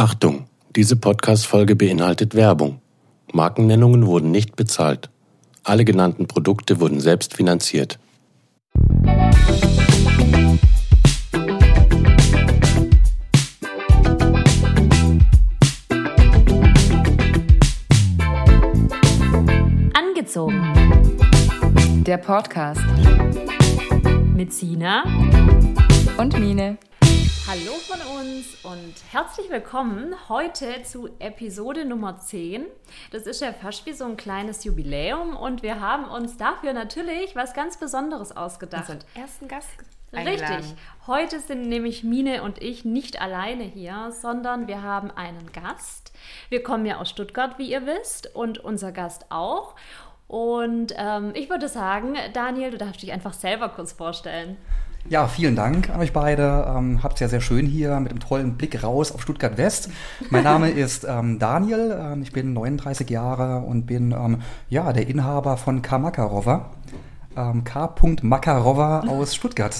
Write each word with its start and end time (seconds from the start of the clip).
Achtung, 0.00 0.46
diese 0.76 0.96
Podcast-Folge 0.96 1.76
beinhaltet 1.76 2.34
Werbung. 2.34 2.80
Markennennungen 3.34 4.06
wurden 4.06 4.30
nicht 4.30 4.56
bezahlt. 4.56 5.10
Alle 5.62 5.84
genannten 5.84 6.26
Produkte 6.26 6.80
wurden 6.80 7.00
selbst 7.00 7.34
finanziert. 7.34 7.98
Angezogen. 19.92 20.62
Der 22.06 22.16
Podcast 22.16 22.80
Mit 24.34 24.54
Sina. 24.54 25.04
und 26.16 26.40
Mine. 26.40 26.78
Hallo 27.50 27.72
von 27.72 28.00
uns 28.16 28.46
und 28.62 28.94
herzlich 29.10 29.50
willkommen 29.50 30.14
heute 30.28 30.84
zu 30.84 31.08
Episode 31.18 31.84
Nummer 31.84 32.16
10. 32.16 32.64
Das 33.10 33.22
ist 33.22 33.40
ja 33.40 33.52
fast 33.52 33.86
wie 33.86 33.92
so 33.92 34.04
ein 34.04 34.16
kleines 34.16 34.62
Jubiläum 34.62 35.34
und 35.36 35.64
wir 35.64 35.80
haben 35.80 36.04
uns 36.04 36.36
dafür 36.36 36.74
natürlich 36.74 37.34
was 37.34 37.52
ganz 37.52 37.76
Besonderes 37.76 38.36
ausgedacht. 38.36 38.88
Unseren 38.88 39.04
ersten 39.16 39.48
Gast 39.48 39.68
Richtig. 40.12 40.28
eingeladen. 40.28 40.78
Heute 41.08 41.40
sind 41.40 41.68
nämlich 41.68 42.04
Mine 42.04 42.44
und 42.44 42.62
ich 42.62 42.84
nicht 42.84 43.20
alleine 43.20 43.64
hier, 43.64 44.12
sondern 44.12 44.68
wir 44.68 44.82
haben 44.82 45.10
einen 45.10 45.50
Gast. 45.50 46.12
Wir 46.50 46.62
kommen 46.62 46.86
ja 46.86 46.98
aus 46.98 47.10
Stuttgart, 47.10 47.58
wie 47.58 47.68
ihr 47.68 47.84
wisst, 47.84 48.32
und 48.32 48.58
unser 48.58 48.92
Gast 48.92 49.26
auch. 49.28 49.74
Und 50.28 50.94
ähm, 50.96 51.32
ich 51.34 51.50
würde 51.50 51.66
sagen, 51.66 52.14
Daniel, 52.32 52.70
du 52.70 52.78
darfst 52.78 53.02
dich 53.02 53.10
einfach 53.10 53.32
selber 53.32 53.70
kurz 53.70 53.90
vorstellen. 53.90 54.56
Ja, 55.08 55.26
vielen 55.26 55.56
Dank 55.56 55.90
an 55.90 56.00
euch 56.00 56.12
beide. 56.12 56.66
Ähm, 56.68 57.02
habt 57.02 57.14
es 57.14 57.20
ja 57.20 57.28
sehr 57.28 57.40
schön 57.40 57.66
hier 57.66 57.98
mit 58.00 58.10
einem 58.10 58.20
tollen 58.20 58.56
Blick 58.56 58.82
raus 58.82 59.12
auf 59.12 59.22
Stuttgart 59.22 59.56
West. 59.56 59.90
Mein 60.28 60.44
Name 60.44 60.70
ist 60.70 61.04
ähm, 61.04 61.38
Daniel, 61.38 61.98
ähm, 61.98 62.22
ich 62.22 62.32
bin 62.32 62.52
39 62.52 63.08
Jahre 63.08 63.60
und 63.60 63.86
bin 63.86 64.12
ähm, 64.12 64.42
ja, 64.68 64.92
der 64.92 65.08
Inhaber 65.08 65.56
von 65.56 65.82
K. 65.82 65.98
Makarova. 65.98 66.70
Ähm, 67.36 67.64
K. 67.64 67.94
Makarova 68.22 69.00
aus 69.08 69.34
Stuttgart. 69.34 69.74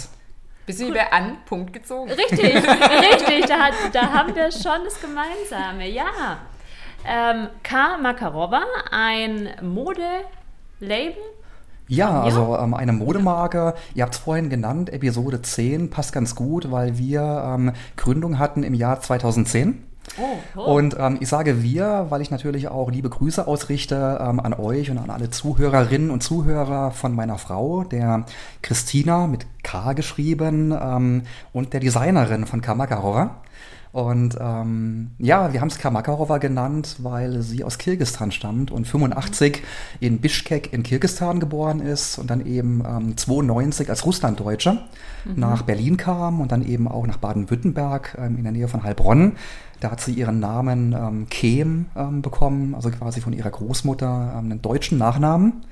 Bist 0.66 0.80
du 0.80 0.88
über 0.88 1.12
an 1.12 1.36
Punkt 1.46 1.72
gezogen? 1.72 2.10
Richtig, 2.10 2.54
richtig, 2.54 3.46
da, 3.46 3.58
hat, 3.58 3.74
da 3.92 4.12
haben 4.12 4.34
wir 4.34 4.50
schon 4.50 4.84
das 4.84 5.00
Gemeinsame, 5.00 5.88
ja. 5.88 6.38
Ähm, 7.06 7.48
K. 7.62 7.98
Makarova, 7.98 8.62
ein 8.90 9.50
Modelabel. 9.62 11.14
Ja, 11.90 12.22
also 12.22 12.56
ähm, 12.56 12.72
eine 12.72 12.92
Modemarke, 12.92 13.74
ihr 13.94 14.04
habt 14.04 14.14
es 14.14 14.20
vorhin 14.20 14.48
genannt, 14.48 14.92
Episode 14.92 15.42
10, 15.42 15.90
passt 15.90 16.12
ganz 16.12 16.36
gut, 16.36 16.70
weil 16.70 16.98
wir 16.98 17.20
ähm, 17.44 17.72
Gründung 17.96 18.38
hatten 18.38 18.62
im 18.62 18.74
Jahr 18.74 19.00
2010. 19.00 19.82
Oh, 20.16 20.22
oh. 20.54 20.76
Und 20.76 20.94
ähm, 21.00 21.18
ich 21.18 21.28
sage 21.28 21.64
wir, 21.64 22.06
weil 22.10 22.20
ich 22.20 22.30
natürlich 22.30 22.68
auch 22.68 22.92
liebe 22.92 23.10
Grüße 23.10 23.44
ausrichte 23.44 24.20
ähm, 24.20 24.38
an 24.38 24.54
euch 24.54 24.88
und 24.92 24.98
an 24.98 25.10
alle 25.10 25.30
Zuhörerinnen 25.30 26.12
und 26.12 26.22
Zuhörer 26.22 26.92
von 26.92 27.12
meiner 27.12 27.38
Frau, 27.38 27.82
der 27.82 28.24
Christina 28.62 29.26
mit 29.26 29.46
K 29.64 29.92
geschrieben 29.94 30.72
ähm, 30.80 31.22
und 31.52 31.72
der 31.72 31.80
Designerin 31.80 32.46
von 32.46 32.60
Kamakarova. 32.60 33.40
Und 33.92 34.36
ähm, 34.40 35.10
ja, 35.18 35.52
wir 35.52 35.60
haben 35.60 35.68
es 35.68 35.78
Kamakarova 35.78 36.38
genannt, 36.38 36.96
weil 36.98 37.42
sie 37.42 37.64
aus 37.64 37.78
Kirgistan 37.78 38.30
stammt 38.30 38.70
und 38.70 38.86
85 38.86 39.62
in 39.98 40.20
Bischkek 40.20 40.72
in 40.72 40.82
Kirgistan 40.84 41.40
geboren 41.40 41.80
ist 41.80 42.18
und 42.18 42.30
dann 42.30 42.46
eben 42.46 42.84
ähm, 42.86 43.16
92 43.16 43.90
als 43.90 44.06
Russlanddeutsche 44.06 44.78
nach 45.36 45.62
Berlin 45.62 45.96
kam 45.96 46.40
und 46.40 46.52
dann 46.52 46.64
eben 46.64 46.88
auch 46.88 47.06
nach 47.06 47.18
Baden-Württemberg 47.18 48.16
ähm, 48.18 48.36
in 48.36 48.44
der 48.44 48.52
Nähe 48.52 48.68
von 48.68 48.82
Heilbronn. 48.82 49.32
Da 49.80 49.90
hat 49.90 50.00
sie 50.00 50.12
ihren 50.12 50.40
Namen 50.40 50.92
ähm, 50.92 51.26
Kehm 51.28 51.86
ähm, 51.96 52.22
bekommen, 52.22 52.74
also 52.74 52.90
quasi 52.90 53.20
von 53.20 53.32
ihrer 53.32 53.50
Großmutter 53.50 54.34
ähm, 54.38 54.50
einen 54.50 54.62
deutschen 54.62 54.98
Nachnamen. 54.98 55.64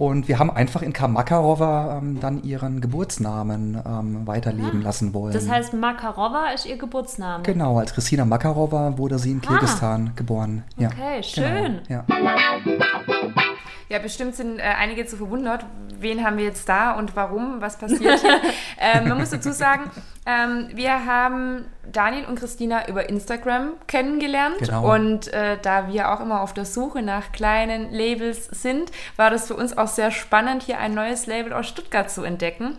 Und 0.00 0.28
wir 0.28 0.38
haben 0.38 0.50
einfach 0.50 0.80
in 0.80 0.94
Kamakarova 0.94 1.98
ähm, 1.98 2.20
dann 2.20 2.42
ihren 2.42 2.80
Geburtsnamen 2.80 3.82
ähm, 3.86 4.26
weiterleben 4.26 4.80
lassen 4.80 5.12
wollen. 5.12 5.34
Das 5.34 5.46
heißt, 5.46 5.74
Makarova 5.74 6.52
ist 6.54 6.64
ihr 6.64 6.78
Geburtsname. 6.78 7.42
Genau, 7.42 7.78
als 7.78 7.92
Christina 7.92 8.24
Makarova 8.24 8.96
wurde 8.96 9.18
sie 9.18 9.32
in 9.32 9.42
Kirgistan 9.42 10.12
geboren. 10.16 10.64
Ja. 10.78 10.88
Okay, 10.88 11.22
schön. 11.22 11.80
Genau, 11.86 12.02
ja. 12.08 13.50
Ja, 13.90 13.98
bestimmt 13.98 14.36
sind 14.36 14.60
äh, 14.60 14.62
einige 14.62 15.04
zu 15.04 15.16
verwundert. 15.16 15.66
Wen 15.98 16.24
haben 16.24 16.38
wir 16.38 16.44
jetzt 16.44 16.68
da 16.68 16.92
und 16.92 17.16
warum? 17.16 17.60
Was 17.60 17.76
passiert 17.76 18.20
hier? 18.20 18.40
ähm, 18.78 19.08
man 19.08 19.18
muss 19.18 19.30
dazu 19.30 19.50
sagen, 19.50 19.90
ähm, 20.24 20.68
wir 20.74 21.06
haben 21.06 21.64
Daniel 21.90 22.26
und 22.26 22.38
Christina 22.38 22.86
über 22.86 23.08
Instagram 23.08 23.72
kennengelernt. 23.88 24.58
Genau. 24.60 24.94
Und 24.94 25.32
äh, 25.32 25.58
da 25.60 25.88
wir 25.88 26.12
auch 26.12 26.20
immer 26.20 26.40
auf 26.40 26.54
der 26.54 26.66
Suche 26.66 27.02
nach 27.02 27.32
kleinen 27.32 27.90
Labels 27.90 28.46
sind, 28.46 28.92
war 29.16 29.28
das 29.28 29.48
für 29.48 29.56
uns 29.56 29.76
auch 29.76 29.88
sehr 29.88 30.12
spannend, 30.12 30.62
hier 30.62 30.78
ein 30.78 30.94
neues 30.94 31.26
Label 31.26 31.52
aus 31.52 31.66
Stuttgart 31.66 32.08
zu 32.12 32.22
entdecken. 32.22 32.76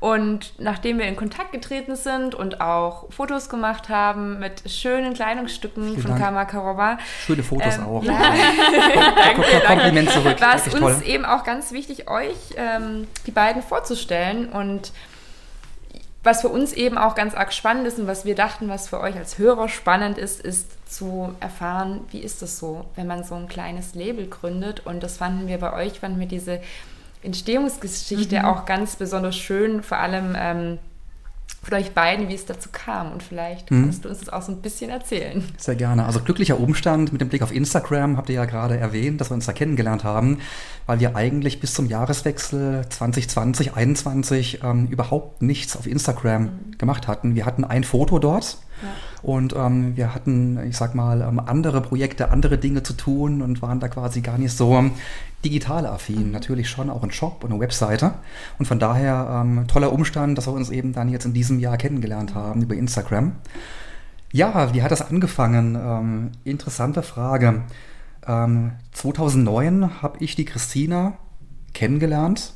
Und 0.00 0.52
nachdem 0.58 0.98
wir 0.98 1.06
in 1.06 1.16
Kontakt 1.16 1.50
getreten 1.50 1.96
sind 1.96 2.34
und 2.34 2.60
auch 2.60 3.10
Fotos 3.12 3.48
gemacht 3.48 3.88
haben 3.88 4.38
mit 4.38 4.62
schönen 4.70 5.12
Kleidungsstücken 5.14 5.84
Vielen 5.84 6.00
von 6.00 6.10
Dank. 6.12 6.22
Kamakarova, 6.22 6.98
Schöne 7.26 7.42
Fotos 7.42 7.76
Ähm, 7.78 7.84
auch. 7.84 8.02
ja. 8.04 8.12
Danke, 9.16 9.42
Kompliment 9.66 10.10
zurück. 10.10 10.40
war 10.40 10.54
es 10.54 10.68
uns 10.68 10.78
toll. 10.78 11.02
eben 11.04 11.24
auch 11.24 11.42
ganz 11.42 11.72
wichtig, 11.72 12.08
euch 12.08 12.36
ähm, 12.56 13.08
die 13.26 13.32
beiden 13.32 13.60
vorzustellen 13.62 14.48
und 14.50 14.92
was 16.24 16.42
für 16.42 16.48
uns 16.48 16.72
eben 16.72 16.98
auch 16.98 17.14
ganz 17.14 17.34
arg 17.34 17.52
spannend 17.52 17.86
ist 17.86 17.98
und 17.98 18.06
was 18.06 18.24
wir 18.24 18.34
dachten, 18.34 18.68
was 18.68 18.88
für 18.88 19.00
euch 19.00 19.16
als 19.16 19.38
Hörer 19.38 19.68
spannend 19.68 20.18
ist, 20.18 20.40
ist 20.40 20.92
zu 20.92 21.34
erfahren, 21.40 22.02
wie 22.10 22.18
ist 22.20 22.42
das 22.42 22.58
so, 22.58 22.84
wenn 22.96 23.06
man 23.06 23.24
so 23.24 23.34
ein 23.34 23.48
kleines 23.48 23.94
Label 23.94 24.26
gründet 24.28 24.84
und 24.84 25.02
das 25.02 25.16
fanden 25.16 25.48
wir 25.48 25.58
bei 25.58 25.72
euch, 25.72 26.00
fanden 26.00 26.18
wir 26.20 26.26
diese 26.26 26.60
Entstehungsgeschichte 27.22 28.46
auch 28.46 28.64
ganz 28.64 28.96
besonders 28.96 29.36
schön, 29.36 29.82
vor 29.82 29.98
allem 29.98 30.34
ähm, 30.38 30.78
von 31.62 31.74
euch 31.76 31.92
beiden, 31.92 32.28
wie 32.28 32.34
es 32.34 32.46
dazu 32.46 32.68
kam 32.70 33.12
und 33.12 33.22
vielleicht 33.22 33.70
Mhm. 33.70 33.84
kannst 33.84 34.04
du 34.04 34.08
uns 34.08 34.20
das 34.20 34.28
auch 34.28 34.42
so 34.42 34.52
ein 34.52 34.62
bisschen 34.62 34.90
erzählen. 34.90 35.42
Sehr 35.56 35.74
gerne. 35.74 36.04
Also 36.06 36.20
glücklicher 36.20 36.58
Umstand 36.60 37.10
mit 37.12 37.20
dem 37.20 37.28
Blick 37.28 37.42
auf 37.42 37.52
Instagram 37.52 38.16
habt 38.16 38.28
ihr 38.28 38.36
ja 38.36 38.44
gerade 38.44 38.76
erwähnt, 38.78 39.20
dass 39.20 39.30
wir 39.30 39.34
uns 39.34 39.46
da 39.46 39.52
kennengelernt 39.52 40.04
haben, 40.04 40.38
weil 40.86 41.00
wir 41.00 41.16
eigentlich 41.16 41.60
bis 41.60 41.74
zum 41.74 41.86
Jahreswechsel 41.86 42.86
2020, 42.88 43.66
2021 43.72 44.60
ähm, 44.62 44.86
überhaupt 44.86 45.42
nichts 45.42 45.76
auf 45.76 45.86
Instagram 45.86 46.50
gemacht 46.78 47.08
hatten. 47.08 47.34
Wir 47.34 47.44
hatten 47.44 47.64
ein 47.64 47.82
Foto 47.84 48.18
dort 48.18 48.58
und 49.22 49.54
ähm, 49.56 49.96
wir 49.96 50.14
hatten, 50.14 50.58
ich 50.68 50.76
sag 50.76 50.94
mal, 50.94 51.22
ähm, 51.22 51.40
andere 51.40 51.80
Projekte, 51.80 52.30
andere 52.30 52.58
Dinge 52.58 52.82
zu 52.82 52.92
tun 52.92 53.42
und 53.42 53.62
waren 53.62 53.80
da 53.80 53.88
quasi 53.88 54.20
gar 54.20 54.38
nicht 54.38 54.56
so 54.56 54.76
ähm, 54.76 54.92
digital 55.44 55.86
affin. 55.86 56.30
Natürlich 56.30 56.68
schon 56.68 56.90
auch 56.90 57.02
ein 57.02 57.10
Shop 57.10 57.44
und 57.44 57.52
eine 57.52 57.60
Webseite. 57.60 58.14
Und 58.58 58.66
von 58.66 58.78
daher 58.78 59.42
ähm, 59.42 59.66
toller 59.66 59.92
Umstand, 59.92 60.38
dass 60.38 60.46
wir 60.46 60.52
uns 60.52 60.70
eben 60.70 60.92
dann 60.92 61.08
jetzt 61.08 61.24
in 61.24 61.32
diesem 61.32 61.58
Jahr 61.58 61.76
kennengelernt 61.76 62.34
haben 62.34 62.62
über 62.62 62.74
Instagram. 62.74 63.32
Ja, 64.32 64.74
wie 64.74 64.82
hat 64.82 64.90
das 64.90 65.02
angefangen? 65.02 65.74
Ähm, 65.74 66.32
interessante 66.44 67.02
Frage. 67.02 67.62
Ähm, 68.26 68.72
2009 68.92 70.02
habe 70.02 70.22
ich 70.22 70.36
die 70.36 70.44
Christina 70.44 71.14
kennengelernt 71.72 72.54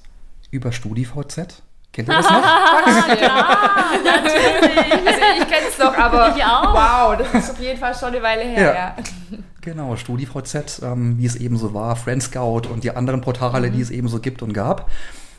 über 0.51 0.71
StudiVZ. 0.71 1.63
Kennt 1.93 2.09
ihr 2.09 2.15
das 2.15 2.25
noch? 2.25 2.43
Also 5.05 5.21
ich 5.39 5.49
kenne 5.49 5.67
es 5.69 5.77
doch, 5.79 5.97
aber 5.97 6.35
Ich 6.37 6.45
auch. 6.45 6.73
wow, 6.75 7.17
das 7.19 7.45
ist 7.45 7.51
auf 7.53 7.61
jeden 7.61 7.79
Fall 7.79 7.95
schon 7.95 8.09
eine 8.09 8.23
Weile 8.23 8.43
her. 8.43 8.63
Ja. 8.63 8.75
Ja. 8.75 9.39
Genau, 9.61 9.97
StudiVZ, 9.97 10.83
ähm, 10.83 11.19
wie 11.19 11.27
es 11.27 11.37
eben 11.37 11.57
so 11.57 11.73
war, 11.75 11.95
Friendscout 11.97 12.63
und 12.73 12.83
die 12.85 12.91
anderen 12.95 13.21
Portale, 13.21 13.71
die 13.71 13.81
es 13.81 13.91
eben 13.91 14.09
so 14.09 14.19
gibt 14.19 14.43
und 14.43 14.53
gab. 14.53 14.91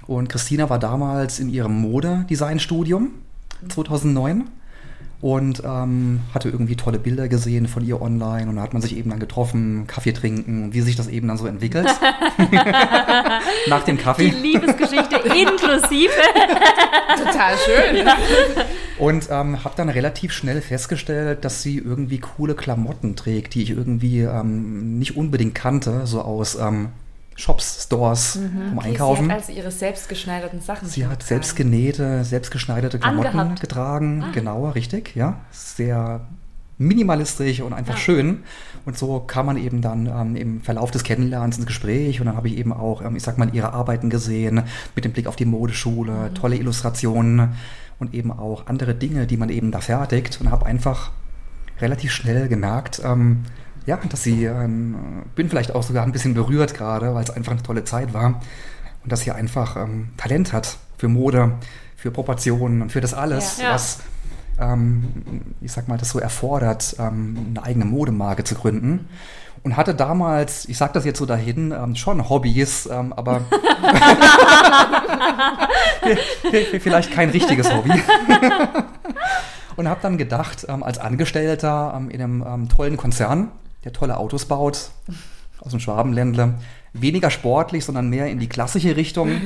Und 0.08 0.30
Christina 0.30 0.70
war 0.70 0.80
damals 0.80 1.40
in 1.40 1.50
ihrem 1.50 1.74
Modedesign-Studium 1.82 3.12
2009 3.70 4.50
und 5.24 5.64
ähm, 5.64 6.20
hatte 6.34 6.50
irgendwie 6.50 6.76
tolle 6.76 7.00
Bilder 7.00 7.30
gesehen 7.30 7.70
von 7.70 7.82
ihr 7.86 8.02
online 8.02 8.50
und 8.50 8.58
da 8.58 8.62
hat 8.62 8.74
man 8.74 8.82
sich 8.82 8.98
eben 8.98 9.10
dann 9.10 9.22
getroffen, 9.22 9.88
Kaffee 9.88 10.12
trinken 10.12 10.74
wie 10.74 10.82
sich 10.82 10.98
das 10.98 11.08
eben 11.08 11.30
dann 11.30 11.38
so 11.38 11.48
entwickelt. 11.48 11.88
Nach 13.68 13.84
dem 13.84 13.96
Die 13.96 14.04
Kaffee. 14.04 14.28
Liebesgeschichte 14.28 15.16
inklusive. 15.16 16.12
Total 17.18 17.56
schön. 17.58 18.06
Und 18.98 19.30
ähm, 19.32 19.64
habe 19.64 19.76
dann 19.78 19.88
relativ 19.88 20.34
schnell 20.34 20.62
festgestellt, 20.62 21.46
dass 21.46 21.62
sie 21.62 21.78
irgendwie 21.78 22.20
coole 22.20 22.54
Klamotten 22.54 23.16
trägt, 23.16 23.56
die 23.56 23.64
ich 23.64 23.70
irgendwie 23.70 24.24
ähm, 24.24 25.00
nicht 25.00 25.16
unbedingt 25.16 25.56
kannte, 25.56 26.06
so 26.06 26.22
aus 26.22 26.56
ähm, 26.56 26.90
Shops, 27.36 27.84
Stores, 27.84 28.40
vom 28.70 28.80
Einkaufen. 28.80 29.26
Sie 29.26 29.32
hat 29.32 29.40
also 29.40 29.52
ihre 29.52 29.72
selbstgeschneiderten 29.72 30.62
Sachen. 30.62 30.88
Sie 30.88 31.06
hat 31.06 31.20
getragen. 31.20 31.28
selbst 31.28 31.56
genähte, 31.56 32.24
selbstgeschneiderte 32.24 33.00
Klamotten 33.00 33.40
Angehabt. 33.40 33.62
getragen. 33.62 34.26
Genau, 34.34 34.70
richtig, 34.70 35.16
ja. 35.16 35.40
Sehr 35.52 36.22
minimalistisch 36.78 37.62
und 37.62 37.74
einfach 37.74 37.98
schön. 37.98 38.44
Und 38.86 38.98
so 38.98 39.20
kam 39.20 39.46
man 39.46 39.58
eben 39.58 39.82
dann 39.82 40.08
ähm, 40.08 40.36
im 40.36 40.62
Verlauf 40.62 40.92
des 40.92 41.04
Kennenlernens 41.04 41.58
ins 41.58 41.68
Gespräch 41.68 42.20
und 42.20 42.26
dann 42.28 42.36
habe 42.36 42.48
ich 42.48 42.58
eben 42.58 42.74
auch, 42.74 43.02
ähm, 43.02 43.16
ich 43.16 43.24
sag 43.24 43.38
mal, 43.38 43.54
ihre 43.54 43.74
Arbeiten 43.74 44.10
gesehen, 44.10 44.64
mit 44.96 45.06
dem 45.06 45.14
Blick 45.14 45.28
auf 45.28 45.36
die 45.36 45.46
Modeschule, 45.46 46.32
tolle 46.34 46.56
Illustrationen 46.58 47.54
und 48.00 48.14
eben 48.14 48.32
auch 48.32 48.68
andere 48.68 48.96
Dinge, 48.96 49.28
die 49.28 49.38
man 49.38 49.50
eben 49.50 49.72
da 49.72 49.80
fertigt 49.80 50.40
und 50.42 50.52
habe 50.52 50.66
einfach 50.66 51.12
relativ 51.80 52.12
schnell 52.12 52.48
gemerkt, 52.48 53.02
ähm, 53.04 53.44
ja, 53.86 53.98
dass 53.98 54.24
sie, 54.24 54.46
ähm, 54.46 55.24
bin 55.36 55.50
vielleicht 55.50 55.76
auch 55.76 55.84
sogar 55.84 56.04
ein 56.04 56.12
bisschen 56.12 56.34
berührt 56.34 56.74
gerade, 56.74 57.14
weil 57.14 57.24
es 57.24 57.30
einfach 57.30 57.52
eine 57.52 57.64
tolle 57.64 57.84
Zeit 57.84 58.14
war 58.14 58.42
und 59.04 59.12
dass 59.12 59.22
sie 59.22 59.32
einfach 59.32 59.76
ähm, 59.76 60.10
Talent 60.18 60.54
hat 60.54 60.78
für 60.98 61.08
Mode, 61.08 61.54
für 61.98 62.12
Proportionen 62.12 62.82
und 62.84 62.92
für 62.92 63.02
das 63.02 63.14
alles, 63.14 63.58
Ja. 63.58 63.74
Was, 63.74 64.00
ähm, 64.60 65.04
ich 65.62 65.72
sag 65.72 65.88
mal, 65.88 65.98
das 65.98 66.10
so 66.10 66.20
erfordert, 66.20 66.96
ähm, 67.00 67.48
eine 67.50 67.64
eigene 67.64 67.86
Modemarke 67.86 68.44
zu 68.44 68.56
gründen. 68.56 69.08
Und 69.64 69.78
hatte 69.78 69.96
damals, 69.96 70.68
ich 70.68 70.78
sag 70.78 70.92
das 70.92 71.06
jetzt 71.06 71.20
so 71.20 71.26
dahin, 71.26 71.72
ähm, 71.72 71.96
schon 71.96 72.30
Hobbys, 72.30 72.86
ähm, 72.92 73.14
aber 73.14 73.42
vielleicht 76.80 77.12
kein 77.12 77.30
richtiges 77.30 77.74
Hobby. 77.74 77.92
und 79.78 79.88
habe 79.88 80.02
dann 80.02 80.18
gedacht, 80.18 80.66
ähm, 80.68 80.84
als 80.84 80.98
Angestellter 80.98 81.94
ähm, 81.96 82.10
in 82.10 82.22
einem 82.22 82.68
tollen 82.68 82.98
Konzern, 82.98 83.52
der 83.84 83.94
tolle 83.94 84.18
Autos 84.18 84.46
baut, 84.46 84.92
aus 85.60 85.72
dem 85.72 85.80
Schwabenländle, 85.80 86.56
weniger 86.94 87.30
sportlich, 87.30 87.86
sondern 87.86 88.10
mehr 88.10 88.28
in 88.28 88.40
die 88.40 88.50
klassische 88.50 88.96
Richtung. 88.96 89.30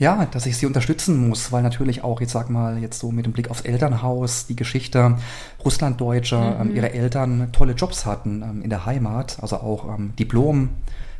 Ja, 0.00 0.24
dass 0.24 0.46
ich 0.46 0.56
sie 0.56 0.64
unterstützen 0.64 1.28
muss, 1.28 1.52
weil 1.52 1.62
natürlich 1.62 2.02
auch, 2.02 2.22
jetzt 2.22 2.32
sag 2.32 2.48
mal, 2.48 2.78
jetzt 2.78 3.00
so 3.00 3.12
mit 3.12 3.26
dem 3.26 3.34
Blick 3.34 3.50
aufs 3.50 3.60
Elternhaus, 3.60 4.46
die 4.46 4.56
Geschichte, 4.56 5.18
Russlanddeutsche, 5.62 6.56
ähm, 6.58 6.74
ihre 6.74 6.94
Eltern 6.94 7.52
tolle 7.52 7.74
Jobs 7.74 8.06
hatten 8.06 8.40
ähm, 8.42 8.62
in 8.62 8.70
der 8.70 8.86
Heimat, 8.86 9.36
also 9.42 9.56
auch 9.56 9.94
ähm, 9.94 10.14
Diplom, 10.18 10.70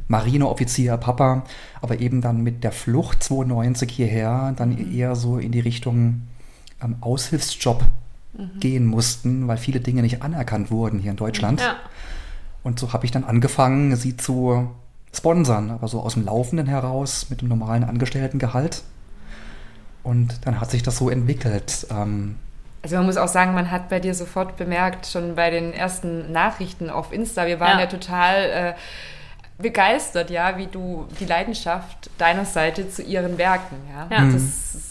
Marineoffizier, 0.09 0.97
Papa, 0.97 1.45
aber 1.83 2.01
eben 2.01 2.23
dann 2.23 2.43
mit 2.43 2.65
der 2.65 2.73
Flucht 2.73 3.23
92 3.23 3.93
hierher 3.93 4.55
dann 4.57 4.91
eher 4.91 5.15
so 5.15 5.37
in 5.37 5.53
die 5.53 5.61
Richtung 5.61 6.23
ähm, 6.83 6.97
Aushilfsjob 8.35 8.61
gehen 8.61 8.87
mussten, 8.87 9.49
weil 9.49 9.57
viele 9.57 9.81
Dinge 9.81 10.03
nicht 10.03 10.23
anerkannt 10.23 10.71
wurden 10.71 10.99
hier 10.99 11.11
in 11.11 11.17
Deutschland. 11.17 11.61
Ja. 11.61 11.77
Und 12.63 12.79
so 12.79 12.93
habe 12.93 13.05
ich 13.05 13.11
dann 13.11 13.25
angefangen, 13.25 13.97
sie 13.97 14.17
zu 14.17 14.71
sponsern, 15.15 15.71
aber 15.71 15.89
so 15.89 16.01
aus 16.01 16.15
dem 16.15 16.25
Laufenden 16.25 16.67
heraus 16.67 17.27
mit 17.31 17.41
dem 17.41 17.49
normalen 17.49 17.85
Angestelltengehalt. 17.85 18.83
Und 20.03 20.47
dann 20.47 20.61
hat 20.61 20.71
sich 20.71 20.83
das 20.83 20.97
so 20.97 21.11
entwickelt. 21.11 21.87
Ähm, 21.91 22.37
Also 22.83 22.97
man 22.97 23.07
muss 23.07 23.17
auch 23.17 23.29
sagen, 23.29 23.55
man 23.55 23.71
hat 23.71 23.89
bei 23.89 24.01
dir 24.01 24.15
sofort 24.15 24.57
bemerkt, 24.57 25.07
schon 25.07 25.35
bei 25.35 25.51
den 25.51 25.73
ersten 25.73 26.33
Nachrichten 26.33 26.89
auf 26.91 27.13
Insta, 27.13 27.47
wir 27.47 27.61
waren 27.61 27.79
Ja. 27.79 27.81
ja, 27.81 27.87
total 27.87 28.37
äh, 28.45 28.75
begeistert, 29.61 30.31
ja, 30.31 30.57
wie 30.57 30.67
du 30.67 31.07
die 31.19 31.27
Leidenschaft 31.27 32.11
deiner 32.19 32.45
Seite 32.45 32.89
zu 32.89 33.03
ihren 33.03 33.37
Werken, 33.37 33.77
ja. 33.93 34.07
Ja. 34.17 34.25
Mhm. 34.25 34.33
Das, 34.33 34.90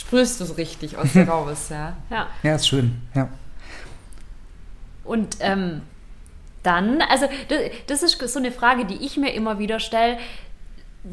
das 0.00 0.08
sprühst 0.08 0.40
du 0.40 0.44
so 0.44 0.54
richtig 0.54 0.96
aus 0.96 1.12
dir 1.12 1.24
raus, 1.28 1.68
ja. 1.70 1.96
ja. 2.10 2.26
ja, 2.42 2.54
ist 2.54 2.68
schön. 2.68 3.00
Ja. 3.14 3.28
Und 5.04 5.36
ähm, 5.40 5.82
dann, 6.62 7.02
also 7.02 7.26
das, 7.48 7.58
das 7.86 8.02
ist 8.02 8.32
so 8.32 8.38
eine 8.38 8.52
Frage, 8.52 8.84
die 8.84 9.04
ich 9.04 9.16
mir 9.16 9.32
immer 9.32 9.58
wieder 9.58 9.80
stelle. 9.80 10.18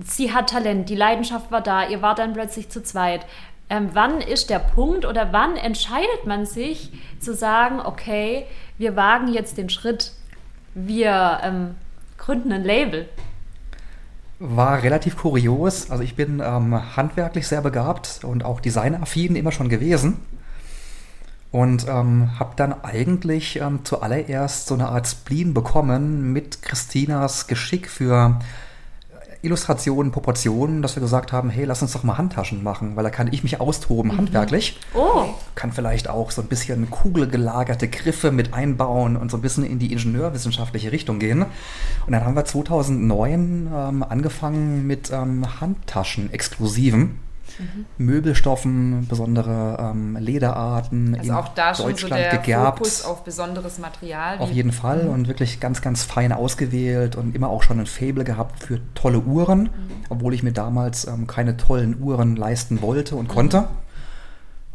Sie 0.06 0.34
hat 0.34 0.50
Talent, 0.50 0.90
die 0.90 0.96
Leidenschaft 0.96 1.52
war 1.52 1.62
da, 1.62 1.88
ihr 1.88 2.02
wart 2.02 2.20
dann 2.20 2.34
plötzlich 2.34 2.70
zu 2.70 2.84
zweit. 2.84 3.26
Ähm, 3.70 3.90
wann 3.94 4.22
ist 4.22 4.50
der 4.50 4.60
Punkt 4.60 5.06
oder 5.06 5.34
wann 5.34 5.58
entscheidet 5.58 6.26
man 6.26 6.46
sich 6.46 6.92
zu 7.20 7.34
sagen, 7.34 7.80
okay, 7.82 8.46
wir 8.78 8.96
wagen 8.96 9.28
jetzt 9.28 9.58
den 9.58 9.70
Schritt, 9.70 10.12
wir 10.74 11.40
ähm, 11.44 11.76
gründen 12.18 12.52
ein 12.52 12.64
Label? 12.64 13.10
War 14.40 14.84
relativ 14.84 15.18
kurios. 15.18 15.90
Also 15.90 16.04
ich 16.04 16.16
bin 16.16 16.42
ähm, 16.46 16.96
handwerklich 16.96 17.48
sehr 17.48 17.62
begabt 17.62 18.20
und 18.24 18.46
auch 18.46 18.60
designaffin 18.60 19.36
immer 19.36 19.52
schon 19.52 19.70
gewesen. 19.70 20.18
Und 21.52 21.88
ähm, 21.88 22.38
habe 22.38 22.54
dann 22.56 22.84
eigentlich 22.84 23.60
ähm, 23.60 23.80
zuallererst 23.84 24.68
so 24.68 24.76
eine 24.76 24.90
Art 24.90 25.08
Spleen 25.08 25.54
bekommen 25.54 26.34
mit 26.34 26.62
Christinas 26.62 27.48
Geschick 27.48 27.90
für 27.90 28.40
Illustrationen, 29.42 30.12
Proportionen, 30.12 30.82
dass 30.82 30.96
wir 30.96 31.02
gesagt 31.02 31.32
haben, 31.32 31.50
hey, 31.50 31.66
lass 31.66 31.82
uns 31.82 31.94
doch 31.94 32.04
mal 32.04 32.18
Handtaschen 32.18 32.64
machen, 32.64 32.96
weil 32.96 33.04
da 33.04 33.10
kann 33.10 33.32
ich 33.32 33.44
mich 33.44 33.60
austoben 33.60 34.18
handwerklich. 34.18 34.80
Oh, 34.94 35.26
Kann 35.56 35.72
vielleicht 35.72 36.10
auch 36.10 36.32
so 36.32 36.42
ein 36.42 36.48
bisschen 36.48 36.90
kugelgelagerte 36.90 37.88
Griffe 37.88 38.32
mit 38.32 38.54
einbauen 38.54 39.16
und 39.16 39.32
so 39.32 39.38
ein 39.38 39.42
bisschen 39.42 39.64
in 39.64 39.80
die 39.80 39.92
ingenieurwissenschaftliche 39.92 40.92
Richtung 40.92 41.20
gehen. 41.20 41.44
Und 41.44 42.12
dann 42.12 42.26
haben 42.26 42.36
wir 42.36 42.46
2009 42.46 43.70
ähm, 43.74 44.04
angefangen 44.04 44.88
mit 44.88 45.12
ähm, 45.12 45.62
Handtaschen 45.62 46.32
exklusiven. 46.34 47.27
Möbelstoffen, 47.98 49.08
besondere 49.08 49.78
ähm, 49.80 50.18
Lederarten, 50.20 51.16
Also 51.16 51.30
in 51.32 51.36
auch 51.36 51.48
da 51.50 51.74
schon 51.74 51.86
so 51.86 51.92
Deutschland 51.92 52.24
der 52.24 52.38
gegerbt. 52.38 52.78
Fokus 52.80 53.06
auf 53.06 53.24
besonderes 53.24 53.80
Material. 53.80 54.38
Auf 54.40 54.52
jeden 54.52 54.72
Fall 54.72 55.08
und 55.08 55.28
wirklich 55.28 55.60
ganz, 55.60 55.82
ganz 55.82 56.04
fein 56.04 56.32
ausgewählt 56.32 57.16
und 57.16 57.36
immer 57.36 57.50
auch 57.50 57.64
schon 57.64 57.80
ein 57.80 57.86
Faible 57.86 58.24
gehabt 58.24 58.64
für 58.64 58.80
tolle 58.94 59.20
Uhren, 59.20 59.70
obwohl 60.10 60.34
ich 60.34 60.44
mir 60.44 60.54
damals 60.54 61.08
ähm, 61.08 61.28
keine 61.28 61.58
tollen 61.58 62.02
Uhren 62.02 62.36
leisten 62.36 62.82
wollte 62.82 63.16
und 63.16 63.28
konnte. 63.28 63.68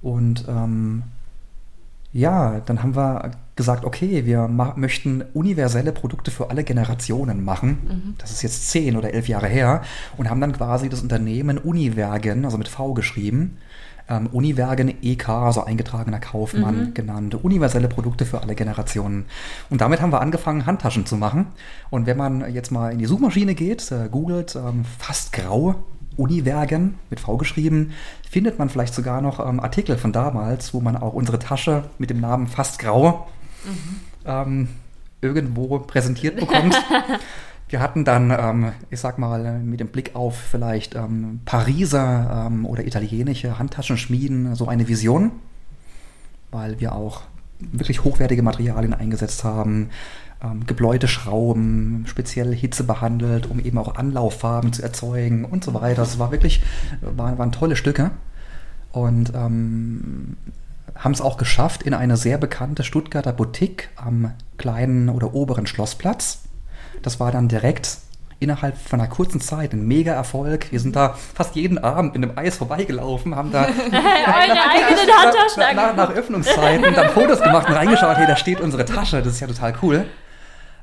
Und 0.00 0.46
ähm, 0.48 1.04
ja, 2.12 2.60
dann 2.66 2.82
haben 2.82 2.94
wir 2.94 3.30
gesagt, 3.56 3.84
okay, 3.84 4.26
wir 4.26 4.48
möchten 4.48 5.22
universelle 5.34 5.92
Produkte 5.92 6.30
für 6.30 6.50
alle 6.50 6.64
Generationen 6.64 7.44
machen. 7.44 8.14
Das 8.18 8.30
ist 8.30 8.42
jetzt 8.42 8.70
zehn 8.70 8.96
oder 8.96 9.14
elf 9.14 9.28
Jahre 9.28 9.46
her 9.46 9.82
und 10.16 10.28
haben 10.28 10.40
dann 10.40 10.52
quasi 10.52 10.88
das 10.88 11.02
Unternehmen 11.02 11.58
Univergen, 11.58 12.44
also 12.44 12.58
mit 12.58 12.68
V 12.68 12.92
geschrieben, 12.92 13.58
ähm, 14.08 14.26
Univergen 14.32 14.94
EK, 15.02 15.28
also 15.28 15.64
eingetragener 15.64 16.18
Kaufmann 16.18 16.92
genannt. 16.94 17.34
Universelle 17.34 17.88
Produkte 17.88 18.26
für 18.26 18.42
alle 18.42 18.54
Generationen. 18.54 19.26
Und 19.70 19.80
damit 19.80 20.00
haben 20.00 20.12
wir 20.12 20.20
angefangen, 20.20 20.66
Handtaschen 20.66 21.06
zu 21.06 21.16
machen. 21.16 21.46
Und 21.90 22.06
wenn 22.06 22.16
man 22.16 22.52
jetzt 22.52 22.70
mal 22.70 22.92
in 22.92 22.98
die 22.98 23.06
Suchmaschine 23.06 23.54
geht, 23.54 23.90
äh, 23.90 24.08
googelt, 24.10 24.56
ähm, 24.56 24.84
fast 24.98 25.32
grau, 25.32 25.76
Univergen 26.16 26.98
mit 27.08 27.20
V 27.20 27.38
geschrieben, 27.38 27.92
findet 28.32 28.58
man 28.58 28.70
vielleicht 28.70 28.94
sogar 28.94 29.20
noch 29.20 29.46
ähm, 29.46 29.60
Artikel 29.60 29.98
von 29.98 30.10
damals, 30.10 30.72
wo 30.72 30.80
man 30.80 30.96
auch 30.96 31.12
unsere 31.12 31.38
Tasche 31.38 31.84
mit 31.98 32.08
dem 32.08 32.18
Namen 32.18 32.46
fast 32.46 32.78
grau 32.78 33.28
ähm, 34.24 34.68
irgendwo 35.20 35.78
präsentiert 35.80 36.36
bekommt. 36.36 36.74
Wir 37.68 37.80
hatten 37.80 38.06
dann, 38.06 38.30
ähm, 38.30 38.72
ich 38.88 39.00
sag 39.00 39.18
mal, 39.18 39.58
mit 39.58 39.80
dem 39.80 39.88
Blick 39.88 40.14
auf 40.16 40.34
vielleicht 40.34 40.94
ähm, 40.94 41.40
Pariser 41.44 42.46
ähm, 42.46 42.64
oder 42.64 42.86
italienische 42.86 43.58
Handtaschenschmieden 43.58 44.54
so 44.54 44.66
eine 44.66 44.88
Vision, 44.88 45.32
weil 46.50 46.80
wir 46.80 46.94
auch 46.94 47.22
wirklich 47.60 48.02
hochwertige 48.02 48.42
Materialien 48.42 48.94
eingesetzt 48.94 49.44
haben, 49.44 49.90
ähm, 50.42 50.66
gebläute 50.66 51.08
Schrauben, 51.08 52.04
speziell 52.06 52.54
Hitze 52.54 52.84
behandelt, 52.84 53.48
um 53.48 53.60
eben 53.60 53.78
auch 53.78 53.94
Anlauffarben 53.94 54.72
zu 54.72 54.82
erzeugen 54.82 55.44
und 55.44 55.64
so 55.64 55.74
weiter. 55.74 56.02
Das 56.02 56.18
war 56.18 56.32
wirklich, 56.32 56.62
waren, 57.00 57.38
waren 57.38 57.52
tolle 57.52 57.76
Stücke 57.76 58.10
und 58.92 59.32
ähm, 59.34 60.36
haben 60.96 61.12
es 61.12 61.20
auch 61.20 61.36
geschafft 61.36 61.82
in 61.82 61.94
eine 61.94 62.16
sehr 62.16 62.38
bekannte 62.38 62.84
Stuttgarter 62.84 63.32
Boutique 63.32 63.88
am 63.96 64.32
kleinen 64.58 65.08
oder 65.08 65.34
oberen 65.34 65.66
Schlossplatz. 65.66 66.42
Das 67.02 67.18
war 67.18 67.32
dann 67.32 67.48
direkt 67.48 67.98
innerhalb 68.38 68.76
von 68.76 69.00
einer 69.00 69.08
kurzen 69.08 69.40
Zeit 69.40 69.72
ein 69.72 69.86
mega 69.86 70.12
Erfolg. 70.12 70.72
Wir 70.72 70.80
sind 70.80 70.96
da 70.96 71.14
fast 71.34 71.54
jeden 71.54 71.78
Abend 71.78 72.16
in 72.16 72.22
dem 72.22 72.36
Eis 72.36 72.56
vorbeigelaufen, 72.56 73.36
haben 73.36 73.52
da 73.52 73.68
nach 75.96 76.10
Öffnungszeiten 76.10 76.94
dann 76.94 77.10
Fotos 77.10 77.40
gemacht 77.40 77.68
und 77.68 77.74
reingeschaut, 77.74 78.16
hey, 78.16 78.26
da 78.26 78.36
steht 78.36 78.60
unsere 78.60 78.84
Tasche, 78.84 79.22
das 79.22 79.34
ist 79.34 79.40
ja 79.40 79.46
total 79.46 79.74
cool. 79.82 80.06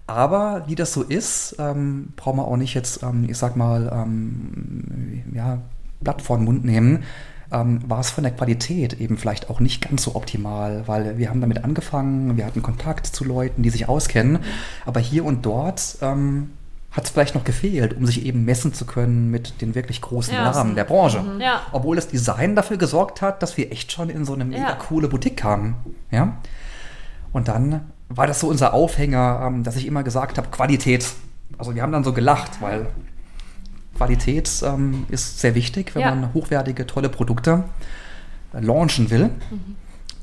Aber 0.10 0.64
wie 0.68 0.76
das 0.76 0.92
so 0.94 1.04
ist, 1.04 1.56
ähm, 1.60 2.14
brauchen 2.16 2.38
wir 2.38 2.48
auch 2.48 2.58
nicht 2.58 2.74
jetzt, 2.74 3.04
ähm, 3.04 3.26
ich 3.30 3.38
sag 3.38 3.56
mal, 3.56 3.90
ähm, 3.94 5.24
ja, 5.34 5.60
Blatt 6.02 6.22
vor 6.22 6.38
den 6.38 6.46
Mund 6.46 6.66
nehmen. 6.66 7.04
Ähm, 7.52 7.80
war 7.88 8.00
es 8.00 8.12
von 8.12 8.24
der 8.24 8.34
Qualität 8.34 9.00
eben 9.02 9.18
vielleicht 9.18 9.50
auch 9.50 9.60
nicht 9.60 9.82
ganz 9.88 10.04
so 10.04 10.14
optimal, 10.16 10.84
weil 10.88 11.18
wir 11.18 11.30
haben 11.32 11.42
damit 11.42 11.64
angefangen, 11.64 12.38
wir 12.38 12.46
hatten 12.46 12.62
Kontakt 12.62 13.08
zu 13.08 13.24
Leuten, 13.24 13.64
die 13.64 13.72
sich 13.72 13.90
auskennen, 13.90 14.38
aber 14.86 15.00
hier 15.00 15.26
und 15.26 15.48
dort 15.48 15.98
ähm, 16.04 16.52
hat 16.92 17.06
es 17.06 17.10
vielleicht 17.10 17.34
noch 17.34 17.44
gefehlt, 17.44 17.98
um 17.98 18.06
sich 18.06 18.24
eben 18.26 18.46
messen 18.46 18.74
zu 18.74 18.86
können 18.86 19.32
mit 19.32 19.62
den 19.62 19.74
wirklich 19.74 20.00
großen 20.02 20.34
Ja. 20.34 20.52
Namen 20.52 20.76
der 20.76 20.84
Branche. 20.84 21.24
Ja. 21.40 21.62
Obwohl 21.72 21.96
das 21.96 22.08
Design 22.08 22.56
dafür 22.56 22.78
gesorgt 22.78 23.22
hat, 23.24 23.42
dass 23.42 23.58
wir 23.58 23.72
echt 23.72 23.92
schon 23.92 24.12
in 24.12 24.26
so 24.26 24.34
eine 24.34 24.46
mega 24.46 24.70
Ja. 24.70 24.76
coole 24.76 25.08
Boutique 25.08 25.38
kamen. 25.38 25.76
Ja? 26.12 26.38
Und 27.32 27.48
dann 27.48 27.82
war 28.10 28.28
das 28.28 28.40
so 28.40 28.48
unser 28.48 28.74
Aufhänger, 28.74 29.44
ähm, 29.46 29.64
dass 29.64 29.76
ich 29.76 29.86
immer 29.86 30.04
gesagt 30.04 30.38
habe, 30.38 30.50
Qualität. 30.50 31.06
Also 31.58 31.76
wir 31.76 31.82
haben 31.82 31.92
dann 31.92 32.04
so 32.04 32.14
gelacht, 32.14 32.62
weil 32.62 32.88
Qualität 33.98 34.50
ähm, 34.64 35.06
ist 35.10 35.40
sehr 35.40 35.56
wichtig, 35.56 35.94
wenn 35.96 36.02
Ja. 36.02 36.16
man 36.16 36.34
hochwertige, 36.34 36.88
tolle 36.88 37.10
Produkte 37.10 37.66
äh, 38.54 38.60
launchen 38.62 39.10
will. 39.10 39.30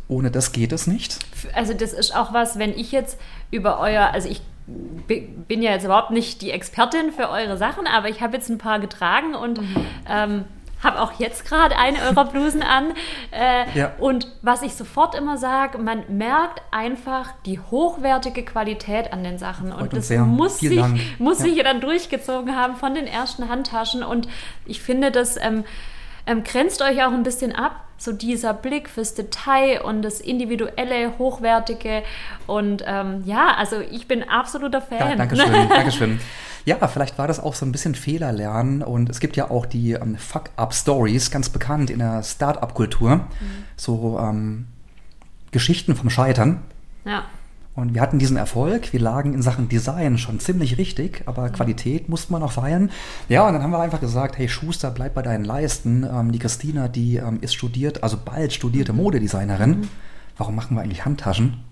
Ohne 0.09 0.31
das 0.31 0.53
geht 0.53 0.73
es 0.73 0.87
nicht. 0.87 1.19
Also 1.53 1.75
das 1.75 1.93
ist 1.93 2.15
auch 2.15 2.33
was, 2.33 2.59
wenn 2.59 2.71
ich 2.71 2.93
jetzt 2.93 3.19
über 3.51 3.79
euer, 3.81 4.11
also 4.13 4.29
ich 4.29 4.41
bi- 4.67 5.29
bin 5.49 5.63
ja 5.63 5.73
jetzt 5.73 5.85
überhaupt 5.85 6.11
nicht 6.13 6.43
die 6.43 6.53
Expertin 6.53 7.13
für 7.13 7.29
eure 7.29 7.57
Sachen, 7.57 7.87
aber 7.87 8.09
ich 8.09 8.21
habe 8.21 8.37
jetzt 8.37 8.49
ein 8.49 8.59
paar 8.59 8.79
getragen 8.81 9.35
und 9.35 9.61
ähm, 10.09 10.45
habe 10.83 11.01
auch 11.01 11.13
jetzt 11.19 11.45
gerade 11.47 11.77
eine 11.79 11.99
eurer 12.03 12.27
Blusen 12.27 12.63
an. 12.63 12.93
Äh, 13.33 13.65
Ja. 13.79 13.93
Und 13.99 14.29
was 14.43 14.63
ich 14.63 14.75
sofort 14.75 15.15
immer 15.15 15.37
sage, 15.39 15.79
man 15.79 16.05
merkt 16.09 16.61
einfach 16.71 17.33
die 17.47 17.59
hochwertige 17.59 18.45
Qualität 18.45 19.13
an 19.13 19.25
den 19.25 19.39
Sachen. 19.39 19.73
Freut 19.73 19.83
Und 19.83 19.93
das 19.95 20.09
sehr. 20.09 20.23
muss, 20.23 20.59
Vielen 20.59 20.73
sich, 20.73 20.81
Dank. 20.83 21.01
muss 21.19 21.39
Ja. 21.39 21.45
sich 21.47 21.57
ja 21.57 21.65
dann 21.65 21.81
durchgezogen 21.81 22.55
haben 22.57 22.77
von 22.77 22.95
den 22.95 23.07
ersten 23.07 23.49
Handtaschen. 23.49 24.03
Und 24.03 24.29
ich 24.67 24.81
finde, 24.83 25.11
das 25.11 25.37
ähm, 25.41 25.65
ähm, 26.27 26.45
grenzt 26.45 26.83
euch 26.83 27.03
auch 27.03 27.13
ein 27.13 27.23
bisschen 27.23 27.55
ab. 27.55 27.83
So 27.99 28.13
dieser 28.13 28.53
Blick 28.53 28.91
fürs 28.91 29.15
Detail 29.15 29.81
und 29.83 30.03
das 30.03 30.21
individuelle, 30.21 31.17
hochwertige. 31.19 32.03
Und 32.47 32.85
ähm, 32.87 33.23
ja, 33.25 33.55
also 33.57 33.81
ich 33.81 34.07
bin 34.07 34.23
absoluter 34.23 34.83
Fan. 34.83 34.99
Ja, 34.99 35.17
Dankeschön, 35.17 35.69
Dankeschön. 35.69 36.21
Ja, 36.67 36.87
vielleicht 36.89 37.17
war 37.17 37.27
das 37.27 37.41
auch 37.41 37.55
so 37.55 37.65
ein 37.65 37.73
bisschen 37.73 37.95
Fehlerlernen 37.95 38.83
und 38.83 39.09
es 39.09 39.21
gibt 39.21 39.37
ja 39.37 39.51
auch 39.51 39.65
die 39.67 39.93
ähm, 39.93 40.17
Fuck-Up-Stories, 40.17 41.31
ganz 41.31 41.49
bekannt 41.49 41.89
in 41.91 42.01
der 42.01 42.23
Start-up-Kultur. 42.23 43.27
So 43.77 44.19
ähm, 44.21 44.67
Geschichten 45.53 45.95
vom 45.97 46.11
Scheitern. 46.11 46.63
ja. 47.05 47.25
Und 47.77 47.93
wir 47.95 48.01
hatten 48.01 48.19
diesen 48.19 48.39
Erfolg, 48.39 48.93
wir 48.95 49.01
lagen 49.01 49.35
in 49.35 49.43
Sachen 49.43 49.69
Design 49.69 50.17
schon 50.17 50.41
ziemlich 50.41 50.79
richtig, 50.79 51.23
aber 51.27 51.51
Qualität 51.51 52.09
musste 52.09 52.33
man 52.33 52.41
noch 52.41 52.53
feiern. 52.53 52.91
Ja, 53.29 53.47
und 53.47 53.53
dann 53.53 53.63
haben 53.63 53.71
wir 53.71 53.79
einfach 53.81 54.01
gesagt, 54.01 54.39
hey 54.39 54.49
Schuster, 54.49 54.91
bleib 54.91 55.13
bei 55.15 55.21
deinen 55.23 55.45
Leisten. 55.45 56.03
Ähm, 56.03 56.33
die 56.33 56.39
Christina, 56.39 56.89
die 56.89 57.17
ähm, 57.17 57.39
ist 57.43 57.55
studiert, 57.55 58.03
also 58.03 58.17
bald 58.25 58.55
studierte 58.55 58.95
Modedesignerin. 58.95 59.89
Warum 60.39 60.55
machen 60.57 60.75
wir 60.75 60.83
eigentlich 60.83 61.05
Handtaschen? 61.05 61.63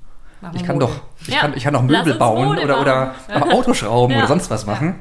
Machen 0.42 0.56
Ich 0.56 0.64
kann 0.64 0.76
Mode. 0.76 0.86
doch, 0.86 1.00
ich 1.22 1.28
Ja, 1.34 1.40
kann, 1.40 1.54
ich 1.56 1.64
kann 1.64 1.72
doch 1.72 1.82
Möbel 1.82 2.14
bauen 2.16 2.48
Mode 2.48 2.62
oder, 2.64 2.80
oder 2.82 3.14
machen. 3.32 3.42
Autoschrauben 3.52 4.12
Ja. 4.12 4.18
oder 4.18 4.28
sonst 4.28 4.50
was 4.50 4.66
machen. 4.66 4.96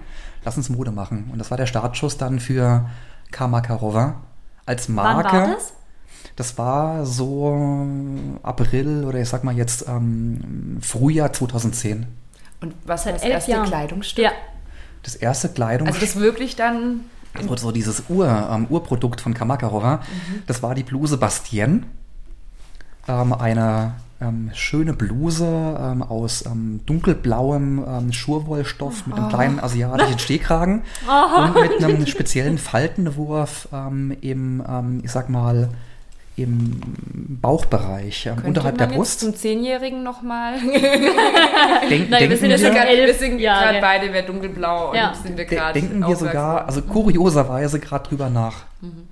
Lass 0.45 0.55
uns 0.55 0.69
Mode 0.69 0.91
machen. 0.91 1.29
Und 1.33 1.37
das 1.37 1.51
war 1.51 1.57
der 1.57 1.65
Startschuss 1.65 2.17
dann 2.17 2.39
für 2.39 2.89
Kamakarova 3.31 4.21
als 4.65 4.87
Marke. 4.87 5.29
Wann 5.33 5.41
war 5.47 5.55
das? 5.55 5.73
Das 6.35 6.57
war 6.57 7.05
so 7.05 7.87
April 8.41 9.03
oder 9.05 9.19
ich 9.19 9.29
sag 9.29 9.43
mal 9.43 9.55
jetzt 9.55 9.87
ähm, 9.87 10.79
Frühjahr 10.81 11.31
2010. 11.31 12.07
Und 12.61 12.73
was 12.85 13.05
war 13.05 13.13
das 13.13 13.23
elf 13.23 13.33
erste 13.33 13.51
Jahren. 13.51 13.67
Kleidungsstück? 13.67 14.25
Ja. 14.25 14.31
Das 15.03 15.15
erste 15.15 15.49
Kleidung, 15.49 15.87
Also 15.87 15.99
das 15.99 16.15
wirklich 16.15 16.55
dann 16.55 17.01
so, 17.41 17.55
so 17.57 17.71
dieses 17.71 18.03
Ur, 18.09 18.27
ähm, 18.51 18.67
Urprodukt 18.69 19.19
von 19.19 19.33
Kamakarova, 19.33 20.01
das 20.47 20.63
war 20.63 20.75
die 20.75 20.83
Bluse 20.83 21.17
Bastien. 21.17 21.85
Ähm, 23.07 23.33
eine 23.33 23.95
ähm, 24.21 24.51
schöne 24.53 24.93
Bluse 24.93 25.45
ähm, 25.45 26.01
aus 26.03 26.45
ähm, 26.45 26.79
dunkelblauem 26.85 27.83
ähm, 27.85 28.13
Schurwollstoff 28.13 29.07
mit 29.07 29.17
einem 29.17 29.29
kleinen 29.29 29.59
asiatischen 29.59 30.19
Stehkragen 30.19 30.83
und 31.37 31.61
mit 31.61 31.83
einem 31.83 32.07
speziellen 32.07 32.57
Faltenwurf 32.57 33.67
ähm, 33.73 34.15
im, 34.21 34.63
ähm, 34.67 35.01
ich 35.03 35.11
sag 35.11 35.29
mal, 35.29 35.69
im 36.35 36.79
Bauchbereich, 37.41 38.25
ähm, 38.25 38.35
könnte 38.35 38.47
unterhalb 38.49 38.77
man 38.77 38.77
der 38.79 38.87
jetzt 38.89 38.97
Brust. 38.97 39.19
zum 39.19 39.35
Zehnjährigen 39.35 40.01
nochmal. 40.03 40.55
Denk, 41.89 42.09
Nein, 42.09 42.11
wir 42.11 42.17
denken 42.19 42.37
sind 42.37 42.49
wir, 42.49 42.57
sogar 42.57 42.87
wir 42.87 43.13
sind 43.13 43.39
Jahre. 43.39 43.65
gerade 43.65 43.81
beide, 43.81 44.13
wer 44.13 44.23
dunkelblau 44.23 44.89
und 44.91 44.95
Ja. 44.95 45.13
sind 45.13 45.37
wir 45.37 45.45
De 45.45 45.57
gerade. 45.57 45.79
denken 45.79 46.05
wir 46.07 46.15
sogar, 46.15 46.65
also 46.65 46.81
kurioserweise 46.81 47.79
gerade 47.79 48.07
drüber 48.09 48.29
nach, 48.29 48.63
Mhm. 48.81 49.07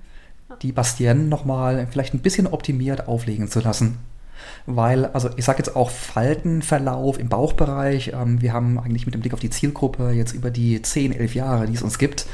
die 0.62 0.72
Bastien 0.72 1.28
nochmal 1.28 1.86
vielleicht 1.90 2.14
ein 2.14 2.20
bisschen 2.20 2.46
optimiert 2.46 3.08
auflegen 3.08 3.48
zu 3.48 3.60
lassen. 3.60 3.98
Weil, 4.66 5.06
also 5.06 5.30
ich 5.36 5.44
sage 5.44 5.58
jetzt 5.58 5.74
auch 5.76 5.90
Faltenverlauf 5.90 7.18
im 7.18 7.28
Bauchbereich. 7.28 8.12
Ähm, 8.14 8.40
wir 8.42 8.52
haben 8.52 8.78
eigentlich 8.78 9.06
mit 9.06 9.14
dem 9.14 9.20
Blick 9.20 9.32
auf 9.34 9.40
die 9.40 9.50
Zielgruppe 9.50 10.10
jetzt 10.10 10.32
über 10.32 10.50
die 10.50 10.80
10, 10.82 11.12
11 11.12 11.34
Jahre, 11.34 11.66
die 11.66 11.74
es 11.74 11.82
uns 11.82 11.98
gibt, 11.98 12.26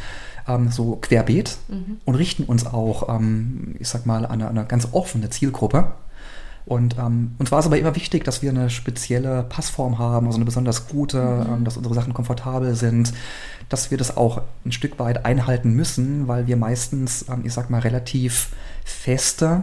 ähm, 0.49 0.71
so 0.71 0.97
querbeet 0.97 1.59
Mhm. 1.69 1.99
und 2.05 2.15
richten 2.15 2.45
uns 2.45 2.67
auch, 2.67 3.09
ähm, 3.09 3.77
ich 3.79 3.89
sag 3.89 4.07
mal, 4.07 4.25
an 4.25 4.43
eine, 4.43 4.49
eine 4.49 4.65
ganz 4.65 4.89
offene 4.93 5.31
Zielgruppe. 5.31 5.93
Und 6.67 6.99
ähm, 6.99 7.35
uns 7.39 7.51
war 7.51 7.61
es 7.61 7.67
aber 7.67 7.79
immer 7.79 7.95
wichtig, 7.97 8.25
dass 8.25 8.43
wir 8.43 8.51
eine 8.51 8.69
spezielle 8.69 9.43
Passform 9.43 9.99
haben, 9.99 10.27
also 10.27 10.37
eine 10.37 10.45
besonders 10.45 10.87
gute, 10.89 11.47
ähm, 11.49 11.65
dass 11.65 11.79
unsere 11.79 11.95
Sachen 11.95 12.13
komfortabel 12.13 12.75
sind, 12.75 13.15
dass 13.71 13.91
wir 13.91 13.97
das 13.97 14.19
auch 14.19 14.43
ein 14.67 14.73
Stück 14.73 14.99
weit 14.99 15.25
einhalten 15.25 15.73
müssen, 15.73 16.29
weil 16.29 16.47
wir 16.47 16.59
meistens, 16.59 17.25
ähm, 17.31 17.41
ich 17.45 17.55
sag 17.55 17.71
mal, 17.71 17.81
relativ 17.81 18.51
feste 18.85 19.63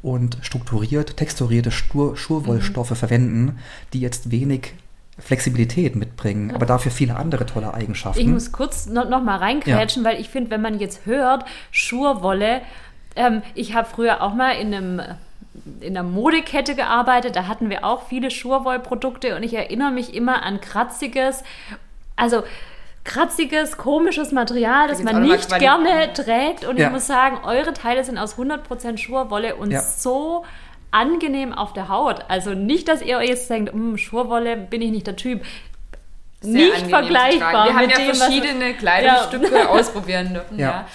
und 0.00 0.38
strukturiert, 0.40 1.18
texturierte 1.18 1.70
Stur 1.70 2.16
Schurwollstoffe 2.16 2.96
verwenden, 2.96 3.58
die 3.92 4.00
jetzt 4.00 4.30
wenig 4.30 4.72
Flexibilität 5.18 5.96
mitbringen, 5.96 6.54
aber 6.54 6.66
dafür 6.66 6.92
viele 6.92 7.16
andere 7.16 7.46
tolle 7.46 7.72
Eigenschaften. 7.72 8.20
Ich 8.20 8.26
muss 8.26 8.52
kurz 8.52 8.86
noch, 8.86 9.08
noch 9.08 9.22
mal 9.22 9.36
reinkrätschen, 9.38 10.04
weil 10.04 10.20
ich 10.20 10.28
finde, 10.28 10.50
wenn 10.50 10.60
man 10.60 10.78
jetzt 10.78 11.06
hört, 11.06 11.44
Schurwolle, 11.70 12.60
ähm, 13.16 13.42
ich 13.54 13.74
habe 13.74 13.88
früher 13.88 14.22
auch 14.22 14.34
mal 14.34 14.52
in 14.52 14.74
einem 14.74 15.02
in 15.80 15.96
einer 15.96 16.02
Modekette 16.06 16.74
gearbeitet, 16.74 17.34
da 17.34 17.46
hatten 17.46 17.70
wir 17.70 17.82
auch 17.82 18.02
viele 18.08 18.30
Schurwollprodukte 18.30 19.34
und 19.36 19.42
ich 19.42 19.54
erinnere 19.54 19.90
mich 19.90 20.14
immer 20.14 20.42
an 20.42 20.60
kratziges, 20.60 21.42
also 22.14 22.42
kratziges, 23.04 23.78
komisches 23.78 24.32
Material, 24.32 24.86
das 24.88 25.02
man 25.02 25.22
nicht 25.22 25.48
gerne 25.58 26.12
trägt 26.12 26.66
und 26.66 26.78
Ja. 26.78 26.86
ich 26.86 26.92
muss 26.92 27.06
sagen, 27.06 27.38
eure 27.44 27.72
Teile 27.72 28.04
sind 28.04 28.18
aus 28.18 28.36
100% 28.36 28.98
Schurwolle 28.98 29.56
und 29.56 29.70
Ja. 29.70 29.80
so 29.80 30.44
angenehm 30.96 31.52
auf 31.52 31.72
der 31.72 31.88
Haut. 31.88 32.24
Also 32.28 32.54
nicht, 32.54 32.88
dass 32.88 33.02
ihr 33.02 33.18
euch 33.18 33.28
jetzt 33.28 33.50
denkt, 33.50 33.72
"Hm, 33.72 33.98
Schurwolle 33.98 34.56
bin 34.56 34.80
ich 34.82 34.90
nicht 34.90 35.06
der 35.06 35.16
Typ. 35.16 35.42
Sehr 36.40 36.52
nicht 36.52 36.86
vergleichbar. 36.88 37.66
Wir 37.66 37.74
haben 37.74 37.86
mit 37.86 37.90
ja 37.90 37.96
dem, 37.98 38.08
was- 38.10 38.18
verschiedene 38.18 38.74
Kleidungsstücke 38.74 39.68
ausprobieren 39.70 40.34
dürfen. 40.34 40.58
Ja. 40.58 40.66
Ja. 40.70 40.86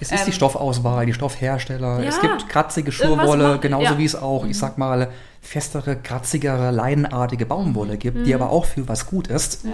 Es 0.00 0.10
ist 0.10 0.20
Ähm, 0.20 0.26
die 0.26 0.32
Stoffauswahl, 0.32 1.06
die 1.06 1.12
Stoffhersteller. 1.12 2.00
Ja. 2.02 2.08
Es 2.08 2.20
gibt 2.20 2.48
kratzige 2.48 2.90
Schurwolle, 2.90 3.58
genauso 3.60 3.84
ja. 3.84 3.90
Mhm. 3.92 3.98
wie 3.98 4.04
es 4.04 4.16
auch, 4.16 4.44
ich 4.44 4.58
sag 4.58 4.76
mal, 4.76 5.10
festere, 5.40 5.94
kratzigere, 5.96 6.70
leinenartige 6.72 7.46
Baumwolle 7.46 7.96
gibt, 7.98 8.18
Mhm. 8.18 8.24
die 8.24 8.34
aber 8.34 8.50
auch 8.50 8.64
für 8.64 8.88
was 8.88 9.06
gut 9.06 9.28
ist. 9.28 9.64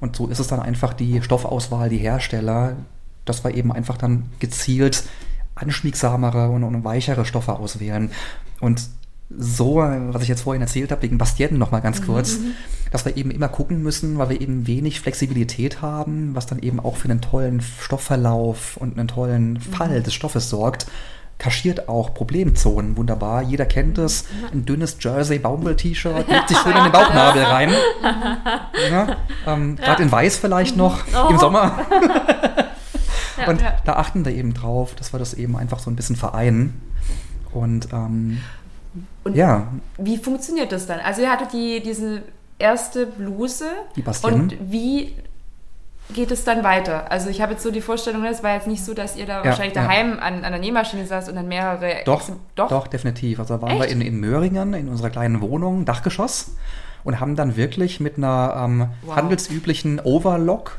Und 0.00 0.16
so 0.16 0.26
ist 0.28 0.38
es 0.38 0.48
dann 0.48 0.60
einfach 0.60 0.92
die 0.92 1.22
Stoffauswahl, 1.22 1.88
die 1.88 1.96
Hersteller, 1.98 2.76
dass 3.24 3.42
wir 3.44 3.54
eben 3.54 3.72
einfach 3.72 3.96
dann 3.96 4.30
gezielt 4.38 5.02
anschmiegsamere 5.54 6.48
und, 6.50 6.64
und 6.64 6.84
weichere 6.84 7.24
Stoffe 7.24 7.52
auswählen. 7.58 8.10
Und 8.60 8.82
so, 9.36 9.76
was 9.76 10.22
ich 10.22 10.28
jetzt 10.28 10.42
vorhin 10.42 10.60
erzählt 10.60 10.90
habe, 10.90 11.02
wegen 11.02 11.16
Bastien 11.16 11.56
noch 11.56 11.70
mal 11.70 11.80
ganz 11.80 12.02
kurz, 12.04 12.38
dass 12.90 13.04
wir 13.04 13.16
eben 13.16 13.30
immer 13.30 13.48
gucken 13.48 13.82
müssen, 13.82 14.18
weil 14.18 14.30
wir 14.30 14.40
eben 14.40 14.66
wenig 14.66 15.00
Flexibilität 15.00 15.82
haben, 15.82 16.34
was 16.34 16.46
dann 16.46 16.58
eben 16.58 16.80
auch 16.80 16.96
für 16.96 17.08
einen 17.08 17.20
tollen 17.20 17.60
Stoffverlauf 17.60 18.76
und 18.76 18.98
einen 18.98 19.06
tollen 19.06 19.60
Fall 19.60 20.02
des 20.02 20.14
Stoffes 20.14 20.50
sorgt, 20.50 20.86
kaschiert 21.38 21.88
auch 21.88 22.12
Problemzonen 22.12 22.96
wunderbar. 22.96 23.42
Jeder 23.42 23.66
kennt 23.66 23.98
es, 23.98 24.26
ein 24.52 24.66
dünnes 24.66 24.96
Jersey-Baumwoll-T-Shirt, 25.00 26.28
legt 26.28 26.48
sich 26.48 26.58
schön 26.62 26.76
in 26.76 26.84
den 26.84 26.92
Bauchnabel 26.92 27.42
rein. 27.42 27.70
Ja, 28.90 29.18
ähm, 29.46 29.76
Gerade 29.76 30.02
in 30.02 30.10
weiß 30.10 30.38
vielleicht 30.38 30.76
noch 30.76 31.04
im 31.28 31.38
Sommer. 31.38 31.86
und 33.46 33.60
ja. 33.60 33.74
da 33.84 33.92
achten 33.94 34.24
wir 34.24 34.32
eben 34.32 34.54
drauf, 34.54 34.94
dass 34.94 35.12
wir 35.12 35.18
das 35.18 35.34
eben 35.34 35.56
einfach 35.56 35.78
so 35.78 35.90
ein 35.90 35.96
bisschen 35.96 36.16
vereinen. 36.16 36.80
Und, 37.52 37.88
ähm, 37.92 38.38
Und 39.24 39.36
ja, 39.36 39.68
Wie 39.98 40.16
funktioniert 40.16 40.72
das 40.72 40.86
dann? 40.86 41.00
Also 41.00 41.22
ihr 41.22 41.30
hattet 41.30 41.52
die, 41.52 41.80
diese 41.82 42.22
erste 42.58 43.06
Bluse. 43.06 43.66
Die 43.96 44.02
Bastien. 44.02 44.34
Und 44.34 44.56
wie 44.60 45.14
geht 46.12 46.30
es 46.32 46.42
dann 46.44 46.64
weiter? 46.64 47.10
Also 47.10 47.30
ich 47.30 47.40
habe 47.40 47.52
jetzt 47.52 47.62
so 47.62 47.70
die 47.70 47.80
Vorstellung, 47.80 48.24
es 48.24 48.42
war 48.42 48.54
jetzt 48.54 48.66
nicht 48.66 48.84
so, 48.84 48.94
dass 48.94 49.16
ihr 49.16 49.26
da 49.26 49.44
wahrscheinlich 49.44 49.76
ja. 49.76 49.82
daheim 49.82 50.18
an, 50.18 50.44
an 50.44 50.52
der 50.52 50.58
Nähmaschine 50.58 51.06
saß 51.06 51.28
und 51.28 51.36
dann 51.36 51.46
mehrere... 51.46 52.02
Doch, 52.04 52.28
Ex- 52.28 52.32
doch, 52.56 52.88
definitiv. 52.88 53.38
Also 53.38 53.56
da 53.56 53.62
waren 53.62 53.78
wir 53.78 53.84
Echt? 53.84 53.92
in, 53.92 54.00
in 54.00 54.18
Möhringen, 54.18 54.74
in 54.74 54.88
unserer 54.88 55.10
kleinen 55.10 55.40
Wohnung, 55.40 55.84
Dachgeschoss, 55.84 56.52
und 57.04 57.20
haben 57.20 57.36
dann 57.36 57.56
wirklich 57.56 58.00
mit 58.00 58.18
einer 58.18 58.54
ähm, 58.64 58.86
Wow. 59.02 59.16
handelsüblichen 59.16 60.00
Overlock, 60.00 60.78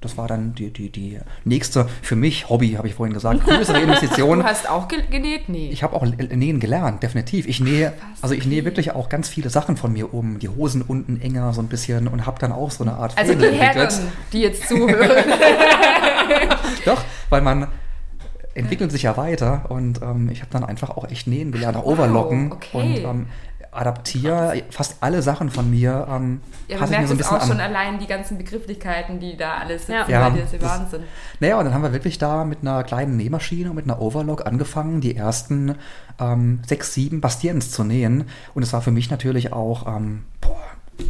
das 0.00 0.18
war 0.18 0.28
dann 0.28 0.54
die, 0.54 0.70
die, 0.70 0.90
die 0.90 1.18
nächste, 1.44 1.88
für 2.02 2.16
mich, 2.16 2.48
Hobby, 2.50 2.72
habe 2.72 2.86
ich 2.86 2.94
vorhin 2.94 3.14
gesagt, 3.14 3.44
größere 3.44 3.80
Investition. 3.80 4.38
Du 4.38 4.44
hast 4.44 4.68
auch 4.68 4.88
ge 4.88 5.02
genäht? 5.10 5.48
Nee. 5.48 5.70
Ich 5.70 5.82
habe 5.82 5.96
auch 5.96 6.04
Nähen 6.04 6.60
gelernt, 6.60 7.02
definitiv. 7.02 7.46
Ich 7.46 7.60
nähe, 7.60 7.92
also 8.20 8.34
ich 8.34 8.46
nähe 8.46 8.64
wirklich 8.64 8.92
auch 8.92 9.08
ganz 9.08 9.28
viele 9.28 9.48
Sachen 9.50 9.76
von 9.76 9.92
mir 9.92 10.12
um. 10.12 10.38
Die 10.38 10.48
Hosen 10.48 10.82
unten 10.82 11.20
enger 11.20 11.52
so 11.52 11.62
ein 11.62 11.68
bisschen 11.68 12.08
und 12.08 12.26
habe 12.26 12.38
dann 12.38 12.52
auch 12.52 12.70
so 12.70 12.84
eine 12.84 12.94
Art 12.94 13.16
also 13.16 13.32
die 13.32 13.40
Faible 13.40 13.58
Herren, 13.58 13.88
die 14.32 14.40
jetzt 14.40 14.68
zuhören. 14.68 15.24
Doch, 16.84 17.02
weil 17.30 17.40
man 17.40 17.68
entwickelt 18.54 18.90
sich 18.90 19.02
ja 19.02 19.16
weiter 19.16 19.66
und 19.70 20.02
ähm, 20.02 20.28
ich 20.30 20.40
habe 20.40 20.50
dann 20.50 20.64
einfach 20.64 20.90
auch 20.90 21.08
echt 21.08 21.26
nähen 21.26 21.52
gelernt, 21.52 21.76
auch 21.76 21.84
Wow, 21.84 21.92
Overlocken 21.92 22.52
okay. 22.52 22.68
und 22.72 22.96
ähm, 22.98 23.26
adaptiere 23.76 24.62
fast 24.70 24.96
alle 25.00 25.22
Sachen 25.22 25.50
von 25.50 25.70
mir. 25.70 26.06
Ähm, 26.10 26.40
Ja, 26.68 26.80
man 26.80 26.90
merkt 26.90 27.08
so 27.08 27.14
ein 27.14 27.20
es 27.20 27.26
auch 27.28 27.40
schon 27.42 27.60
an. 27.60 27.60
allein 27.60 27.98
die 27.98 28.06
ganzen 28.06 28.38
Begrifflichkeiten, 28.38 29.20
die 29.20 29.36
da 29.36 29.58
alles 29.58 29.86
sitzen, 29.86 29.92
Ja. 30.08 30.28
Ja, 30.28 30.34
weil 30.34 30.42
das 30.42 30.60
Wahnsinn. 30.62 31.02
Naja, 31.40 31.58
und 31.58 31.64
dann 31.66 31.74
haben 31.74 31.82
wir 31.82 31.92
wirklich 31.92 32.18
da 32.18 32.44
mit 32.44 32.60
einer 32.62 32.82
kleinen 32.84 33.16
Nähmaschine 33.16 33.70
und 33.70 33.76
mit 33.76 33.84
einer 33.84 34.00
Overlock 34.00 34.46
angefangen, 34.46 35.00
die 35.00 35.16
ersten 35.16 35.74
ähm, 36.20 36.60
sechs, 36.66 36.94
sieben 36.94 37.20
Bastiens 37.20 37.70
zu 37.70 37.84
nähen. 37.84 38.24
Und 38.54 38.62
es 38.62 38.72
war 38.72 38.82
für 38.82 38.90
mich 38.90 39.10
natürlich 39.10 39.52
auch 39.52 39.86
ähm, 39.86 40.24
boah, 40.40 40.56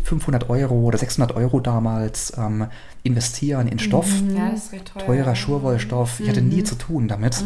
500 0.05 0.51
Euro 0.51 0.75
oder 0.81 0.99
600 0.99 1.37
Euro 1.37 1.61
damals 1.61 2.33
ähm, 2.37 2.67
investieren 3.05 3.69
in 3.69 3.79
Stoff. 3.79 4.09
Ja, 4.37 4.51
das 4.51 4.65
ist 4.65 4.73
recht 4.73 4.93
teuer. 4.93 5.07
teurer 5.07 5.35
Schurwollstoff. 5.37 6.21
Ich 6.21 6.29
hatte 6.29 6.43
nie 6.43 6.65
zu 6.65 6.75
tun 6.75 7.07
damit. 7.09 7.43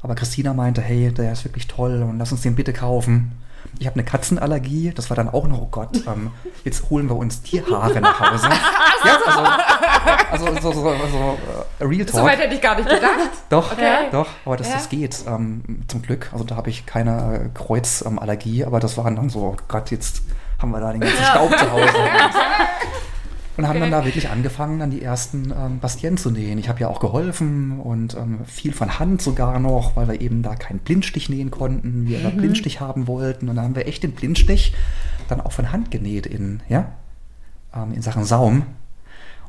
Aber 0.00 0.14
Christina 0.14 0.54
meinte, 0.54 0.80
hey, 0.80 1.12
der 1.12 1.32
ist 1.32 1.44
wirklich 1.44 1.66
toll 1.66 2.02
und 2.02 2.18
lass 2.18 2.32
uns 2.32 2.40
den 2.42 2.54
bitte 2.54 2.72
kaufen. 2.72 3.32
Ich 3.80 3.86
habe 3.86 3.94
eine 3.94 4.04
Katzenallergie, 4.04 4.92
das 4.94 5.08
war 5.10 5.16
dann 5.16 5.28
auch 5.28 5.46
noch, 5.46 5.60
oh 5.60 5.68
Gott, 5.70 5.90
ähm, 6.06 6.32
jetzt 6.64 6.90
holen 6.90 7.08
wir 7.08 7.16
uns 7.16 7.42
Tierhaare 7.42 8.00
nach 8.00 8.18
Hause. 8.32 8.48
ja, 9.04 9.18
also, 10.30 10.46
also 10.46 10.60
so, 10.60 10.72
so, 10.72 10.82
so, 10.82 10.94
so 11.10 11.38
äh, 11.78 11.84
Real 11.84 12.04
Talk. 12.04 12.16
So 12.20 12.24
weit 12.24 12.38
hätte 12.40 12.54
ich 12.54 12.60
gar 12.60 12.74
nicht 12.76 12.88
gedacht. 12.88 13.12
Doch, 13.50 13.72
Okay. 13.72 14.08
doch, 14.12 14.26
aber 14.44 14.56
das, 14.56 14.68
Ja. 14.68 14.74
das 14.74 14.88
geht, 14.88 15.16
ähm, 15.26 15.62
zum 15.88 16.02
Glück. 16.02 16.28
Also 16.32 16.44
da 16.44 16.56
habe 16.56 16.70
ich 16.70 16.86
keine 16.86 17.44
äh, 17.46 17.48
Kreuzallergie, 17.56 18.64
aber 18.64 18.80
das 18.80 18.96
waren 18.98 19.16
dann 19.16 19.30
so, 19.30 19.56
Gott, 19.68 19.90
jetzt 19.90 20.22
haben 20.60 20.70
wir 20.72 20.80
da 20.80 20.90
den 20.92 21.00
ganzen 21.00 21.24
Staub 21.24 21.50
zu 21.56 21.70
Hause. 21.72 21.88
Und 23.58 23.66
haben 23.66 23.80
dann 23.80 23.90
da 23.90 24.04
wirklich 24.04 24.30
angefangen, 24.30 24.78
dann 24.78 24.92
die 24.92 25.02
ersten 25.02 25.52
ähm, 25.52 25.80
Bastien 25.80 26.16
zu 26.16 26.30
nähen. 26.30 26.58
Ich 26.58 26.68
habe 26.68 26.78
ja 26.78 26.86
auch 26.86 27.00
geholfen 27.00 27.80
und 27.80 28.14
ähm, 28.14 28.44
viel 28.44 28.72
von 28.72 29.00
Hand 29.00 29.20
sogar 29.20 29.58
noch, 29.58 29.96
weil 29.96 30.06
wir 30.06 30.20
eben 30.20 30.42
da 30.42 30.54
keinen 30.54 30.78
Blindstich 30.78 31.28
nähen 31.28 31.50
konnten, 31.50 32.06
wir 32.06 32.20
aber 32.20 32.30
Blindstich 32.30 32.80
haben 32.80 33.08
wollten. 33.08 33.48
Und 33.48 33.56
dann 33.56 33.64
haben 33.64 33.74
wir 33.74 33.88
echt 33.88 34.04
den 34.04 34.12
Blindstich 34.12 34.74
dann 35.26 35.40
auch 35.40 35.50
von 35.50 35.72
Hand 35.72 35.90
genäht 35.90 36.24
in, 36.24 36.60
ja, 36.68 36.92
ähm, 37.74 37.92
in 37.92 38.00
Sachen 38.00 38.24
Saum. 38.24 38.62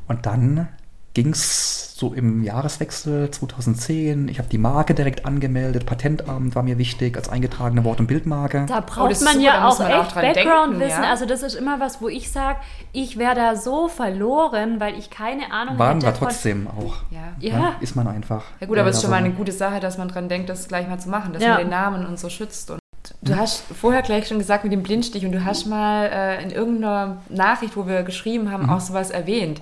Und 0.08 0.26
dann 0.26 0.66
ging 1.14 1.30
es 1.30 1.96
so 1.96 2.14
im 2.14 2.42
Jahreswechsel 2.44 3.30
2010. 3.30 4.28
Ich 4.28 4.38
habe 4.38 4.48
die 4.48 4.58
Marke 4.58 4.94
direkt 4.94 5.26
angemeldet. 5.26 5.84
Patentamt 5.84 6.54
war 6.54 6.62
mir 6.62 6.78
wichtig 6.78 7.16
als 7.16 7.28
eingetragene 7.28 7.84
Wort- 7.84 8.00
und 8.00 8.06
Bildmarke. 8.06 8.64
Da 8.68 8.78
Oh, 8.78 8.82
braucht 8.86 9.10
ist 9.12 9.22
man 9.22 9.34
super, 9.34 9.44
ja 9.44 9.68
auch 9.68 9.78
man 9.78 9.90
echt 9.90 10.14
Background-Wissen. 10.14 11.02
ja. 11.02 11.10
Also 11.10 11.26
das 11.26 11.42
ist 11.42 11.54
immer 11.56 11.78
was, 11.80 12.00
wo 12.00 12.08
ich 12.08 12.30
sage, 12.30 12.58
ich 12.92 13.18
wäre 13.18 13.34
da 13.34 13.56
so 13.56 13.88
verloren, 13.88 14.80
weil 14.80 14.98
ich 14.98 15.10
keine 15.10 15.52
Ahnung 15.52 15.78
Waren 15.78 15.96
hätte 16.00 16.06
wir 16.06 16.14
trotzdem 16.14 16.68
auch. 16.68 16.96
Ja. 17.10 17.32
Ja. 17.40 17.74
Ist 17.80 17.96
man 17.96 18.06
einfach. 18.06 18.44
Ja 18.60 18.66
gut, 18.66 18.78
aber 18.78 18.88
es 18.90 18.96
ist 18.96 19.02
schon 19.02 19.10
mal 19.10 19.16
eine 19.18 19.32
gute 19.32 19.52
Sache, 19.52 19.80
dass 19.80 19.98
man 19.98 20.08
dran 20.08 20.28
denkt, 20.28 20.48
das 20.48 20.68
gleich 20.68 20.88
mal 20.88 20.98
zu 20.98 21.08
machen, 21.10 21.32
dass 21.32 21.42
Ja. 21.42 21.50
man 21.50 21.58
den 21.58 21.70
Namen 21.70 22.06
und 22.06 22.18
so 22.18 22.28
schützt. 22.30 22.70
Und 22.70 22.80
du 23.22 23.36
hast 23.36 23.64
vorher 23.78 24.02
gleich 24.02 24.28
schon 24.28 24.38
gesagt 24.38 24.64
mit 24.64 24.72
dem 24.72 24.82
Blindstich 24.82 25.26
und 25.26 25.32
du 25.32 25.44
hast 25.44 25.66
mal 25.66 26.06
äh, 26.06 26.42
in 26.42 26.50
irgendeiner 26.50 27.18
Nachricht, 27.28 27.76
wo 27.76 27.86
wir 27.86 28.04
geschrieben 28.04 28.50
haben, 28.50 28.70
auch 28.70 28.80
sowas 28.80 29.10
erwähnt. 29.10 29.60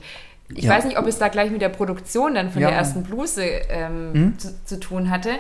Ich 0.54 0.64
Ja. 0.64 0.70
weiß 0.72 0.84
nicht, 0.84 0.98
ob 0.98 1.06
es 1.06 1.18
da 1.18 1.28
gleich 1.28 1.50
mit 1.50 1.60
der 1.62 1.68
Produktion 1.68 2.34
dann 2.34 2.50
von 2.50 2.62
Ja. 2.62 2.68
der 2.68 2.78
ersten 2.78 3.02
Bluse 3.02 3.42
ähm, 3.44 4.34
zu, 4.38 4.54
zu 4.64 4.80
tun 4.80 5.10
hatte, 5.10 5.30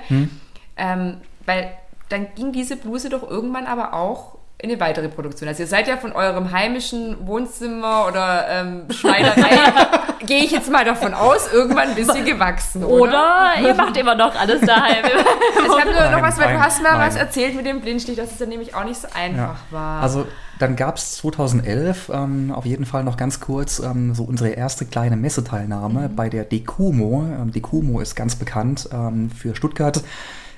ähm, 0.76 1.16
weil 1.46 1.70
dann 2.08 2.26
ging 2.34 2.52
diese 2.52 2.76
Bluse 2.76 3.08
doch 3.10 3.28
irgendwann 3.28 3.66
aber 3.66 3.94
auch 3.94 4.37
in 4.60 4.70
eine 4.70 4.80
weitere 4.80 5.08
Produktion. 5.08 5.48
Also 5.48 5.62
ihr 5.62 5.68
seid 5.68 5.86
ja 5.86 5.96
von 5.96 6.12
eurem 6.12 6.50
heimischen 6.50 7.28
Wohnzimmer 7.28 8.06
oder 8.08 8.46
ähm, 8.50 8.86
Schneiderei, 8.90 9.56
gehe 10.26 10.42
ich 10.42 10.50
jetzt 10.50 10.68
mal 10.68 10.84
davon 10.84 11.14
aus, 11.14 11.52
irgendwann 11.52 11.90
ein 11.90 11.94
bisschen 11.94 12.24
gewachsen, 12.24 12.82
oder? 12.82 13.52
Oder 13.56 13.68
ihr 13.68 13.74
macht 13.74 13.96
immer 13.96 14.16
noch 14.16 14.34
alles 14.34 14.60
daheim. 14.62 15.04
Ich 15.60 15.84
habe 15.84 15.92
nur 15.92 16.10
noch 16.10 16.22
was, 16.22 16.38
weil 16.38 16.54
du 16.54 16.60
hast 16.60 16.82
mal 16.82 16.96
nein. 16.96 17.08
was 17.08 17.16
erzählt 17.16 17.54
mit 17.54 17.66
dem 17.66 17.80
Blindstich, 17.80 18.16
dass 18.16 18.32
es 18.32 18.38
dann 18.38 18.48
nämlich 18.48 18.74
auch 18.74 18.84
nicht 18.84 19.00
so 19.00 19.08
einfach 19.14 19.56
war. 19.70 20.02
Also 20.02 20.26
dann 20.58 20.74
gab 20.74 20.96
es 20.96 21.16
2011 21.16 22.10
ähm, 22.12 22.52
auf 22.52 22.66
jeden 22.66 22.84
Fall 22.84 23.04
noch 23.04 23.16
ganz 23.16 23.38
kurz 23.38 23.78
ähm, 23.78 24.14
so 24.14 24.24
unsere 24.24 24.50
erste 24.50 24.86
kleine 24.86 25.16
Messeteilnahme 25.16 26.08
bei 26.08 26.28
der 26.28 26.44
Decumo. 26.44 27.22
Ähm, 27.22 27.52
Decumo 27.52 28.00
ist 28.00 28.16
ganz 28.16 28.34
bekannt 28.34 28.88
ähm, 28.92 29.30
für 29.30 29.54
Stuttgart. 29.54 30.02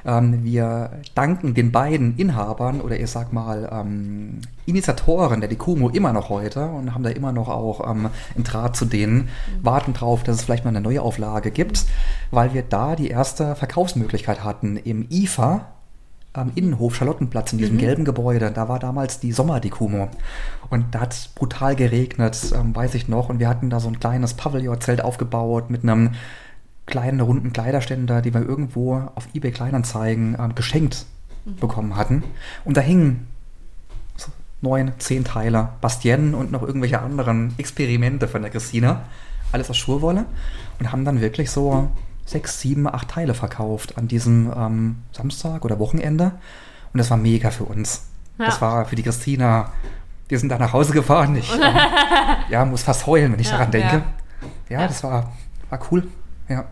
Ähm, 0.04 0.44
wir 0.44 0.90
danken 1.14 1.54
den 1.54 1.72
beiden 1.72 2.16
Inhabern 2.16 2.80
oder 2.80 2.98
ich 2.98 3.10
sag 3.10 3.32
mal 3.32 3.68
ähm, 3.72 4.40
Initiatoren 4.66 5.40
der 5.40 5.48
Decumo 5.48 5.88
immer 5.90 6.12
noch 6.12 6.28
heute 6.28 6.66
und 6.66 6.94
haben 6.94 7.02
da 7.02 7.10
immer 7.10 7.32
noch 7.32 7.48
auch 7.48 7.88
ähm, 7.90 8.08
einen 8.34 8.44
Draht 8.44 8.76
zu 8.76 8.84
denen, 8.84 9.28
warten 9.62 9.92
drauf, 9.92 10.22
dass 10.22 10.36
es 10.36 10.44
vielleicht 10.44 10.64
mal 10.64 10.70
eine 10.70 10.80
neue 10.80 11.02
Auflage 11.02 11.50
gibt, 11.50 11.86
weil 12.30 12.54
wir 12.54 12.62
da 12.62 12.96
die 12.96 13.08
erste 13.08 13.56
Verkaufsmöglichkeit 13.56 14.44
hatten 14.44 14.76
im 14.76 15.06
IFA, 15.10 15.66
am 16.32 16.52
Innenhof 16.54 16.94
Charlottenplatz 16.94 17.52
in 17.52 17.58
diesem 17.58 17.78
gelben 17.78 18.04
Gebäude. 18.04 18.52
Da 18.52 18.68
war 18.68 18.78
damals 18.78 19.18
die 19.18 19.32
Sommerdekumo. 19.32 20.08
Und 20.68 20.94
da 20.94 21.00
hat 21.00 21.12
es 21.12 21.28
brutal 21.28 21.74
geregnet, 21.74 22.52
ähm, 22.54 22.74
weiß 22.74 22.94
ich 22.94 23.08
noch. 23.08 23.28
Und 23.28 23.40
wir 23.40 23.48
hatten 23.48 23.70
da 23.70 23.80
so 23.80 23.88
ein 23.88 23.98
kleines 23.98 24.34
Pavillonzelt 24.34 25.02
aufgebaut 25.02 25.70
mit 25.70 25.82
einem 25.82 26.10
kleinen 26.90 27.20
runden 27.20 27.52
Kleiderständer, 27.52 28.20
die 28.20 28.34
wir 28.34 28.42
irgendwo 28.42 28.96
auf 29.14 29.28
eBay 29.34 29.50
Kleinanzeigen 29.52 30.36
ähm, 30.38 30.54
geschenkt 30.54 31.06
bekommen 31.58 31.96
hatten. 31.96 32.22
Und 32.64 32.76
da 32.76 32.82
hingen 32.82 33.26
so 34.16 34.30
neun, 34.60 34.92
zehn 34.98 35.24
Teile 35.24 35.70
Bastien 35.80 36.34
und 36.34 36.52
noch 36.52 36.62
irgendwelche 36.62 37.00
anderen 37.00 37.54
Experimente 37.56 38.28
von 38.28 38.42
der 38.42 38.50
Christina. 38.50 39.02
Alles 39.52 39.70
aus 39.70 39.78
Schurwolle. 39.78 40.26
Und 40.78 40.92
haben 40.92 41.04
dann 41.04 41.20
wirklich 41.20 41.50
so 41.50 41.88
sechs, 42.26 42.60
sieben, 42.60 42.86
acht 42.86 43.08
Teile 43.08 43.34
verkauft 43.34 43.96
an 43.96 44.06
diesem 44.06 44.52
ähm, 44.54 44.96
Samstag 45.12 45.64
oder 45.64 45.78
Wochenende. 45.78 46.32
Und 46.92 46.98
das 46.98 47.10
war 47.10 47.16
mega 47.16 47.50
für 47.50 47.64
uns. 47.64 48.06
Ja. 48.38 48.46
Das 48.46 48.60
war 48.60 48.84
für 48.84 48.96
die 48.96 49.02
Christina. 49.02 49.72
Wir 50.28 50.38
sind 50.38 50.50
da 50.50 50.58
nach 50.58 50.72
Hause 50.72 50.92
gefahren. 50.92 51.34
Ich 51.36 51.52
ähm, 51.52 51.60
ja, 52.50 52.64
muss 52.64 52.82
fast 52.82 53.06
heulen, 53.06 53.32
wenn 53.32 53.40
ich 53.40 53.46
Ja, 53.48 53.52
daran 53.56 53.70
denke. 53.70 54.02
ja. 54.68 54.80
Ja, 54.80 54.86
das 54.86 55.02
war, 55.02 55.32
war 55.68 55.80
cool. 55.90 56.06
Ja. 56.48 56.66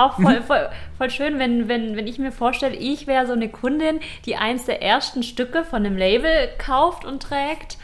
Auch 0.00 0.14
voll, 0.20 0.40
voll, 0.42 0.68
voll 0.98 1.10
schön, 1.10 1.38
wenn, 1.38 1.68
wenn, 1.68 1.96
wenn 1.96 2.06
ich 2.06 2.18
mir 2.18 2.32
vorstelle, 2.32 2.74
ich 2.74 3.06
wäre 3.06 3.26
so 3.26 3.32
eine 3.32 3.48
Kundin, 3.48 4.00
die 4.24 4.36
eins 4.36 4.64
der 4.64 4.82
ersten 4.82 5.22
Stücke 5.22 5.64
von 5.64 5.84
einem 5.84 5.96
Label 5.96 6.48
kauft 6.58 7.04
und 7.04 7.22
trägt. 7.22 7.76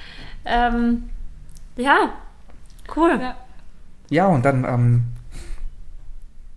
Ähm, 0.45 1.11
ja, 1.77 2.11
cool. 2.97 3.19
Ja. 3.21 3.37
Ja, 4.09 4.27
und 4.29 4.45
dann, 4.45 4.65
ähm, 4.65 5.05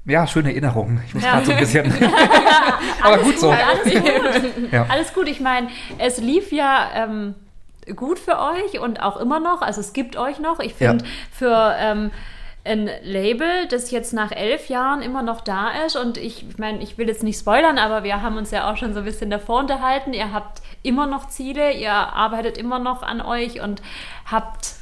ja, 0.05 0.25
schöne 0.27 0.49
Erinnerungen. 0.51 1.01
Ich 1.07 1.13
muss 1.13 1.23
Ja. 1.23 1.31
gerade 1.33 1.45
so 1.47 1.51
ein 1.51 1.59
bisschen. 1.59 1.93
Aber 3.03 3.17
gut 3.19 3.39
so. 3.39 3.49
Alles 3.51 3.83
gut. 3.93 4.71
Ja. 4.71 4.85
Alles 4.89 5.13
gut. 5.13 5.27
Ich 5.27 5.39
meine, 5.39 5.67
es 5.97 6.19
lief 6.19 6.51
ja 6.51 6.89
ähm, 6.95 7.35
gut 7.95 8.19
für 8.19 8.39
euch 8.39 8.79
und 8.79 9.01
auch 9.01 9.17
immer 9.17 9.39
noch. 9.39 9.61
Also 9.61 9.81
es 9.81 9.93
gibt 9.93 10.15
euch 10.15 10.39
noch. 10.39 10.59
Ich 10.59 10.73
finde, 10.75 11.03
Ja. 11.05 11.11
für 11.31 11.75
ähm, 11.79 12.11
ein 12.69 12.89
Label, 13.03 13.67
das 13.69 13.91
jetzt 13.91 14.13
nach 14.13 14.31
elf 14.31 14.69
Jahren 14.69 15.01
immer 15.01 15.23
noch 15.23 15.41
da 15.41 15.71
ist 15.85 15.95
und 15.95 16.17
ich, 16.17 16.47
ich 16.47 16.57
meine, 16.57 16.81
ich 16.81 16.97
will 16.97 17.07
jetzt 17.07 17.23
nicht 17.23 17.39
spoilern, 17.39 17.77
aber 17.77 18.03
wir 18.03 18.21
haben 18.21 18.37
uns 18.37 18.51
ja 18.51 18.71
auch 18.71 18.77
schon 18.77 18.93
so 18.93 18.99
ein 18.99 19.05
bisschen 19.05 19.29
davor 19.29 19.59
unterhalten. 19.59 20.13
Ihr 20.13 20.31
habt 20.31 20.61
immer 20.83 21.07
noch 21.07 21.27
Ziele, 21.27 21.73
ihr 21.73 21.91
arbeitet 21.91 22.57
immer 22.57 22.79
noch 22.79 23.01
an 23.01 23.21
euch 23.21 23.61
und 23.61 23.81
habt 24.29 24.75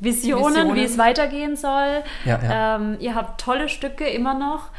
Visionen, 0.00 0.54
Visionen. 0.54 0.74
wie 0.76 0.84
es 0.84 0.98
weitergehen 0.98 1.56
soll. 1.56 2.02
Ja, 2.24 2.40
ja. 2.42 2.76
Ähm, 2.76 2.96
ihr 3.00 3.14
habt 3.14 3.40
tolle 3.40 3.68
Stücke 3.68 4.06
immer 4.06 4.34
noch. 4.34 4.70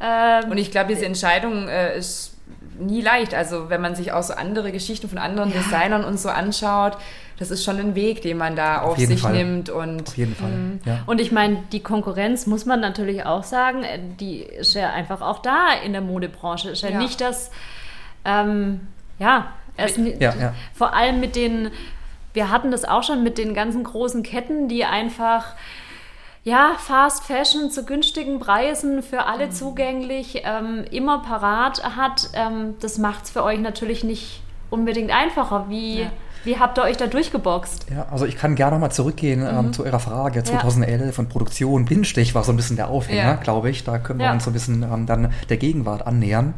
Ähm, 0.00 0.50
Und 0.50 0.58
ich 0.58 0.70
glaube, 0.70 0.88
diese 0.88 1.06
Entscheidung 1.06 1.68
äh, 1.68 1.96
ist 1.96 2.33
nie 2.78 3.00
leicht. 3.00 3.34
Also 3.34 3.68
wenn 3.70 3.80
man 3.80 3.94
sich 3.94 4.12
auch 4.12 4.22
so 4.22 4.34
andere 4.34 4.72
Geschichten 4.72 5.08
von 5.08 5.18
anderen 5.18 5.52
Designern 5.52 6.04
und 6.04 6.18
so 6.18 6.28
anschaut, 6.28 6.96
das 7.38 7.50
ist 7.50 7.64
schon 7.64 7.78
ein 7.78 7.94
Weg, 7.94 8.22
den 8.22 8.36
man 8.38 8.54
da 8.56 8.82
auf, 8.82 8.96
jeden 8.98 9.12
sich 9.12 9.22
Fall. 9.22 9.32
nimmt. 9.32 9.68
Und 9.70 10.08
Auf 10.08 10.16
jeden 10.16 10.34
Fall. 10.36 10.50
Ja. 10.84 11.00
Und 11.06 11.20
ich 11.20 11.32
meine, 11.32 11.62
die 11.72 11.80
Konkurrenz 11.80 12.46
muss 12.46 12.64
man 12.66 12.80
natürlich 12.80 13.26
auch 13.26 13.42
sagen, 13.42 13.82
äh, 13.82 13.98
die 14.20 14.38
ist 14.42 14.74
ja 14.74 14.92
einfach 14.92 15.20
auch 15.20 15.40
da 15.42 15.68
in 15.84 15.92
der 15.92 16.00
Modebranche. 16.02 16.70
Ist 16.70 16.82
ja, 16.82 16.90
Ja. 16.90 16.98
nicht 16.98 17.20
das, 17.20 17.50
ähm, 18.24 18.80
ja, 19.18 19.48
es, 19.76 19.96
Ja, 19.96 20.34
ja. 20.34 20.54
vor 20.72 20.94
allem 20.94 21.18
mit 21.20 21.34
den, 21.36 21.70
wir 22.32 22.50
hatten 22.50 22.70
das 22.70 22.84
auch 22.84 23.02
schon 23.02 23.22
mit 23.24 23.38
den 23.38 23.54
ganzen 23.54 23.82
großen 23.84 24.22
Ketten, 24.22 24.68
die 24.68 24.84
einfach, 24.84 25.54
ja, 26.44 26.72
Fast 26.78 27.24
Fashion 27.24 27.70
zu 27.70 27.84
günstigen 27.84 28.38
Preisen 28.38 29.02
für 29.02 29.16
Mhm. 29.16 29.22
alle 29.26 29.50
zugänglich, 29.50 30.42
ähm, 30.44 30.84
immer 30.90 31.20
parat 31.20 31.82
hat. 31.96 32.28
Ähm, 32.34 32.74
das 32.80 32.98
macht 32.98 33.24
es 33.24 33.30
für 33.30 33.42
euch 33.42 33.58
natürlich 33.60 34.04
nicht 34.04 34.42
unbedingt 34.70 35.10
einfacher. 35.10 35.66
Wie, 35.70 36.00
Ja. 36.02 36.10
wie 36.44 36.58
habt 36.58 36.78
ihr 36.78 36.82
euch 36.82 36.98
da 36.98 37.06
durchgeboxt? 37.06 37.86
Ja, 37.90 38.06
also 38.10 38.26
ich 38.26 38.36
kann 38.36 38.56
gerne 38.56 38.72
nochmal 38.76 38.92
zurückgehen 38.92 39.40
Mhm. 39.40 39.58
ähm, 39.66 39.72
zu 39.72 39.84
Ihrer 39.86 40.00
Frage. 40.00 40.42
2011 40.42 41.18
und 41.18 41.28
Produktion, 41.30 41.86
Blindstich 41.86 42.34
war 42.34 42.44
so 42.44 42.52
ein 42.52 42.56
bisschen 42.56 42.76
der 42.76 42.88
Aufhänger, 42.88 43.22
Ja. 43.22 43.34
glaube 43.36 43.70
ich. 43.70 43.84
Da 43.84 43.98
können 43.98 44.18
wir 44.18 44.26
Ja. 44.26 44.32
uns 44.32 44.44
so 44.44 44.50
ein 44.50 44.52
bisschen 44.52 44.82
ähm, 44.82 45.06
dann 45.06 45.32
der 45.48 45.56
Gegenwart 45.56 46.06
annähern. 46.06 46.52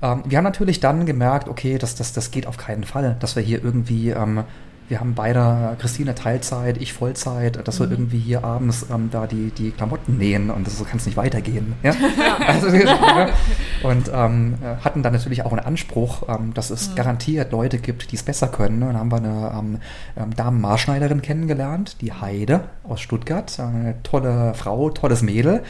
Ähm, 0.00 0.22
wir 0.24 0.38
haben 0.38 0.44
natürlich 0.44 0.80
dann 0.80 1.04
gemerkt, 1.04 1.48
okay, 1.48 1.76
das, 1.76 1.94
das, 1.96 2.14
das 2.14 2.30
geht 2.30 2.46
auf 2.46 2.56
keinen 2.56 2.84
Fall, 2.84 3.16
dass 3.20 3.36
wir 3.36 3.42
hier 3.42 3.62
irgendwie, 3.62 4.10
ähm, 4.10 4.44
wir 4.88 5.00
haben 5.00 5.14
beide, 5.14 5.76
Christine 5.78 6.14
Teilzeit, 6.14 6.78
ich 6.78 6.92
Vollzeit, 6.92 7.66
dass 7.66 7.78
Mhm. 7.78 7.84
wir 7.84 7.90
irgendwie 7.92 8.18
hier 8.18 8.44
abends 8.44 8.86
ähm, 8.92 9.08
da 9.10 9.26
die, 9.26 9.50
die 9.50 9.70
Klamotten 9.70 10.16
nähen 10.18 10.50
und 10.50 10.66
das, 10.66 10.78
so 10.78 10.84
kann 10.84 10.96
es 10.98 11.06
nicht 11.06 11.16
weitergehen. 11.16 11.74
Ja? 11.82 11.92
Also, 12.46 12.68
ja. 12.68 13.28
Und 13.82 14.10
ähm, 14.12 14.54
äh, 14.62 14.82
hatten 14.84 15.02
dann 15.02 15.12
natürlich 15.12 15.44
auch 15.44 15.52
einen 15.52 15.64
Anspruch, 15.64 16.22
ähm, 16.28 16.54
dass 16.54 16.70
Mhm. 16.70 16.74
es 16.76 16.94
garantiert 16.94 17.52
Leute 17.52 17.78
gibt, 17.78 18.10
die 18.12 18.16
es 18.16 18.22
besser 18.22 18.48
können. 18.48 18.82
Und 18.82 18.88
dann 18.88 18.98
haben 18.98 19.10
wir 19.12 19.16
eine 19.18 19.52
ähm, 19.58 19.78
ähm, 20.16 20.34
Damenmaßschneiderin 20.34 21.22
kennengelernt, 21.22 21.96
die 22.00 22.12
Heide 22.12 22.64
aus 22.84 23.00
Stuttgart. 23.00 23.58
Eine 23.60 24.02
tolle 24.02 24.54
Frau, 24.54 24.90
tolles 24.90 25.22
Mädel. 25.22 25.62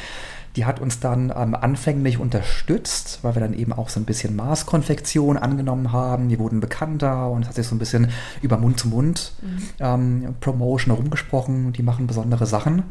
Die 0.56 0.64
hat 0.64 0.80
uns 0.80 1.00
dann 1.00 1.32
ähm, 1.36 1.54
anfänglich 1.54 2.18
unterstützt, 2.18 3.20
weil 3.22 3.36
wir 3.36 3.40
dann 3.40 3.54
eben 3.54 3.72
auch 3.72 3.88
so 3.88 4.00
ein 4.00 4.04
bisschen 4.04 4.34
Maßkonfektion 4.36 5.36
angenommen 5.36 5.92
haben. 5.92 6.30
Wir 6.30 6.38
wurden 6.38 6.60
bekannter 6.60 7.30
und 7.30 7.42
es 7.42 7.48
hat 7.48 7.54
sich 7.54 7.66
so 7.66 7.74
ein 7.74 7.78
bisschen 7.78 8.10
über 8.42 8.56
Mund 8.58 8.78
zu 8.78 8.88
Mund 8.88 9.32
ähm, 9.80 10.34
Promotion 10.40 10.94
herumgesprochen. 10.94 11.72
Die 11.72 11.82
machen 11.82 12.06
besondere 12.06 12.46
Sachen. 12.46 12.82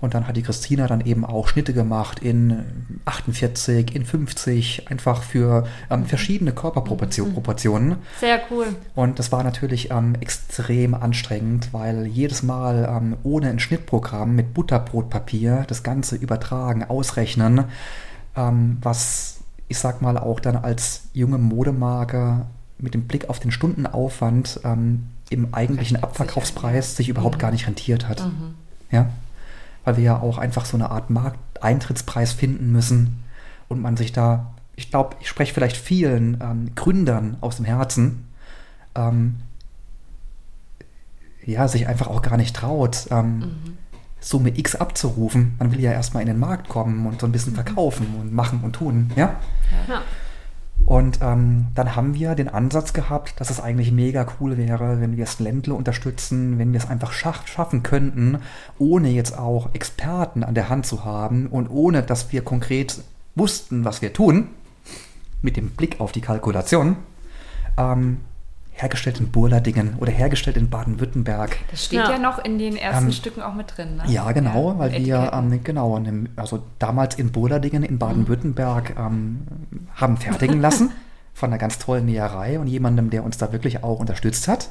Und 0.00 0.14
dann 0.14 0.28
hat 0.28 0.36
die 0.36 0.42
Christina 0.42 0.86
dann 0.86 1.00
eben 1.00 1.24
auch 1.24 1.48
Schnitte 1.48 1.72
gemacht 1.72 2.20
in 2.20 3.00
48, 3.04 3.94
in 3.94 4.04
50, 4.04 4.88
einfach 4.90 5.22
für 5.22 5.66
ähm, 5.90 6.06
verschiedene 6.06 6.52
Körperproportionen. 6.52 7.96
Sehr 8.20 8.40
cool. 8.50 8.66
Und 8.94 9.18
das 9.18 9.32
war 9.32 9.42
natürlich 9.42 9.90
ähm, 9.90 10.14
extrem 10.20 10.94
anstrengend, 10.94 11.72
weil 11.72 12.06
jedes 12.06 12.42
Mal 12.42 12.88
ähm, 12.88 13.16
ohne 13.24 13.48
ein 13.50 13.58
Schnittprogramm 13.58 14.36
mit 14.36 14.54
Butterbrotpapier 14.54 15.64
das 15.66 15.82
Ganze 15.82 16.16
übertragen, 16.16 16.84
ausrechnen, 16.84 17.64
ähm, 18.36 18.78
was 18.82 19.38
ich 19.68 19.78
sag 19.78 20.00
mal 20.00 20.16
auch 20.16 20.40
dann 20.40 20.56
als 20.56 21.02
junge 21.12 21.38
Modemarke 21.38 22.46
mit 22.78 22.94
dem 22.94 23.06
Blick 23.06 23.28
auf 23.28 23.38
den 23.38 23.50
Stundenaufwand 23.50 24.60
ähm, 24.64 25.08
im 25.30 25.52
eigentlichen 25.52 26.02
Abverkaufspreis 26.02 26.96
sich 26.96 27.08
überhaupt 27.08 27.38
gar 27.38 27.50
nicht 27.50 27.66
rentiert 27.66 28.08
hat. 28.08 28.20
Ja, 28.90 29.10
weil 29.88 29.96
wir 29.96 30.04
ja 30.04 30.20
auch 30.20 30.36
einfach 30.36 30.66
so 30.66 30.76
eine 30.76 30.90
Art 30.90 31.08
Markteintrittspreis 31.08 32.34
finden 32.34 32.70
müssen 32.72 33.24
und 33.68 33.80
man 33.80 33.96
sich 33.96 34.12
da, 34.12 34.52
ich 34.76 34.90
glaube, 34.90 35.16
ich 35.20 35.28
spreche 35.30 35.54
vielleicht 35.54 35.78
vielen 35.78 36.38
ähm, 36.42 36.74
Gründern 36.74 37.38
aus 37.40 37.56
dem 37.56 37.64
Herzen, 37.64 38.28
ähm, 38.94 39.36
ja, 41.42 41.66
sich 41.68 41.88
einfach 41.88 42.06
auch 42.06 42.20
gar 42.20 42.36
nicht 42.36 42.54
traut, 42.54 43.06
ähm, 43.10 43.78
Summe 44.20 44.58
X 44.58 44.74
abzurufen. 44.74 45.54
Man 45.58 45.72
will 45.72 45.80
ja 45.80 45.92
erstmal 45.92 46.20
in 46.20 46.28
den 46.28 46.38
Markt 46.38 46.68
kommen 46.68 47.06
und 47.06 47.18
so 47.18 47.26
ein 47.26 47.32
bisschen 47.32 47.54
verkaufen 47.54 48.14
und 48.20 48.34
machen 48.34 48.60
und 48.62 48.74
tun, 48.74 49.10
ja. 49.16 49.36
Ja. 49.88 50.02
Und 50.84 51.18
ähm, 51.20 51.66
dann 51.74 51.96
haben 51.96 52.14
wir 52.14 52.34
den 52.34 52.48
Ansatz 52.48 52.94
gehabt, 52.94 53.38
dass 53.38 53.50
es 53.50 53.60
eigentlich 53.60 53.92
mega 53.92 54.26
cool 54.40 54.56
wäre, 54.56 55.00
wenn 55.00 55.16
wir 55.18 55.24
es 55.24 55.38
Ländle 55.38 55.74
unterstützen, 55.74 56.58
wenn 56.58 56.72
wir 56.72 56.80
es 56.80 56.88
einfach 56.88 57.12
schaff 57.12 57.46
schaffen 57.46 57.82
könnten, 57.82 58.38
ohne 58.78 59.10
jetzt 59.10 59.36
auch 59.36 59.74
Experten 59.74 60.42
an 60.42 60.54
der 60.54 60.70
Hand 60.70 60.86
zu 60.86 61.04
haben 61.04 61.48
und 61.48 61.68
ohne, 61.68 62.02
dass 62.02 62.32
wir 62.32 62.42
konkret 62.42 63.02
wussten, 63.34 63.84
was 63.84 64.00
wir 64.00 64.14
tun, 64.14 64.48
mit 65.42 65.56
dem 65.56 65.70
Blick 65.70 66.00
auf 66.00 66.12
die 66.12 66.22
Kalkulation, 66.22 66.96
ähm, 67.76 68.18
hergestellt 68.80 69.18
in 69.20 69.30
Burladingen 69.30 69.96
oder 69.98 70.12
hergestellt 70.12 70.56
in 70.56 70.70
Baden-Württemberg. 70.70 71.56
Das 71.70 71.84
steht 71.84 71.98
Ja. 72.00 72.12
ja. 72.12 72.18
noch 72.18 72.38
in 72.44 72.58
den 72.58 72.76
ersten 72.76 73.06
Ähm, 73.06 73.12
Stücken 73.12 73.42
auch 73.42 73.54
mit 73.54 73.76
drin, 73.76 73.96
ne? 73.96 74.04
Ja, 74.06 74.30
genau, 74.32 74.72
Ja, 74.72 74.78
weil 74.78 74.92
wir, 75.04 75.32
ähm, 75.34 75.60
genau, 75.64 75.98
dem- 75.98 76.28
also 76.36 76.62
damals 76.78 77.16
in 77.16 77.32
Burladingen 77.32 77.82
in 77.82 77.98
Baden-Württemberg 77.98 78.94
ähm, 78.98 79.42
haben 79.96 80.16
fertigen 80.16 80.60
lassen 80.60 80.90
von 81.34 81.50
einer 81.50 81.58
ganz 81.58 81.78
tollen 81.78 82.06
Näherei 82.06 82.58
und 82.58 82.68
jemandem, 82.68 83.10
der 83.10 83.24
uns 83.24 83.36
da 83.36 83.52
wirklich 83.52 83.82
auch 83.82 83.98
unterstützt 84.00 84.46
hat. 84.48 84.68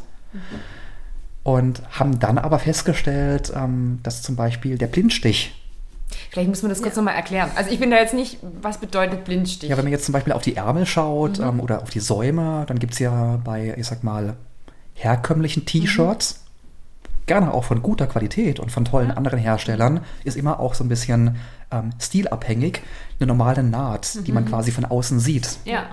Und 1.43 1.81
haben 1.97 2.19
dann 2.19 2.37
aber 2.37 2.59
festgestellt, 2.59 3.53
ähm, 3.55 3.99
dass 4.03 4.21
zum 4.21 4.35
Beispiel 4.35 4.77
der 4.77 4.87
Blindstich, 4.87 5.55
Vielleicht 6.31 6.49
muss 6.49 6.61
man 6.61 6.69
das 6.69 6.81
kurz 6.81 6.95
nochmal 6.95 7.15
erklären. 7.15 7.49
Also 7.55 7.69
ich 7.71 7.79
bin 7.79 7.91
da 7.91 7.97
jetzt 7.97 8.13
nicht, 8.13 8.37
was 8.61 8.77
bedeutet 8.79 9.25
Blindstich? 9.25 9.69
ja, 9.69 9.77
wenn 9.77 9.85
man 9.85 9.91
jetzt 9.91 10.05
zum 10.05 10.13
Beispiel 10.13 10.33
auf 10.33 10.41
die 10.41 10.55
Ärmel 10.55 10.85
schaut 10.85 11.39
ähm, 11.39 11.59
oder 11.59 11.81
auf 11.81 11.89
die 11.89 11.99
Säume, 11.99 12.63
dann 12.67 12.79
gibt 12.79 12.93
es 12.93 12.99
ja 12.99 13.39
bei, 13.43 13.75
ich 13.77 13.85
sag 13.87 14.03
mal, 14.03 14.35
herkömmlichen 14.93 15.65
T-Shirts, 15.65 16.43
gerne 17.25 17.53
auch 17.53 17.65
von 17.65 17.81
guter 17.81 18.07
Qualität 18.07 18.59
und 18.59 18.71
von 18.71 18.85
tollen 18.85 19.11
anderen 19.11 19.39
Herstellern, 19.39 20.01
ist 20.23 20.37
immer 20.37 20.59
auch 20.59 20.73
so 20.73 20.83
ein 20.83 20.89
bisschen 20.89 21.37
ähm, 21.71 21.89
stilabhängig 21.99 22.81
eine 23.19 23.27
normale 23.27 23.63
Naht, 23.63 24.25
die 24.25 24.31
man 24.31 24.45
quasi 24.45 24.71
von 24.71 24.85
außen 24.85 25.19
sieht. 25.19 25.57
Ja. 25.65 25.87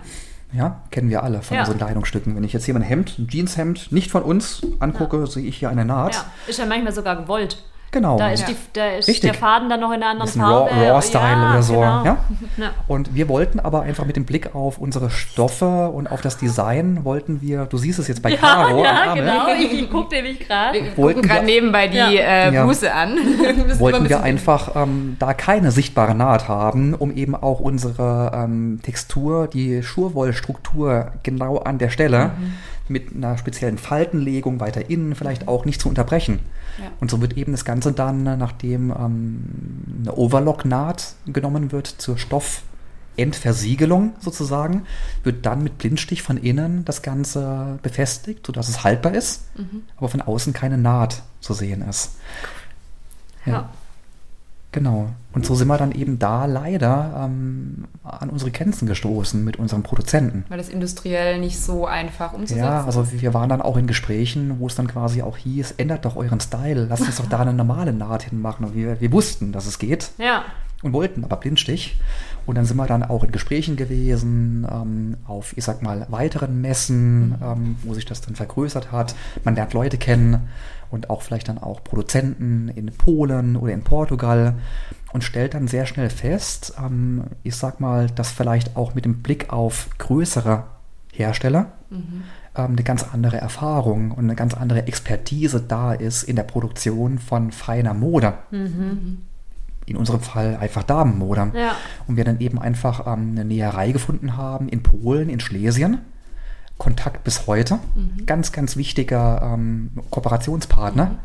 Ja, 0.52 0.82
kennen 0.92 1.10
wir 1.10 1.24
alle 1.24 1.42
von 1.42 1.56
Ja. 1.56 1.62
unseren 1.64 1.78
Kleidungsstücken. 1.78 2.36
Wenn 2.36 2.44
ich 2.44 2.52
jetzt 2.52 2.64
hier 2.64 2.74
mein 2.74 2.84
Hemd, 2.84 3.18
ein 3.18 3.26
Jeanshemd, 3.26 3.90
nicht 3.90 4.12
von 4.12 4.22
uns 4.22 4.62
angucke, 4.78 5.26
sehe 5.26 5.44
ich 5.44 5.56
hier 5.58 5.68
eine 5.70 5.84
Naht. 5.84 6.14
ja. 6.14 6.24
Ist 6.46 6.60
ja 6.60 6.66
manchmal 6.66 6.92
sogar 6.94 7.16
gewollt. 7.16 7.64
Genau. 7.94 8.18
Da 8.18 8.30
ist, 8.30 8.40
Ja. 8.40 8.46
die, 8.48 8.56
da 8.72 8.86
ist 8.88 9.06
Richtig. 9.08 9.30
der 9.30 9.34
Faden 9.38 9.70
dann 9.70 9.78
noch 9.78 9.90
in 9.90 10.02
einer 10.02 10.06
anderen 10.10 10.26
Bisschen 10.26 10.42
Farbe. 10.42 10.70
Raw- 10.72 10.90
Raw-Style 10.90 11.48
oder 11.50 11.62
so, 11.62 11.74
Genau. 11.74 12.04
ja? 12.04 12.16
Ja. 12.56 12.70
Und 12.88 13.14
wir 13.14 13.28
wollten 13.28 13.60
aber 13.60 13.82
einfach 13.82 14.04
mit 14.04 14.16
dem 14.16 14.24
Blick 14.24 14.54
auf 14.54 14.78
unsere 14.78 15.10
Stoffe 15.10 15.88
und 15.90 16.10
auf 16.10 16.20
das 16.20 16.36
Design 16.38 17.04
wollten 17.04 17.40
wir, 17.40 17.66
du 17.66 17.78
siehst 17.78 17.98
es 18.00 18.08
jetzt 18.08 18.20
bei 18.20 18.30
Ja, 18.30 18.36
Caro 18.38 18.82
ja, 18.82 19.14
genau. 19.14 19.46
Ich, 19.56 19.72
ich 19.82 19.90
gucke 19.90 20.14
nämlich 20.16 20.40
gerade. 20.40 20.74
wir 20.82 20.96
wollten 20.96 21.20
gucken 21.20 21.30
gerade 21.30 21.46
nebenbei 21.46 21.86
die 21.88 21.96
Ja. 21.98 22.08
äh, 22.10 22.52
Ja. 22.52 22.64
Buße 22.66 22.92
an. 22.92 23.12
Ein 23.46 23.78
wollten 23.78 24.08
wir 24.08 24.22
einfach 24.24 24.74
ähm, 24.74 25.16
da 25.20 25.32
keine 25.34 25.70
sichtbare 25.70 26.14
Naht 26.16 26.48
haben, 26.48 26.94
um 26.94 27.14
eben 27.16 27.36
auch 27.36 27.60
unsere 27.60 28.32
ähm, 28.34 28.80
Textur, 28.82 29.46
die 29.46 29.82
Schurwollstruktur 29.84 31.12
genau 31.22 31.58
an 31.58 31.78
der 31.78 31.90
Stelle 31.90 32.32
mit 32.88 33.14
einer 33.14 33.38
speziellen 33.38 33.78
Faltenlegung 33.78 34.60
weiter 34.60 34.90
innen 34.90 35.14
vielleicht 35.14 35.48
auch 35.48 35.64
nicht 35.64 35.80
zu 35.80 35.88
unterbrechen. 35.88 36.40
Ja. 36.78 36.90
Und 37.00 37.10
so 37.10 37.20
wird 37.20 37.36
eben 37.36 37.52
das 37.52 37.64
Ganze 37.64 37.92
dann, 37.92 38.22
nachdem 38.22 38.90
ähm, 38.90 39.44
eine 40.00 40.16
Overlock-Naht 40.16 41.14
genommen 41.26 41.72
wird 41.72 41.86
zur 41.86 42.18
Stoffendversiegelung 42.18 44.14
sozusagen, 44.20 44.84
wird 45.22 45.46
dann 45.46 45.62
mit 45.62 45.78
Blindstich 45.78 46.22
von 46.22 46.36
innen 46.36 46.84
das 46.84 47.02
Ganze 47.02 47.78
befestigt, 47.82 48.46
sodass 48.46 48.68
es 48.68 48.82
haltbar 48.84 49.14
ist, 49.14 49.44
aber 49.96 50.08
von 50.08 50.20
außen 50.20 50.52
keine 50.52 50.78
Naht 50.78 51.22
zu 51.40 51.54
sehen 51.54 51.82
ist. 51.82 52.16
Ja. 53.46 53.70
Genau. 54.72 55.10
Und 55.34 55.44
so 55.44 55.54
sind 55.56 55.66
wir 55.68 55.76
dann 55.78 55.90
eben 55.92 56.18
da 56.18 56.44
leider 56.46 57.24
ähm, 57.24 57.84
an 58.04 58.30
unsere 58.30 58.50
Grenzen 58.52 58.86
gestoßen 58.86 59.42
mit 59.44 59.56
unserem 59.56 59.82
Produzenten. 59.82 60.44
Weil 60.48 60.58
das 60.58 60.68
industriell 60.68 61.40
nicht 61.40 61.60
so 61.60 61.86
einfach 61.86 62.32
umzusetzen 62.32 62.62
Ja, 62.64 62.84
also 62.84 63.10
wir 63.12 63.34
waren 63.34 63.48
dann 63.48 63.60
auch 63.60 63.76
in 63.76 63.86
Gesprächen, 63.88 64.60
wo 64.60 64.68
es 64.68 64.76
dann 64.76 64.86
quasi 64.86 65.22
auch 65.22 65.36
hieß, 65.36 65.72
ändert 65.72 66.04
doch 66.04 66.16
euren 66.16 66.38
Style, 66.40 66.86
lasst 66.88 67.02
uns 67.06 67.16
doch 67.16 67.26
da 67.26 67.40
eine 67.40 67.52
normale 67.52 67.92
Naht 67.92 68.22
hinmachen. 68.24 68.64
Und 68.66 68.74
wir, 68.76 69.00
wir 69.00 69.10
wussten, 69.12 69.50
dass 69.50 69.66
es 69.66 69.78
geht 69.80 70.12
Ja. 70.18 70.44
und 70.82 70.92
wollten 70.92 71.24
aber 71.24 71.36
Blindstich. 71.36 71.98
Und 72.46 72.56
dann 72.56 72.66
sind 72.66 72.76
wir 72.76 72.86
dann 72.86 73.02
auch 73.02 73.24
in 73.24 73.32
Gesprächen 73.32 73.74
gewesen, 73.74 74.66
ähm, 74.70 75.16
auf, 75.26 75.56
ich 75.56 75.64
sag 75.64 75.82
mal, 75.82 76.06
weiteren 76.10 76.60
Messen, 76.60 77.34
ähm, 77.42 77.76
wo 77.82 77.94
sich 77.94 78.04
das 78.04 78.20
dann 78.20 78.36
vergrößert 78.36 78.92
hat. 78.92 79.14
Man 79.44 79.54
lernt 79.56 79.72
Leute 79.72 79.96
kennen 79.98 80.48
und 80.90 81.10
auch 81.10 81.22
vielleicht 81.22 81.48
dann 81.48 81.58
auch 81.58 81.82
Produzenten 81.82 82.68
in 82.68 82.86
Polen 82.92 83.56
oder 83.56 83.72
in 83.72 83.82
Portugal 83.82 84.54
und 85.14 85.22
stellt 85.22 85.54
dann 85.54 85.68
sehr 85.68 85.86
schnell 85.86 86.10
fest, 86.10 86.74
ähm, 86.78 87.22
ich 87.44 87.54
sag 87.54 87.80
mal, 87.80 88.08
dass 88.08 88.32
vielleicht 88.32 88.76
auch 88.76 88.96
mit 88.96 89.04
dem 89.04 89.22
Blick 89.22 89.52
auf 89.52 89.88
größere 89.98 90.64
Hersteller 91.12 91.72
ähm, 92.56 92.72
eine 92.72 92.82
ganz 92.82 93.04
andere 93.04 93.36
Erfahrung 93.36 94.10
und 94.10 94.24
eine 94.24 94.34
ganz 94.34 94.54
andere 94.54 94.88
Expertise 94.88 95.62
da 95.62 95.94
ist 95.94 96.24
in 96.24 96.34
der 96.34 96.42
Produktion 96.42 97.20
von 97.20 97.52
feiner 97.52 97.94
Mode 97.94 98.34
in 99.86 99.96
unserem 99.96 100.20
Fall 100.20 100.56
einfach 100.56 100.82
Damenmode. 100.82 101.52
Ja. 101.54 101.76
Und 102.08 102.16
wir 102.16 102.24
dann 102.24 102.40
eben 102.40 102.58
einfach 102.58 103.06
ähm, 103.06 103.30
eine 103.32 103.44
Näherei 103.44 103.92
gefunden 103.92 104.36
haben 104.36 104.68
in 104.68 104.82
Polen, 104.82 105.28
in 105.28 105.38
Schlesien. 105.38 105.98
Kontakt 106.76 107.22
bis 107.22 107.46
heute. 107.46 107.78
Ganz, 108.26 108.50
ganz 108.50 108.76
wichtiger 108.76 109.42
ähm, 109.54 109.90
Kooperationspartner, 110.10 111.18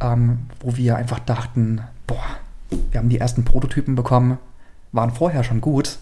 ähm, 0.00 0.38
wo 0.60 0.76
wir 0.76 0.96
einfach 0.96 1.18
dachten, 1.18 1.82
boah, 2.06 2.24
wir 2.90 2.98
haben 2.98 3.08
die 3.08 3.18
ersten 3.18 3.44
Prototypen 3.44 3.94
bekommen, 3.94 4.38
waren 4.92 5.10
vorher 5.10 5.44
schon 5.44 5.60
gut. 5.60 5.98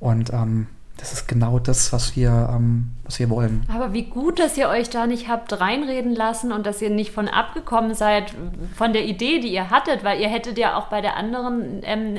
Und 0.00 0.32
ähm, 0.32 0.68
das 0.96 1.12
ist 1.12 1.28
genau 1.28 1.58
das, 1.58 1.92
was 1.92 2.16
wir, 2.16 2.50
ähm, 2.52 2.90
was 3.04 3.18
wir 3.18 3.30
wollen. 3.30 3.64
Aber 3.72 3.92
wie 3.92 4.04
gut, 4.04 4.38
dass 4.40 4.56
ihr 4.56 4.68
euch 4.68 4.90
da 4.90 5.06
nicht 5.06 5.28
habt 5.28 5.60
reinreden 5.60 6.14
lassen 6.14 6.52
und 6.52 6.66
dass 6.66 6.82
ihr 6.82 6.90
nicht 6.90 7.12
von 7.12 7.28
abgekommen 7.28 7.94
seid 7.94 8.34
von 8.74 8.92
der 8.92 9.04
Idee, 9.04 9.40
die 9.40 9.48
ihr 9.48 9.70
hattet, 9.70 10.02
weil 10.02 10.20
ihr 10.20 10.28
hättet 10.28 10.58
ja 10.58 10.76
auch 10.76 10.88
bei 10.88 11.00
der 11.00 11.16
anderen 11.16 11.80
ähm, 11.82 12.18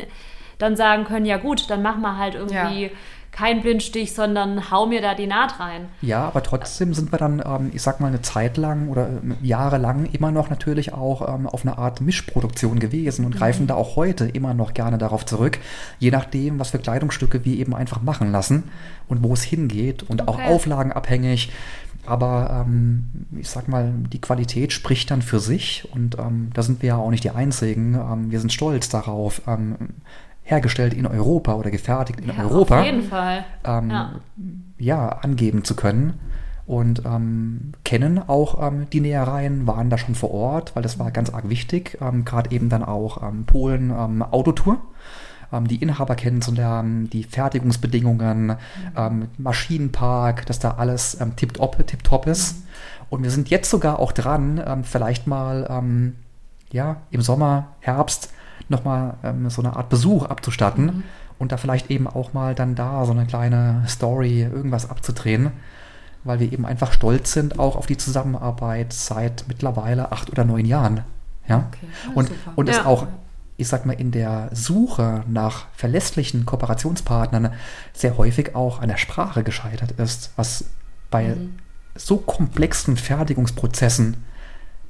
dann 0.59 0.75
sagen 0.75 1.03
können, 1.05 1.25
ja 1.25 1.37
gut, 1.37 1.69
dann 1.69 1.81
machen 1.81 2.01
wir 2.01 2.17
halt 2.17 2.35
irgendwie 2.35 2.83
Ja. 2.83 2.89
Kein 3.31 3.61
Blindstich, 3.61 4.13
sondern 4.13 4.71
hau 4.71 4.85
mir 4.87 5.01
da 5.01 5.13
die 5.15 5.27
Naht 5.27 5.59
rein. 5.59 5.85
Ja, 6.01 6.25
aber 6.25 6.43
trotzdem 6.43 6.93
sind 6.93 7.11
wir 7.11 7.19
dann, 7.19 7.41
ähm, 7.45 7.71
ich 7.73 7.81
sag 7.81 7.99
mal, 7.99 8.07
eine 8.07 8.21
Zeit 8.21 8.57
lang 8.57 8.89
oder 8.89 9.07
ähm, 9.07 9.37
jahrelang 9.41 10.07
immer 10.11 10.31
noch 10.31 10.49
natürlich 10.49 10.93
auch 10.93 11.33
ähm, 11.33 11.47
auf 11.47 11.65
eine 11.65 11.77
Art 11.77 12.01
Mischproduktion 12.01 12.79
gewesen 12.79 13.25
und 13.25 13.35
greifen 13.35 13.67
da 13.67 13.75
auch 13.75 13.95
heute 13.95 14.25
immer 14.25 14.53
noch 14.53 14.73
gerne 14.73 14.97
darauf 14.97 15.25
zurück, 15.25 15.59
je 15.99 16.11
nachdem, 16.11 16.59
was 16.59 16.71
für 16.71 16.79
Kleidungsstücke 16.79 17.45
wir 17.45 17.55
eben 17.55 17.75
einfach 17.75 18.01
machen 18.01 18.31
lassen 18.31 18.63
und 19.07 19.23
wo 19.23 19.33
es 19.33 19.43
hingeht 19.43 20.03
und 20.03 20.27
auch 20.27 20.39
Okay. 20.39 20.53
auflagenabhängig. 20.53 21.51
Aber 22.05 22.65
ähm, 22.65 23.09
ich 23.37 23.49
sag 23.49 23.67
mal, 23.67 23.91
die 24.11 24.21
Qualität 24.21 24.71
spricht 24.73 25.11
dann 25.11 25.21
für 25.21 25.39
sich 25.39 25.87
und 25.93 26.17
ähm, 26.17 26.49
da 26.53 26.63
sind 26.63 26.81
wir 26.81 26.89
ja 26.89 26.97
auch 26.97 27.09
nicht 27.11 27.23
die 27.23 27.29
Einzigen. 27.29 27.93
Ähm, 27.95 28.31
wir 28.31 28.39
sind 28.39 28.53
stolz 28.53 28.89
darauf, 28.89 29.41
ähm, 29.47 29.75
hergestellt 30.49 30.93
in 30.93 31.05
Europa 31.05 31.53
oder 31.53 31.69
gefertigt 31.69 32.19
in 32.19 32.29
Ja, 32.29 32.43
Europa 32.43 32.79
Auf 32.79 32.85
jeden 32.85 33.03
Fall. 33.03 33.45
ähm, 33.63 33.89
Ja. 33.89 34.11
ja. 34.77 35.09
angeben 35.09 35.63
zu 35.63 35.75
können. 35.75 36.13
und 36.65 37.03
ähm, 37.03 37.71
kennen 37.83 38.19
auch 38.19 38.61
ähm, 38.61 38.87
die 38.91 38.99
Nähereien, 39.01 39.65
waren 39.65 39.89
da 39.89 39.97
schon 39.97 40.13
vor 40.13 40.29
Ort, 40.29 40.75
weil 40.75 40.83
das 40.83 40.99
war 40.99 41.09
ganz 41.09 41.31
arg 41.31 41.49
wichtig, 41.49 41.97
ähm, 41.99 42.25
gerade 42.25 42.51
eben 42.51 42.69
dann 42.69 42.83
auch 42.83 43.23
ähm, 43.27 43.45
Polen 43.45 43.89
ähm, 43.89 44.21
Autotour 44.21 44.77
die 45.67 45.81
Inhaber 45.81 46.13
kennenzulernen, 46.13 47.09
die 47.09 47.23
Fertigungsbedingungen, 47.23 48.55
ähm, 48.95 49.29
Maschinenpark, 49.39 50.45
dass 50.45 50.59
da 50.59 50.75
alles 50.77 51.19
ähm, 51.19 51.35
tipptopp 51.35 51.87
tip 51.87 52.03
top 52.03 52.27
ist. 52.27 52.57
Und 53.09 53.23
wir 53.23 53.31
sind 53.31 53.49
jetzt 53.49 53.71
sogar 53.71 53.97
auch 53.97 54.11
dran, 54.11 54.61
ähm, 54.63 54.83
vielleicht 54.83 55.25
mal 55.25 55.65
ja, 56.71 56.97
im 57.09 57.21
Sommer, 57.21 57.69
Herbst 57.79 58.31
nochmal 58.67 59.15
ähm, 59.23 59.49
so 59.49 59.61
eine 59.61 59.75
Art 59.75 59.89
Besuch 59.89 60.25
abzustatten 60.25 60.85
Mhm. 60.85 61.03
und 61.39 61.51
da 61.51 61.57
vielleicht 61.57 61.89
eben 61.89 62.07
auch 62.07 62.33
mal 62.33 62.55
dann 62.55 62.75
da 62.75 63.05
so 63.05 63.11
eine 63.11 63.25
kleine 63.25 63.83
Story, 63.87 64.41
irgendwas 64.41 64.89
abzudrehen, 64.89 65.51
weil 66.23 66.39
wir 66.39 66.51
eben 66.51 66.65
einfach 66.65 66.91
stolz 66.91 67.31
sind 67.31 67.59
auch 67.59 67.75
auf 67.75 67.85
die 67.85 67.97
Zusammenarbeit 67.97 68.91
seit 68.93 69.45
mittlerweile 69.47 70.11
acht 70.11 70.29
oder 70.29 70.43
neun 70.43 70.65
Jahren. 70.65 71.01
Ja? 71.47 71.65
Okay, 71.69 71.87
ja, 72.07 72.11
und 72.13 72.27
super. 72.27 72.51
und 72.55 72.69
es 72.69 72.77
Ja. 72.77 72.85
auch, 72.85 73.07
ich 73.57 73.67
sag 73.67 73.85
mal, 73.85 73.93
in 73.93 74.11
der 74.11 74.49
Suche 74.53 75.23
nach 75.27 75.67
verlässlichen 75.73 76.45
Kooperationspartnern 76.45 77.53
sehr 77.93 78.17
häufig 78.17 78.55
auch 78.55 78.81
an 78.81 78.89
der 78.89 78.97
Sprache 78.97 79.43
gescheitert 79.43 79.91
ist, 79.91 80.31
was 80.35 80.65
bei 81.09 81.29
Mhm. 81.35 81.55
so 81.95 82.17
komplexen 82.17 82.97
Fertigungsprozessen 82.97 84.17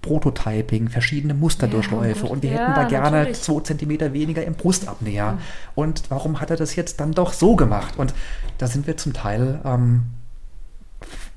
Prototyping, 0.01 0.87
verschiedene 0.89 1.33
Musterdurchläufe 1.33 2.21
gut. 2.21 2.29
und 2.31 2.43
wir 2.43 2.51
Ja, 2.51 2.59
hätten 2.59 2.75
da 2.75 2.83
gerne 2.87 3.17
natürlich. 3.17 3.41
zwei 3.41 3.59
Zentimeter 3.61 4.13
weniger 4.13 4.43
im 4.45 4.53
Brustabnäher. 4.53 5.37
Und 5.75 6.03
warum 6.09 6.39
hat 6.39 6.49
er 6.51 6.55
das 6.57 6.75
jetzt 6.75 6.99
dann 6.99 7.11
doch 7.11 7.33
so 7.33 7.55
gemacht? 7.55 7.95
Und 7.97 8.13
da 8.57 8.67
sind 8.67 8.87
wir 8.87 8.95
zum 8.97 9.13
Teil 9.13 9.59
ähm, 9.65 10.03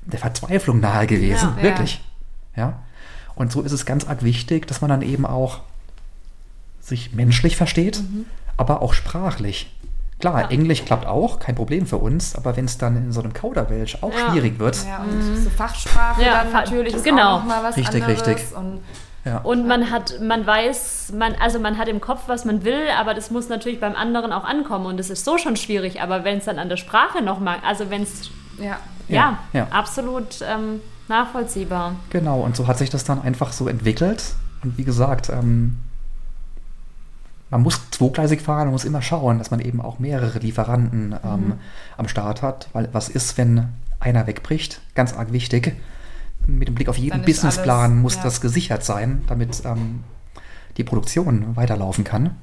der 0.05 0.19
Verzweiflung 0.19 0.79
nahe 0.79 1.07
gewesen, 1.07 1.49
Ja. 1.57 1.63
wirklich. 1.63 2.01
Ja. 2.55 2.79
Und 3.35 3.51
so 3.51 3.61
ist 3.61 3.71
es 3.71 3.85
ganz 3.85 4.05
arg 4.05 4.23
wichtig, 4.23 4.67
dass 4.67 4.81
man 4.81 4.89
dann 4.89 5.01
eben 5.01 5.25
auch 5.25 5.61
sich 6.79 7.13
menschlich 7.13 7.55
versteht, 7.57 8.01
aber 8.57 8.81
auch 8.81 8.93
sprachlich. 8.93 9.73
Klar, 10.23 10.43
Ja. 10.43 10.47
Englisch 10.51 10.85
klappt 10.85 11.05
auch, 11.05 11.37
kein 11.39 11.53
Problem 11.53 11.85
für 11.85 11.97
uns, 11.97 12.33
aber 12.37 12.55
wenn 12.55 12.63
es 12.63 12.77
dann 12.77 12.95
in 12.95 13.11
so 13.11 13.19
einem 13.21 13.33
Kauderwelsch 13.33 13.97
auch 14.01 14.13
Ja. 14.13 14.31
schwierig 14.31 14.57
wird, 14.57 14.77
Ja, 14.87 14.99
und 15.03 15.21
so 15.43 15.49
Fachsprache 15.49 16.23
Ja, 16.23 16.43
dann 16.43 16.53
natürlich 16.53 16.93
ist 16.93 17.03
genau. 17.03 17.33
auch 17.35 17.39
noch 17.39 17.45
mal 17.45 17.61
was 17.61 17.75
Richtig, 17.75 18.01
anderes. 18.05 18.25
richtig. 18.25 18.55
Und 18.57 18.79
ja. 19.25 19.39
Und 19.39 19.67
man 19.67 19.91
hat, 19.91 20.21
man 20.21 20.47
weiß, 20.47 21.11
man, 21.17 21.35
also 21.41 21.59
man 21.59 21.77
hat 21.77 21.89
im 21.89 21.99
Kopf, 21.99 22.21
was 22.27 22.45
man 22.45 22.63
will, 22.63 22.83
aber 22.97 23.13
das 23.13 23.31
muss 23.31 23.49
natürlich 23.49 23.81
beim 23.81 23.95
anderen 23.97 24.31
auch 24.31 24.45
ankommen 24.45 24.85
und 24.85 24.95
das 24.97 25.09
ist 25.09 25.25
so 25.25 25.37
schon 25.37 25.57
schwierig. 25.57 26.01
Aber 26.01 26.23
wenn 26.23 26.37
es 26.37 26.45
dann 26.45 26.57
an 26.57 26.69
der 26.69 26.77
Sprache 26.77 27.21
nochmal, 27.21 27.57
also 27.67 27.89
wenn 27.89 28.03
es, 28.03 28.29
ja, 28.59 28.77
ja, 29.09 29.39
ja. 29.51 29.67
absolut 29.71 30.39
ähm, 30.41 30.79
nachvollziehbar. 31.09 31.95
Genau, 32.11 32.39
und 32.39 32.55
so 32.55 32.67
hat 32.67 32.77
sich 32.77 32.89
das 32.89 33.03
dann 33.03 33.21
einfach 33.21 33.51
so 33.51 33.67
entwickelt. 33.67 34.23
Und 34.63 34.77
wie 34.77 34.85
gesagt, 34.85 35.27
ähm, 35.29 35.77
man 37.53 37.61
muss 37.61 37.79
zweigleisig 37.91 38.41
fahren, 38.41 38.65
man 38.65 38.71
muss 38.73 38.83
immer 38.83 39.01
schauen, 39.01 39.37
dass 39.37 39.51
man 39.51 39.59
eben 39.59 39.79
auch 39.79 39.99
mehrere 39.99 40.39
Lieferanten 40.39 41.15
ähm, 41.23 41.53
am 41.97 42.07
Start 42.07 42.41
hat. 42.41 42.67
Weil 42.73 42.89
was 42.93 43.09
ist, 43.09 43.37
wenn 43.37 43.69
einer 43.99 44.25
wegbricht? 44.25 44.81
Ganz 44.95 45.13
arg 45.13 45.31
wichtig. 45.31 45.75
Mit 46.47 46.67
dem 46.67 46.75
Blick 46.75 46.89
auf 46.89 46.97
jeden 46.97 47.21
Businessplan 47.21 47.91
alles- 47.91 48.01
muss 48.01 48.15
ja. 48.15 48.23
das 48.23 48.41
gesichert 48.41 48.83
sein, 48.83 49.21
damit 49.27 49.63
ähm, 49.65 50.03
die 50.77 50.83
Produktion 50.83 51.55
weiterlaufen 51.55 52.03
kann. 52.03 52.37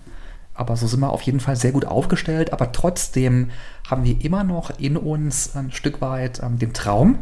Aber 0.55 0.77
so 0.77 0.87
sind 0.87 1.01
wir 1.01 1.11
auf 1.11 1.23
jeden 1.23 1.41
Fall 1.41 1.57
sehr 1.57 1.73
gut 1.73 1.87
aufgestellt. 1.87 2.53
Aber 2.53 2.71
trotzdem 2.71 3.51
haben 3.91 4.05
wir 4.05 4.25
immer 4.25 4.45
noch 4.45 4.79
in 4.79 4.97
uns 4.97 5.57
ein 5.57 5.73
Stück 5.73 6.01
weit 6.01 6.41
ähm, 6.43 6.59
den 6.59 6.73
Traum, 6.73 7.19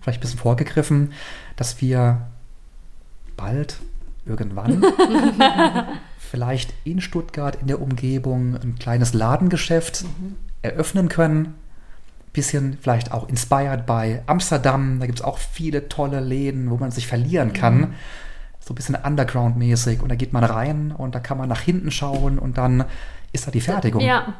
vielleicht 0.00 0.18
ein 0.18 0.22
bisschen 0.22 0.38
vorgegriffen, 0.38 1.12
dass 1.56 1.80
wir 1.82 2.22
bald, 3.36 3.80
irgendwann, 4.24 4.82
vielleicht 6.32 6.72
in 6.84 7.02
Stuttgart 7.02 7.56
in 7.56 7.66
der 7.66 7.82
Umgebung 7.82 8.56
ein 8.56 8.76
kleines 8.78 9.12
Ladengeschäft 9.12 10.06
eröffnen 10.62 11.10
können. 11.10 11.56
Bisschen 12.32 12.78
vielleicht 12.80 13.12
auch 13.12 13.28
inspired 13.28 13.84
by 13.84 14.20
Amsterdam. 14.24 14.98
Da 14.98 15.04
gibt 15.04 15.18
es 15.18 15.24
auch 15.24 15.36
viele 15.36 15.90
tolle 15.90 16.20
Läden, 16.20 16.70
wo 16.70 16.78
man 16.78 16.90
sich 16.90 17.06
verlieren 17.06 17.52
kann. 17.52 17.92
So 18.60 18.72
ein 18.72 18.76
bisschen 18.76 18.94
underground-mäßig. 18.94 20.00
Und 20.00 20.08
da 20.08 20.14
geht 20.14 20.32
man 20.32 20.42
rein 20.42 20.92
und 20.92 21.14
da 21.14 21.20
kann 21.20 21.36
man 21.36 21.50
nach 21.50 21.60
hinten 21.60 21.90
schauen 21.90 22.38
und 22.38 22.56
dann 22.56 22.86
ist 23.32 23.46
da 23.46 23.50
die 23.50 23.60
Fertigung. 23.60 24.00
Ja, 24.00 24.32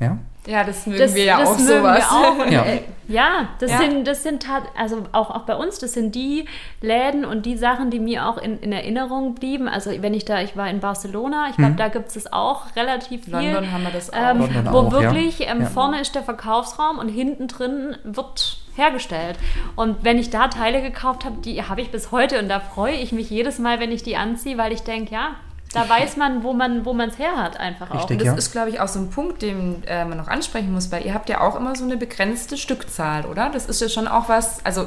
Ja? 0.00 0.18
ja, 0.46 0.64
das 0.64 0.86
mögen 0.86 1.00
das, 1.00 1.14
wir 1.14 1.24
ja 1.24 1.38
das 1.40 1.48
auch 1.50 1.58
mögen 1.58 1.68
sowas. 1.80 1.98
wir 2.10 2.46
auch. 2.46 2.50
Ja. 2.50 2.64
äh, 2.64 2.80
ja, 3.08 3.48
das 3.58 3.70
Ja. 3.70 3.78
sind, 3.78 4.06
das 4.06 4.22
sind 4.22 4.46
also 4.76 5.04
auch, 5.12 5.30
auch 5.30 5.42
bei 5.42 5.54
uns, 5.56 5.78
das 5.78 5.94
sind 5.94 6.14
die 6.14 6.44
Läden 6.82 7.24
und 7.24 7.46
die 7.46 7.56
Sachen, 7.56 7.90
die 7.90 7.98
mir 8.00 8.26
auch 8.28 8.36
in, 8.36 8.58
in 8.60 8.70
Erinnerung 8.70 9.34
blieben. 9.34 9.66
Also 9.66 9.90
wenn 10.02 10.12
ich 10.14 10.24
da, 10.26 10.42
ich 10.42 10.56
war 10.58 10.68
in 10.68 10.80
Barcelona, 10.80 11.46
ich 11.50 11.56
glaube, 11.56 11.74
da 11.76 11.88
gibt 11.88 12.14
es 12.14 12.30
auch 12.32 12.76
relativ 12.76 13.24
viel. 13.24 13.32
London 13.32 13.72
haben 13.72 13.82
wir 13.82 13.90
das 13.90 14.12
auch. 14.12 14.16
Ähm, 14.16 14.38
London 14.40 14.72
wo 14.72 14.78
auch, 14.78 14.92
ja. 14.92 15.00
wirklich 15.14 15.48
ähm, 15.48 15.62
Ja. 15.62 15.66
vorne 15.68 16.00
ist 16.00 16.14
der 16.14 16.22
Verkaufsraum 16.22 16.98
und 16.98 17.08
hinten 17.08 17.48
drin 17.48 17.96
wird 18.04 18.58
hergestellt. 18.76 19.36
Und 19.74 20.04
wenn 20.04 20.18
ich 20.18 20.30
da 20.30 20.48
Teile 20.48 20.82
gekauft 20.82 21.24
habe, 21.24 21.38
die 21.40 21.62
habe 21.62 21.80
ich 21.80 21.90
bis 21.90 22.12
heute 22.12 22.38
und 22.38 22.48
da 22.48 22.60
freue 22.60 22.94
ich 22.94 23.12
mich 23.12 23.30
jedes 23.30 23.58
Mal, 23.58 23.80
wenn 23.80 23.90
ich 23.90 24.02
die 24.02 24.16
anziehe, 24.16 24.56
weil 24.58 24.72
ich 24.72 24.82
denke, 24.82 25.14
ja, 25.14 25.30
da 25.72 25.88
weiß 25.88 26.16
man, 26.16 26.42
wo 26.42 26.52
man 26.52 26.84
wo 26.84 26.92
man 26.92 27.10
es 27.10 27.18
her 27.18 27.36
hat 27.36 27.58
einfach 27.58 27.90
auch. 27.90 28.00
Richtig, 28.00 28.12
Und 28.12 28.18
das 28.20 28.26
ja. 28.26 28.34
ist, 28.34 28.52
glaube 28.52 28.70
ich, 28.70 28.80
auch 28.80 28.88
so 28.88 28.98
ein 28.98 29.10
Punkt, 29.10 29.42
den 29.42 29.82
äh, 29.86 30.04
man 30.04 30.16
noch 30.16 30.28
ansprechen 30.28 30.72
muss, 30.72 30.90
weil 30.90 31.04
ihr 31.04 31.14
habt 31.14 31.28
ja 31.28 31.40
auch 31.40 31.56
immer 31.56 31.76
so 31.76 31.84
eine 31.84 31.96
begrenzte 31.96 32.56
Stückzahl, 32.56 33.26
oder? 33.26 33.50
Das 33.50 33.66
ist 33.66 33.80
ja 33.80 33.88
schon 33.88 34.08
auch 34.08 34.28
was, 34.28 34.64
also 34.64 34.86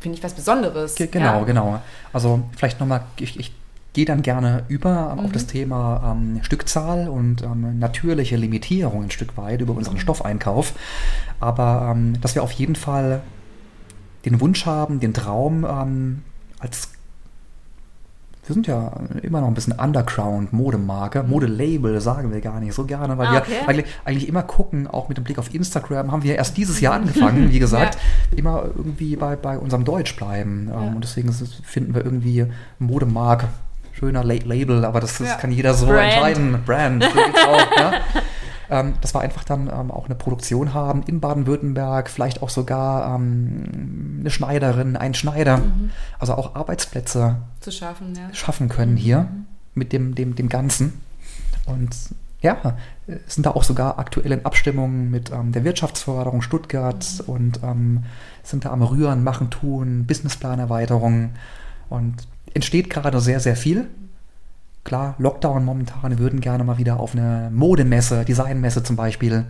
finde 0.00 0.18
ich 0.18 0.24
was 0.24 0.34
Besonderes. 0.34 0.94
Ge 0.94 1.06
genau, 1.06 1.40
ja? 1.40 1.44
genau. 1.44 1.82
Also 2.12 2.42
vielleicht 2.56 2.78
nochmal, 2.80 3.02
ich, 3.18 3.38
ich 3.38 3.52
gehe 3.94 4.04
dann 4.04 4.22
gerne 4.22 4.64
über 4.68 5.16
ähm, 5.18 5.24
auf 5.24 5.32
das 5.32 5.46
Thema 5.46 6.12
ähm, 6.12 6.40
Stückzahl 6.42 7.08
und 7.08 7.42
ähm, 7.42 7.78
natürliche 7.78 8.36
Limitierung 8.36 9.04
ein 9.04 9.10
Stück 9.10 9.36
weit 9.36 9.60
über 9.60 9.74
unseren 9.74 9.98
Stoffeinkauf. 9.98 10.74
Aber 11.40 11.92
ähm, 11.92 12.20
dass 12.20 12.34
wir 12.34 12.42
auf 12.42 12.52
jeden 12.52 12.76
Fall 12.76 13.22
den 14.24 14.40
Wunsch 14.40 14.66
haben, 14.66 15.00
den 15.00 15.14
Traum 15.14 15.64
ähm, 15.64 16.22
als 16.58 16.90
wir 18.48 18.54
sind 18.54 18.66
ja 18.66 18.90
immer 19.22 19.40
noch 19.42 19.48
ein 19.48 19.54
bisschen 19.54 19.74
Underground-Modemarke, 19.74 21.22
Modelabel 21.22 22.00
sagen 22.00 22.32
wir 22.32 22.40
gar 22.40 22.60
nicht 22.60 22.72
so 22.74 22.84
gerne, 22.84 23.18
weil 23.18 23.26
Ah, 23.28 23.32
wir 23.32 23.40
okay. 23.40 23.52
eigentlich, 23.66 23.86
eigentlich 24.04 24.28
immer 24.28 24.42
gucken, 24.42 24.86
auch 24.86 25.08
mit 25.08 25.18
dem 25.18 25.24
Blick 25.24 25.38
auf 25.38 25.54
Instagram, 25.54 26.10
haben 26.12 26.22
wir 26.22 26.34
erst 26.36 26.56
dieses 26.56 26.80
Jahr 26.80 26.94
angefangen, 26.94 27.50
wie 27.52 27.58
gesagt, 27.58 27.98
immer 28.34 28.62
irgendwie 28.74 29.16
bei, 29.16 29.36
bei 29.36 29.58
unserem 29.58 29.84
Deutsch 29.84 30.16
bleiben. 30.16 30.68
Ähm, 30.72 30.82
Ja. 30.82 30.92
Und 30.94 31.02
deswegen 31.04 31.28
ist 31.28 31.60
finden 31.64 31.94
wir 31.94 32.04
irgendwie 32.04 32.46
Modemarke, 32.78 33.48
schöner 33.92 34.24
La 34.24 34.34
Label, 34.44 34.84
aber 34.84 35.00
das, 35.00 35.18
das 35.18 35.28
Ja. 35.28 35.34
kann 35.34 35.52
jeder 35.52 35.74
so 35.74 35.86
Brand. 35.86 36.04
entscheiden. 36.04 36.58
Brand, 36.64 37.02
so 37.04 37.10
auch, 37.10 37.76
ja. 37.78 37.92
Ähm, 38.70 38.94
dass 39.00 39.14
wir 39.14 39.20
einfach 39.20 39.44
dann 39.44 39.70
ähm, 39.72 39.90
auch 39.90 40.06
eine 40.06 40.14
Produktion 40.14 40.74
haben 40.74 41.02
in 41.04 41.20
Baden-Württemberg, 41.20 42.10
vielleicht 42.10 42.42
auch 42.42 42.50
sogar 42.50 43.14
ähm, 43.14 44.18
eine 44.20 44.30
Schneiderin, 44.30 44.96
ein 44.96 45.14
Schneider, 45.14 45.62
also 46.18 46.34
auch 46.34 46.54
Arbeitsplätze 46.54 47.36
Zu 47.60 47.70
schaffen, 47.70 48.14
ja. 48.14 48.34
schaffen 48.34 48.68
können 48.68 48.96
hier 48.96 49.28
mit 49.74 49.94
dem, 49.94 50.14
dem, 50.14 50.36
dem 50.36 50.50
Ganzen. 50.50 51.00
Und 51.64 51.96
ja, 52.40 52.76
sind 53.26 53.46
da 53.46 53.50
auch 53.52 53.64
sogar 53.64 53.98
aktuell 53.98 54.32
in 54.32 54.44
Abstimmungen 54.44 55.10
mit 55.10 55.32
ähm, 55.32 55.52
der 55.52 55.64
Wirtschaftsförderung 55.64 56.42
Stuttgart 56.42 57.24
und 57.26 57.60
ähm, 57.62 58.04
sind 58.42 58.64
da 58.64 58.70
am 58.70 58.82
Rühren, 58.82 59.24
Machen, 59.24 59.50
Tun, 59.50 60.04
Businessplanerweiterung 60.06 61.30
und 61.88 62.14
entsteht 62.54 62.90
gerade 62.90 63.20
sehr, 63.20 63.40
sehr 63.40 63.56
viel. 63.56 63.88
Klar, 64.88 65.16
Lockdown 65.18 65.66
momentan, 65.66 66.18
würden 66.18 66.40
gerne 66.40 66.64
mal 66.64 66.78
wieder 66.78 66.98
auf 66.98 67.12
eine 67.12 67.50
Modemesse, 67.52 68.24
Designmesse 68.24 68.82
zum 68.82 68.96
Beispiel. 68.96 69.44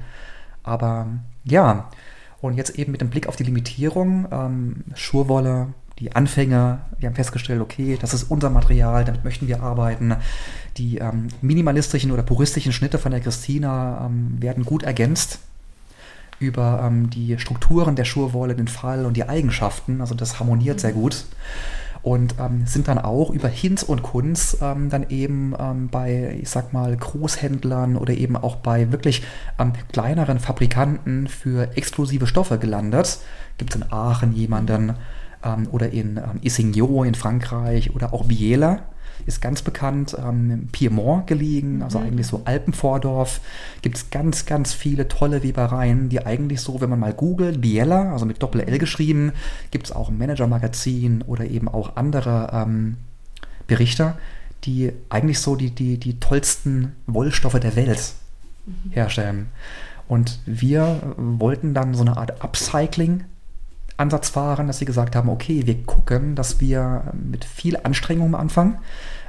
Aber 0.64 1.06
ja, 1.44 1.90
und 2.40 2.54
jetzt 2.54 2.76
eben 2.76 2.90
mit 2.90 3.00
dem 3.00 3.10
Blick 3.10 3.28
auf 3.28 3.36
die 3.36 3.44
Limitierung, 3.44 4.26
ähm, 4.32 4.82
Schurwolle, 4.96 5.68
die 6.00 6.16
Anfänge, 6.16 6.80
wir 6.98 7.08
haben 7.08 7.14
festgestellt, 7.14 7.60
okay, 7.60 7.96
das 8.00 8.14
ist 8.14 8.24
unser 8.24 8.50
Material, 8.50 9.04
damit 9.04 9.22
möchten 9.22 9.46
wir 9.46 9.62
arbeiten. 9.62 10.16
Die 10.76 10.98
ähm, 10.98 11.28
minimalistischen 11.40 12.10
oder 12.10 12.24
puristischen 12.24 12.72
Schnitte 12.72 12.98
von 12.98 13.12
der 13.12 13.20
Christina 13.20 14.06
ähm, 14.06 14.42
werden 14.42 14.64
gut 14.64 14.82
ergänzt 14.82 15.38
über 16.40 16.82
ähm, 16.84 17.10
die 17.10 17.38
Strukturen 17.38 17.94
der 17.94 18.04
Schurwolle, 18.04 18.56
den 18.56 18.66
Fall 18.66 19.06
und 19.06 19.16
die 19.16 19.28
Eigenschaften. 19.28 20.00
Also 20.00 20.16
das 20.16 20.40
harmoniert 20.40 20.80
sehr 20.80 20.94
gut. 20.94 21.26
Und 22.02 22.36
ähm, 22.38 22.66
sind 22.66 22.88
dann 22.88 22.98
auch 22.98 23.30
über 23.30 23.48
Hinz 23.48 23.82
und 23.82 24.02
Kunz 24.02 24.56
ähm, 24.60 24.88
dann 24.88 25.10
eben 25.10 25.54
ähm, 25.58 25.88
bei, 25.88 26.38
ich 26.40 26.48
sag 26.48 26.72
mal, 26.72 26.96
Großhändlern 26.96 27.96
oder 27.96 28.14
eben 28.14 28.36
auch 28.36 28.56
bei 28.56 28.92
wirklich 28.92 29.22
ähm, 29.58 29.72
kleineren 29.92 30.38
Fabrikanten 30.38 31.26
für 31.26 31.76
exklusive 31.76 32.26
Stoffe 32.26 32.58
gelandet. 32.58 33.18
Gibt 33.58 33.74
es 33.74 33.80
in 33.80 33.92
Aachen 33.92 34.32
jemanden 34.32 34.94
ähm, 35.44 35.68
oder 35.70 35.90
in 35.90 36.16
ähm, 36.16 36.40
Issigno 36.42 37.04
in 37.04 37.14
Frankreich 37.14 37.94
oder 37.94 38.12
auch 38.12 38.26
Biela. 38.26 38.80
Ist 39.26 39.40
ganz 39.42 39.62
bekannt, 39.62 40.16
ähm, 40.18 40.50
im 40.50 40.66
Piemont 40.68 41.26
gelegen, 41.26 41.82
also 41.82 41.98
Mhm. 41.98 42.06
eigentlich 42.06 42.26
so 42.26 42.42
Alpenvordorf. 42.44 43.40
Gibt 43.82 43.96
es 43.96 44.10
ganz, 44.10 44.46
ganz 44.46 44.72
viele 44.72 45.08
tolle 45.08 45.42
Webereien, 45.42 46.08
die 46.08 46.24
eigentlich 46.24 46.60
so, 46.60 46.80
wenn 46.80 46.90
man 46.90 47.00
mal 47.00 47.12
googelt, 47.12 47.60
Biella, 47.60 48.12
also 48.12 48.26
mit 48.26 48.42
Doppel-L 48.42 48.78
geschrieben, 48.78 49.32
gibt 49.70 49.86
es 49.86 49.92
auch 49.92 50.08
im 50.08 50.18
Manager-Magazin 50.18 51.22
oder 51.22 51.44
eben 51.44 51.68
auch 51.68 51.96
andere 51.96 52.50
ähm, 52.52 52.96
Berichte, 53.66 54.14
die 54.64 54.92
eigentlich 55.08 55.40
so 55.40 55.56
die, 55.56 55.70
die, 55.70 55.98
die 55.98 56.18
tollsten 56.20 56.92
Wollstoffe 57.06 57.60
der 57.60 57.76
Welt 57.76 58.14
herstellen. 58.90 59.48
Und 60.08 60.40
wir 60.46 61.14
wollten 61.16 61.74
dann 61.74 61.94
so 61.94 62.02
eine 62.02 62.16
Art 62.16 62.42
Upcycling-Ansatz 63.98 64.30
fahren, 64.30 64.66
dass 64.68 64.78
sie 64.78 64.84
gesagt 64.84 65.16
haben, 65.16 65.28
okay, 65.28 65.66
wir 65.66 65.82
gucken, 65.84 66.34
dass 66.34 66.60
wir 66.60 67.12
mit 67.12 67.44
viel 67.44 67.76
Anstrengung 67.76 68.34
am 68.34 68.40
Anfang 68.40 68.78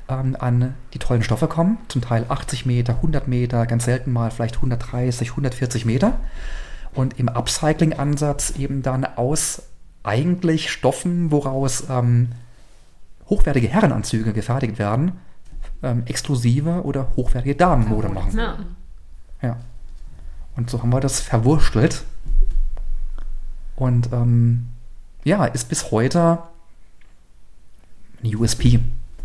ähm, 0.07 0.37
an 0.39 0.75
die 0.93 0.99
tollen 0.99 1.23
Stoffe 1.23 1.47
kommen. 1.47 1.79
Zum 1.87 2.01
Teil 2.01 2.25
80 2.29 2.65
Meter, 2.65 2.95
100 2.95 3.27
Meter, 3.27 3.65
ganz 3.65 3.85
selten 3.85 4.13
mal 4.13 4.31
vielleicht 4.31 4.55
130, 4.57 5.31
140 5.31 5.85
Meter. 5.85 6.19
Und 6.93 7.19
im 7.19 7.29
Upcycling-Ansatz 7.29 8.51
eben 8.57 8.81
dann 8.81 9.05
aus 9.05 9.63
eigentlich 10.03 10.71
Stoffen, 10.71 11.31
woraus 11.31 11.85
ähm, 11.89 12.29
hochwertige 13.27 13.67
Herrenanzüge 13.67 14.33
gefertigt 14.33 14.79
werden, 14.79 15.13
ähm, 15.83 16.03
exklusive 16.05 16.83
oder 16.83 17.11
hochwertige 17.15 17.55
Damenmode 17.55 18.09
machen. 18.09 18.39
Ja. 19.41 19.57
Und 20.55 20.69
so 20.69 20.81
haben 20.81 20.91
wir 20.91 20.99
das 20.99 21.21
verwurstelt. 21.21 22.03
Und 23.79 24.11
ähm, 24.13 24.67
ja, 25.23 25.45
ist 25.45 25.69
bis 25.69 25.91
heute 25.91 26.39
ein 28.23 28.35
USP 28.35 28.79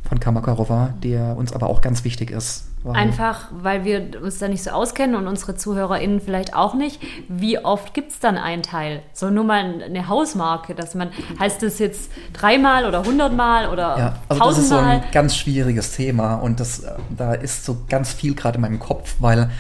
von 0.09 0.21
Kamakarova, 0.21 0.95
der 1.03 1.37
uns 1.37 1.53
aber 1.53 1.69
auch 1.69 1.81
ganz 1.81 2.05
wichtig 2.05 2.31
ist. 2.31 2.67
weil- 2.85 2.95
Einfach, 2.97 3.49
weil 3.63 3.85
wir 3.85 4.23
uns 4.23 4.39
da 4.39 4.47
nicht 4.49 4.63
so 4.63 4.71
auskennen 4.71 5.17
und 5.17 5.27
unsere 5.27 5.57
ZuhörerInnen 5.57 6.21
vielleicht 6.21 6.55
auch 6.55 6.75
nicht. 6.75 7.01
Wie 7.29 7.59
oft 7.65 7.95
gibt 7.95 8.11
es 8.13 8.21
dann 8.21 8.37
einen 8.37 8.63
Teil? 8.63 9.03
So 9.15 9.31
nur 9.31 9.45
mal 9.45 9.83
eine 9.83 10.07
Hausmarke, 10.07 10.75
dass 10.75 10.95
man, 10.95 11.09
heißt 11.41 11.63
das 11.63 11.79
jetzt 11.79 12.11
dreimal 12.35 12.85
oder 12.85 13.03
hundertmal 13.05 13.71
oder 13.71 13.99
Ja, 13.99 14.15
also 14.29 14.45
das 14.45 14.59
ist 14.59 14.69
so 14.69 14.77
ein 14.77 15.03
ganz 15.13 15.35
schwieriges 15.35 15.93
Thema 15.97 16.35
und 16.35 16.61
das, 16.61 16.81
äh, 16.81 16.93
da 17.17 17.33
ist 17.33 17.65
so 17.65 17.79
ganz 17.89 18.13
viel 18.13 18.35
gerade 18.35 18.57
in 18.57 18.61
meinem 18.63 18.79
Kopf, 18.79 19.17
weil 19.21 19.51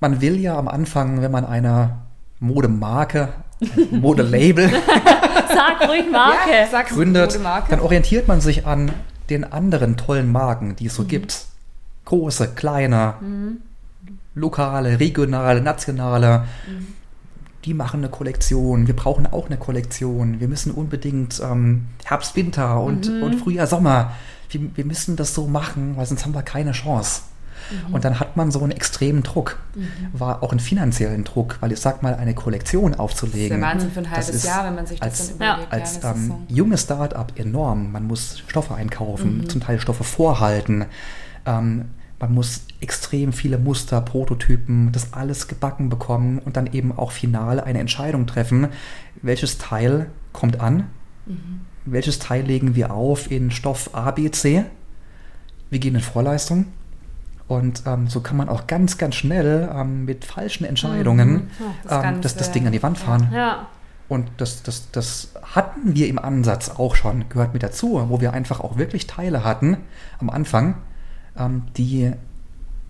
man 0.00 0.20
will 0.20 0.36
ja 0.38 0.58
am 0.58 0.68
Anfang, 0.68 1.22
wenn 1.22 1.30
man 1.32 1.46
eine 1.46 1.96
Modemarke, 2.40 3.32
Modelabel 3.90 4.70
Sag 5.54 5.88
ruhig 5.88 6.10
Marke. 6.10 6.50
Ja, 6.50 6.66
sag's 6.70 6.92
gründet, 6.92 7.32
Modemarke. 7.32 7.70
dann 7.70 7.80
orientiert 7.80 8.28
man 8.28 8.40
sich 8.40 8.66
an 8.66 8.92
den 9.30 9.44
anderen 9.44 9.96
tollen 9.96 10.30
Marken, 10.30 10.76
die 10.76 10.86
es 10.86 10.94
so 10.94 11.04
gibt. 11.04 11.46
Große, 12.04 12.48
kleine, 12.54 13.14
lokale, 14.34 15.00
regionale, 15.00 15.60
nationale. 15.62 16.44
Die 17.64 17.72
machen 17.72 18.00
eine 18.00 18.10
Kollektion. 18.10 18.86
Wir 18.86 18.94
brauchen 18.94 19.26
auch 19.26 19.46
eine 19.46 19.56
Kollektion. 19.56 20.40
Wir 20.40 20.48
müssen 20.48 20.70
unbedingt 20.70 21.40
ähm, 21.42 21.86
Herbst, 22.04 22.36
Winter 22.36 22.82
und, 22.82 23.08
und 23.08 23.36
Frühjahr, 23.36 23.66
Sommer. 23.66 24.12
Wir, 24.50 24.60
wir 24.74 24.84
müssen 24.84 25.16
das 25.16 25.34
so 25.34 25.46
machen, 25.46 25.96
weil 25.96 26.04
sonst 26.04 26.26
haben 26.26 26.34
wir 26.34 26.42
keine 26.42 26.72
Chance. 26.72 27.22
Und 27.92 28.04
dann 28.04 28.20
hat 28.20 28.36
man 28.36 28.50
so 28.50 28.60
einen 28.62 28.72
extremen 28.72 29.22
Druck, 29.22 29.58
war 30.12 30.42
auch 30.42 30.50
einen 30.50 30.60
finanziellen 30.60 31.24
Druck, 31.24 31.56
weil 31.60 31.72
ich 31.72 31.80
sag 31.80 32.02
mal, 32.02 32.14
eine 32.14 32.34
Kollektion 32.34 32.92
Das 32.92 32.96
ist 32.96 33.00
aufzulegen. 33.00 33.60
der 33.60 33.68
Wahnsinn 33.68 33.90
für 33.90 34.00
ein 34.00 34.10
halbes 34.10 34.42
Jahr, 34.44 34.64
wenn 34.66 34.74
man 34.74 34.86
sich 34.86 35.00
das 35.00 35.08
als- 35.08 35.38
dann 35.38 35.52
überlegt. 35.60 35.72
als 35.72 36.00
ja, 36.02 36.10
ist 36.10 36.16
ähm, 36.16 36.26
so. 36.48 36.54
junges 36.54 36.82
Start-up 36.82 37.32
enorm. 37.38 37.92
Man 37.92 38.06
muss 38.06 38.42
Stoffe 38.46 38.74
einkaufen, 38.74 39.38
Mhm. 39.38 39.48
zum 39.48 39.60
Teil 39.60 39.80
Stoffe 39.80 40.04
vorhalten. 40.04 40.86
Ähm, 41.46 41.86
man 42.20 42.32
muss 42.32 42.62
extrem 42.80 43.32
viele 43.32 43.58
Muster, 43.58 44.00
Prototypen, 44.00 44.92
das 44.92 45.12
alles 45.12 45.48
gebacken 45.48 45.88
bekommen 45.88 46.38
und 46.38 46.56
dann 46.56 46.72
eben 46.72 46.96
auch 46.96 47.12
final 47.12 47.60
eine 47.60 47.80
Entscheidung 47.80 48.26
treffen, 48.26 48.68
welches 49.20 49.58
Teil 49.58 50.06
kommt 50.32 50.60
an, 50.60 50.84
Mhm. 51.26 51.60
welches 51.86 52.18
Teil 52.18 52.44
legen 52.44 52.74
wir 52.76 52.92
auf 52.92 53.30
in 53.30 53.50
Stoff 53.50 53.90
A, 53.94 54.10
B, 54.10 54.30
C. 54.30 54.64
Wir 55.70 55.78
gehen 55.80 55.94
in 55.96 56.00
Vorleistung. 56.00 56.66
Und 57.46 57.82
ähm, 57.86 58.08
so 58.08 58.20
kann 58.20 58.36
man 58.36 58.48
auch 58.48 58.66
ganz, 58.66 58.96
ganz 58.96 59.16
schnell 59.16 59.68
ähm, 59.74 60.06
mit 60.06 60.24
falschen 60.24 60.64
Entscheidungen 60.64 61.50
Das 61.84 62.04
ähm, 62.04 62.20
das, 62.22 62.36
das 62.36 62.52
Ding 62.52 62.66
an 62.66 62.72
die 62.72 62.82
Wand 62.82 62.98
fahren. 62.98 63.28
Ja. 63.34 63.66
Und 64.08 64.28
das, 64.38 64.62
das, 64.62 64.90
das 64.90 65.32
hatten 65.54 65.94
wir 65.94 66.08
im 66.08 66.18
Ansatz 66.18 66.70
auch 66.70 66.94
schon, 66.94 67.28
gehört 67.28 67.52
mit 67.52 67.62
dazu, 67.62 68.02
wo 68.08 68.20
wir 68.20 68.32
einfach 68.32 68.60
auch 68.60 68.76
wirklich 68.76 69.06
Teile 69.06 69.44
hatten 69.44 69.78
am 70.20 70.30
Anfang, 70.30 70.76
ähm, 71.38 71.64
die 71.76 72.12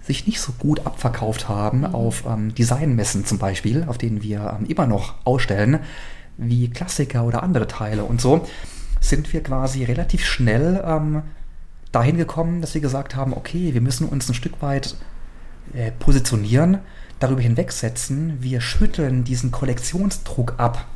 sich 0.02 0.26
nicht 0.26 0.40
so 0.40 0.52
gut 0.52 0.86
abverkauft 0.86 1.48
haben 1.48 1.86
auf 1.86 2.24
ähm, 2.26 2.54
Designmessen 2.54 3.24
zum 3.24 3.38
Beispiel, 3.38 3.84
auf 3.86 3.96
denen 3.96 4.22
wir 4.22 4.58
ähm, 4.58 4.66
immer 4.66 4.86
noch 4.86 5.14
ausstellen, 5.24 5.80
wie 6.36 6.68
Klassiker 6.68 7.24
oder 7.24 7.42
andere 7.42 7.66
Teile. 7.66 8.04
Und 8.04 8.20
so 8.20 8.46
sind 9.00 9.32
wir 9.32 9.42
quasi 9.42 9.84
relativ 9.84 10.24
schnell 10.24 10.82
ähm, 10.86 11.22
dahin 11.94 12.16
gekommen, 12.16 12.60
dass 12.60 12.74
wir 12.74 12.80
gesagt 12.80 13.14
haben, 13.16 13.32
okay, 13.34 13.74
wir 13.74 13.80
müssen 13.80 14.08
uns 14.08 14.28
ein 14.28 14.34
Stück 14.34 14.60
weit 14.62 14.96
äh, 15.74 15.90
positionieren, 15.92 16.78
darüber 17.20 17.40
hinwegsetzen, 17.40 18.38
wir 18.40 18.60
schütteln 18.60 19.24
diesen 19.24 19.50
Kollektionsdruck 19.52 20.54
ab. 20.58 20.86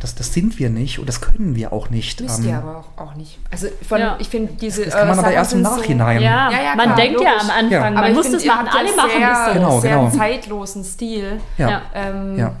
Das, 0.00 0.14
das 0.14 0.32
sind 0.32 0.58
wir 0.58 0.70
nicht 0.70 0.98
und 0.98 1.06
das 1.10 1.20
können 1.20 1.54
wir 1.56 1.74
auch 1.74 1.90
nicht. 1.90 2.22
Müsst 2.22 2.38
Ähm, 2.38 2.46
ihr 2.48 2.56
aber 2.56 2.78
auch, 2.78 2.98
auch 3.02 3.14
nicht. 3.16 3.38
Also 3.50 3.68
von, 3.86 4.00
Ja. 4.00 4.16
ich 4.18 4.30
finde 4.30 4.54
diese 4.54 4.86
das 4.86 4.94
kann 4.94 5.08
man 5.08 5.18
eure 5.18 5.26
aber 5.26 5.34
erst 5.36 5.52
im 5.52 5.58
sind 5.62 5.70
so- 5.74 5.76
Nachhinein. 5.76 6.22
Ja, 6.22 6.50
Ja, 6.50 6.62
ja, 6.62 6.74
man 6.74 6.86
klar, 6.86 6.96
denkt 6.96 7.20
ja 7.20 7.28
logisch. 7.32 7.42
am 7.42 7.50
Anfang, 7.50 7.70
Ja. 7.94 8.00
man 8.00 8.14
muss 8.14 8.30
das 8.30 8.44
machen, 8.46 8.66
ja 8.66 8.72
alle 8.78 8.96
machen 8.96 9.10
sehr, 9.18 9.28
das 9.28 9.46
so. 9.46 9.52
Genau, 9.52 9.80
sehr 9.80 9.96
genau. 9.98 10.10
zeitlosen 10.10 10.84
Stil, 10.84 11.40
Ja. 11.58 11.68
Ja. 11.70 11.82
ähm, 11.94 12.38
Ja. 12.38 12.54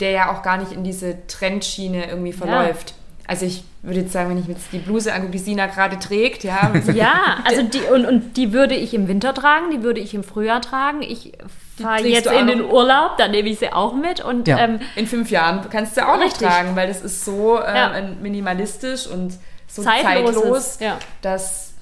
der 0.00 0.10
ja 0.12 0.32
auch 0.32 0.42
gar 0.42 0.56
nicht 0.56 0.72
in 0.72 0.82
diese 0.82 1.26
Trendschiene 1.26 2.06
irgendwie 2.08 2.32
verläuft. 2.32 2.94
Also 3.26 3.46
ich 3.46 3.64
würde 3.82 4.00
jetzt 4.00 4.12
sagen, 4.12 4.28
wenn 4.30 4.38
ich 4.38 4.46
mir 4.46 4.52
jetzt 4.54 4.70
die 4.72 4.78
Bluse 4.78 5.12
angucke, 5.12 5.32
die 5.32 5.38
Sina 5.38 5.66
gerade 5.66 5.98
trägt, 5.98 6.44
ja, 6.44 6.72
Ja, 6.94 7.38
also 7.44 7.62
die 7.62 7.80
und, 7.80 8.04
und 8.04 8.36
die 8.36 8.52
würde 8.52 8.74
ich 8.74 8.92
im 8.92 9.08
Winter 9.08 9.32
tragen, 9.32 9.70
die 9.70 9.82
würde 9.82 10.00
ich 10.00 10.12
im 10.14 10.22
Frühjahr 10.24 10.60
tragen. 10.60 11.00
Ich 11.00 11.32
fahre 11.80 12.06
jetzt 12.06 12.28
auch 12.28 12.38
in 12.38 12.46
den 12.48 12.58
noch- 12.60 12.70
Urlaub, 12.72 13.16
dann 13.16 13.30
nehme 13.30 13.48
ich 13.48 13.58
sie 13.58 13.72
auch 13.72 13.94
mit 13.94 14.22
und 14.22 14.46
Ja. 14.46 14.58
ähm, 14.58 14.78
in 14.94 15.06
fünf 15.06 15.30
Jahren 15.30 15.66
kannst 15.70 15.96
du 15.96 16.02
auch 16.06 16.16
noch 16.16 16.24
Richtig. 16.24 16.46
tragen, 16.46 16.76
weil 16.76 16.86
das 16.86 17.00
ist 17.00 17.24
so 17.24 17.58
ähm, 17.62 17.74
Ja. 17.74 18.02
minimalistisch 18.20 19.06
und 19.06 19.38
so 19.66 19.82
Zeitloses, 19.82 20.34
zeitlos, 20.34 20.78
ja. 20.80 20.98
dass 21.22 21.72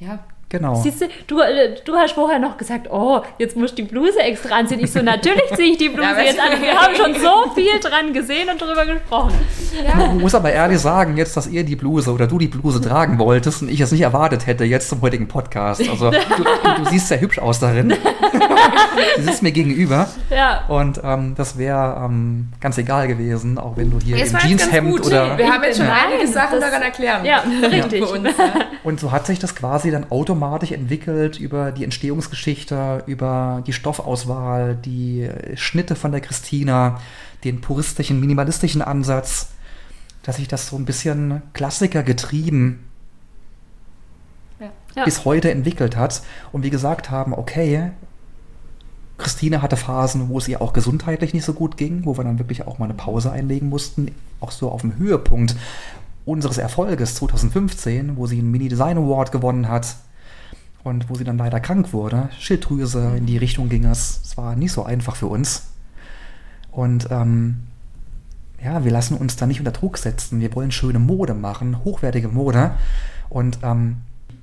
ja, 0.00 0.18
Genau. 0.54 0.76
Siehst 0.76 1.00
du, 1.00 1.06
du, 1.26 1.40
äh, 1.40 1.74
du 1.84 1.96
hast 1.96 2.12
vorher 2.12 2.38
noch 2.38 2.56
gesagt, 2.56 2.86
oh, 2.88 3.22
jetzt 3.38 3.56
musst 3.56 3.76
du 3.76 3.82
die 3.82 3.88
Bluse 3.88 4.20
extra 4.20 4.54
anziehen. 4.54 4.78
Ich 4.78 4.92
so, 4.92 5.02
natürlich 5.02 5.42
ziehe 5.56 5.72
ich 5.72 5.78
die 5.78 5.88
Bluse 5.94 6.10
Ja, 6.10 6.22
jetzt 6.22 6.38
an. 6.38 6.62
Wir 6.62 6.80
haben 6.80 6.94
schon 6.94 7.12
so 7.14 7.50
viel 7.56 7.80
dran 7.80 8.12
gesehen 8.12 8.48
und 8.48 8.62
drüber 8.62 8.86
gesprochen. 8.86 9.34
Man 9.96 10.20
muss 10.20 10.32
aber 10.32 10.52
ehrlich 10.52 10.78
sagen, 10.78 11.16
jetzt, 11.16 11.36
dass 11.36 11.48
ihr 11.48 11.64
die 11.64 11.74
Bluse 11.74 12.12
oder 12.12 12.28
du 12.28 12.38
die 12.38 12.46
Bluse 12.46 12.80
tragen 12.80 13.18
wolltest 13.18 13.62
und 13.62 13.68
ich 13.68 13.80
es 13.80 13.90
nicht 13.90 14.02
erwartet 14.02 14.46
hätte, 14.46 14.62
jetzt 14.62 14.88
zum 14.88 15.02
heutigen 15.02 15.26
Podcast. 15.26 15.80
Also 15.88 16.12
du, 16.12 16.18
du, 16.76 16.84
siehst 16.88 17.08
sehr 17.08 17.20
hübsch 17.20 17.40
aus 17.40 17.58
darin. 17.58 17.88
du 17.88 19.22
sitzt 19.22 19.42
mir 19.42 19.50
gegenüber. 19.50 20.08
Ja. 20.30 20.66
Und 20.68 21.00
ähm, 21.02 21.34
das 21.36 21.58
wäre 21.58 22.00
ähm, 22.04 22.52
ganz 22.60 22.78
egal 22.78 23.08
gewesen, 23.08 23.58
auch 23.58 23.76
wenn 23.76 23.90
du 23.90 23.98
hier 23.98 24.14
im 24.14 24.20
jetzt 24.20 24.32
ganz 24.32 24.44
Jeanshemd 24.44 24.90
gut. 24.92 25.06
oder. 25.06 25.36
Wir 25.36 25.52
haben 25.52 25.64
jetzt 25.64 25.78
schon 25.78 25.88
einige 25.88 26.28
Sachen 26.28 26.60
daran 26.60 26.82
erklären. 26.82 27.24
Ja, 27.24 27.42
richtig. 27.68 28.04
Ja. 28.04 28.30
Und 28.84 29.00
so 29.00 29.10
hat 29.10 29.26
sich 29.26 29.40
das 29.40 29.56
quasi 29.56 29.90
dann 29.90 30.12
automatisch 30.12 30.43
entwickelt 30.52 31.38
über 31.38 31.72
die 31.72 31.84
Entstehungsgeschichte, 31.84 33.04
über 33.06 33.62
die 33.66 33.72
Stoffauswahl, 33.72 34.76
die 34.76 35.28
Schnitte 35.54 35.96
von 35.96 36.12
der 36.12 36.20
Christina, 36.20 37.00
den 37.44 37.60
puristischen, 37.60 38.20
minimalistischen 38.20 38.82
Ansatz, 38.82 39.50
dass 40.22 40.36
sich 40.36 40.48
das 40.48 40.68
so 40.68 40.76
ein 40.76 40.84
bisschen 40.84 41.42
Klassiker 41.52 42.02
getrieben 42.02 42.84
Ja. 44.96 45.04
bis 45.04 45.24
heute 45.24 45.50
entwickelt 45.50 45.96
hat. 45.96 46.22
Und 46.52 46.62
wir 46.62 46.70
gesagt 46.70 47.10
haben, 47.10 47.34
okay, 47.34 47.90
Christine 49.18 49.62
hatte 49.62 49.76
Phasen, 49.76 50.28
wo 50.28 50.38
es 50.38 50.48
ihr 50.48 50.60
auch 50.60 50.72
gesundheitlich 50.72 51.34
nicht 51.34 51.44
so 51.44 51.52
gut 51.52 51.76
ging, 51.76 52.04
wo 52.04 52.16
wir 52.16 52.24
dann 52.24 52.38
wirklich 52.38 52.66
auch 52.66 52.78
mal 52.78 52.86
eine 52.86 52.94
Pause 52.94 53.30
einlegen 53.30 53.68
mussten, 53.68 54.14
auch 54.40 54.50
so 54.50 54.70
auf 54.70 54.80
dem 54.80 54.96
Höhepunkt 54.96 55.54
unseres 56.24 56.58
Erfolges 56.58 57.16
2015, 57.16 58.16
wo 58.16 58.26
sie 58.26 58.38
einen 58.38 58.50
Mini-Design 58.50 58.98
Award 58.98 59.30
gewonnen 59.30 59.68
hat 59.68 59.96
und 60.84 61.08
wo 61.10 61.14
sie 61.14 61.24
dann 61.24 61.38
leider 61.38 61.58
krank 61.60 61.92
wurde. 61.92 62.28
Schilddrüse, 62.38 63.14
in 63.16 63.26
die 63.26 63.38
Richtung 63.38 63.68
ging 63.68 63.84
es. 63.86 64.20
Es 64.24 64.36
war 64.36 64.54
nicht 64.54 64.72
so 64.72 64.84
einfach 64.84 65.16
für 65.16 65.26
uns. 65.26 65.70
Und 66.70 67.08
ähm, 67.10 67.56
ja, 68.62 68.84
wir 68.84 68.90
lassen 68.92 69.16
uns 69.16 69.36
da 69.36 69.46
nicht 69.46 69.58
unter 69.60 69.72
Druck 69.72 69.98
setzen. 69.98 70.40
Wir 70.40 70.54
wollen 70.54 70.70
schöne 70.70 70.98
Mode 70.98 71.34
machen, 71.34 71.84
hochwertige 71.84 72.28
Mode. 72.28 72.72
Und 73.28 73.58
ähm, 73.62 73.96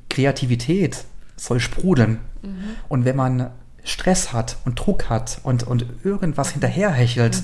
Kreativität 0.09 1.05
soll 1.37 1.59
sprudeln. 1.59 2.19
Und 2.89 3.05
wenn 3.05 3.15
man 3.15 3.51
Stress 3.83 4.33
hat 4.33 4.57
und 4.65 4.79
Druck 4.79 5.09
hat 5.09 5.39
und, 5.43 5.63
und 5.63 5.85
irgendwas 6.03 6.51
hinterherhechelt, 6.51 7.43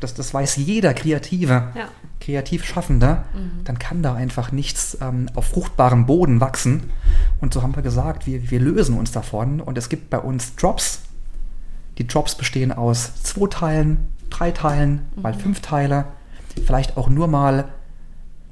das, 0.00 0.14
das 0.14 0.34
weiß 0.34 0.56
jeder 0.56 0.94
Kreative, 0.94 1.68
Ja. 1.74 1.88
kreativ 2.20 2.64
Schaffende, 2.64 3.22
dann 3.64 3.78
kann 3.78 4.02
da 4.02 4.14
einfach 4.14 4.50
nichts 4.52 4.98
ähm, 5.00 5.26
auf 5.34 5.46
fruchtbarem 5.46 6.06
Boden 6.06 6.40
wachsen. 6.40 6.90
Und 7.42 7.52
so 7.52 7.60
haben 7.60 7.74
wir 7.74 7.82
gesagt, 7.82 8.26
wir, 8.26 8.50
wir 8.50 8.60
lösen 8.60 8.96
uns 8.96 9.10
davon. 9.10 9.60
Und 9.60 9.76
es 9.76 9.88
gibt 9.88 10.10
bei 10.10 10.18
uns 10.18 10.54
Drops. 10.54 11.02
Die 11.98 12.06
Drops 12.06 12.36
bestehen 12.36 12.70
aus 12.72 13.22
zwei 13.24 13.48
Teilen, 13.48 14.08
drei 14.30 14.52
Teilen, 14.52 15.08
mhm. 15.16 15.22
mal 15.22 15.34
fünf 15.34 15.60
Teile. 15.60 16.06
Vielleicht 16.64 16.96
auch 16.96 17.08
nur 17.08 17.26
mal 17.26 17.68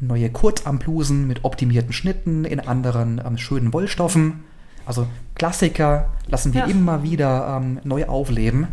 neue 0.01 0.29
Kurzamplusen 0.29 1.29
mit 1.29 1.45
optimierten 1.45 1.93
Schnitten 1.93 2.45
in 2.45 2.59
anderen 2.59 3.23
ähm, 3.25 3.39
schönen 3.39 3.73
Wollstoffen. 3.73 4.43
Also 4.87 5.07
Klassiker 5.37 6.09
lassen 6.27 6.53
wir 6.53 6.63
ja. 6.63 6.67
immer 6.67 7.05
wieder 7.05 7.61
ähm, 7.61 7.79
neu 7.85 8.07
aufleben, 8.07 8.67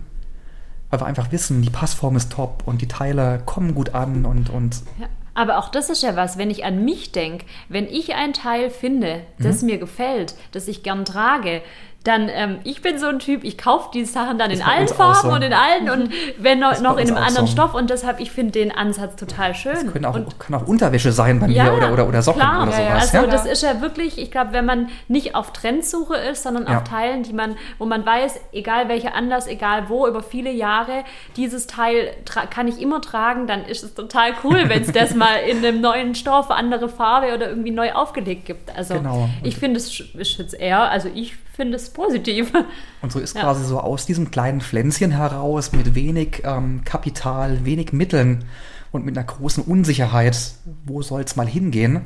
weil 0.89 0.99
wir 0.99 1.05
einfach 1.05 1.31
wissen, 1.31 1.61
die 1.61 1.69
Passform 1.69 2.15
ist 2.15 2.31
top 2.31 2.63
und 2.65 2.81
die 2.81 2.87
Teile 2.87 3.39
kommen 3.45 3.75
gut 3.75 3.93
an 3.93 4.25
und, 4.25 4.49
und 4.49 4.81
ja. 4.99 5.05
Aber 5.37 5.59
auch 5.59 5.69
das 5.69 5.91
ist 5.91 6.01
ja 6.01 6.15
was, 6.15 6.39
wenn 6.39 6.49
ich 6.49 6.65
an 6.65 6.83
mich 6.83 7.11
denke, 7.11 7.45
wenn 7.69 7.87
ich 7.87 8.15
ein 8.15 8.33
Teil 8.33 8.71
finde, 8.71 9.21
das 9.37 9.61
mhm. 9.61 9.67
mir 9.67 9.77
gefällt, 9.77 10.33
das 10.51 10.67
ich 10.67 10.81
gern 10.81 11.05
trage, 11.05 11.61
dann, 12.07 12.29
ähm, 12.29 12.59
ich 12.63 12.81
bin 12.81 12.97
so 12.97 13.07
ein 13.07 13.19
Typ, 13.19 13.43
ich 13.43 13.57
kaufe 13.57 13.89
die 13.93 14.05
Sachen 14.05 14.37
dann 14.37 14.49
in 14.49 14.61
allen 14.61 14.87
Farben 14.87 15.29
so. 15.29 15.35
und 15.35 15.41
in 15.41 15.53
allen 15.53 15.89
und 15.89 16.13
wenn 16.37 16.59
noch, 16.59 16.79
noch 16.79 16.97
in 16.97 17.07
einem 17.07 17.17
anderen 17.17 17.47
so. 17.47 17.53
Stoff 17.53 17.73
und 17.73 17.89
deshalb, 17.89 18.21
ich 18.21 18.31
finde 18.31 18.53
den 18.53 18.71
Ansatz 18.71 19.17
total 19.17 19.53
schön. 19.53 19.73
Das 19.73 19.91
können 19.91 20.05
auch, 20.05 20.15
und, 20.15 20.39
kann 20.39 20.55
auch 20.55 20.67
Unterwäsche 20.67 21.11
sein 21.11 21.39
bei 21.39 21.47
mir 21.47 21.55
ja, 21.55 21.73
oder, 21.73 21.91
oder, 21.91 22.07
oder 22.07 22.21
Socken 22.21 22.41
klar, 22.41 22.63
oder 22.63 22.71
sowas. 22.71 23.11
Ja, 23.11 23.19
also 23.21 23.31
das 23.31 23.45
ist 23.45 23.61
ja 23.61 23.81
wirklich, 23.81 24.17
ich 24.17 24.31
glaube, 24.31 24.53
wenn 24.53 24.65
man 24.65 24.89
nicht 25.09 25.35
auf 25.35 25.51
Trendsuche 25.51 26.15
ist, 26.15 26.43
sondern 26.43 26.67
auf 26.67 26.85
Teilen, 26.85 27.23
die 27.23 27.33
man, 27.33 27.55
wo 27.77 27.85
man 27.85 28.05
weiß, 28.05 28.39
egal 28.53 28.87
welcher 28.87 29.13
Anlass, 29.13 29.47
egal 29.47 29.89
wo, 29.89 30.07
über 30.07 30.23
viele 30.23 30.51
Jahre, 30.51 31.03
dieses 31.35 31.67
Teil 31.67 32.11
kann 32.49 32.69
ich 32.69 32.81
immer 32.81 33.01
tragen, 33.01 33.47
dann 33.47 33.65
ist 33.65 33.83
es 33.83 33.93
total 33.93 34.31
cool, 34.43 34.63
wenn 34.69 34.81
es 34.81 34.93
das 34.93 35.13
mal 35.13 35.37
in 35.47 35.57
einem 35.57 35.81
neuen 35.81 36.15
Stoff, 36.15 36.51
andere 36.51 36.87
Farbe 36.87 37.33
oder 37.33 37.49
irgendwie 37.49 37.71
neu 37.71 37.91
aufgelegt 37.91 38.45
gibt. 38.45 38.75
Also 38.75 38.93
genau. 38.93 39.29
ich 39.43 39.57
finde 39.57 39.79
es 39.79 39.97
jetzt 40.37 40.53
eher, 40.53 40.89
also 40.89 41.09
ich 41.13 41.35
finde 41.57 41.75
es 41.75 41.89
positiv. 41.97 42.53
Und 43.01 43.11
so 43.11 43.19
ist 43.19 43.35
ja. 43.35 43.41
quasi 43.41 43.65
so 43.65 43.81
aus 43.81 44.05
diesem 44.05 44.31
kleinen 44.31 44.61
Pflänzchen 44.61 45.11
heraus 45.11 45.73
mit 45.73 45.95
wenig 45.95 46.43
ähm, 46.45 46.83
Kapital, 46.85 47.65
wenig 47.65 47.91
Mitteln 47.91 48.45
und 48.91 49.03
mit 49.03 49.17
einer 49.17 49.25
großen 49.25 49.63
Unsicherheit, 49.63 50.53
wo 50.85 51.01
soll 51.01 51.21
es 51.21 51.35
mal 51.35 51.47
hingehen, 51.47 52.01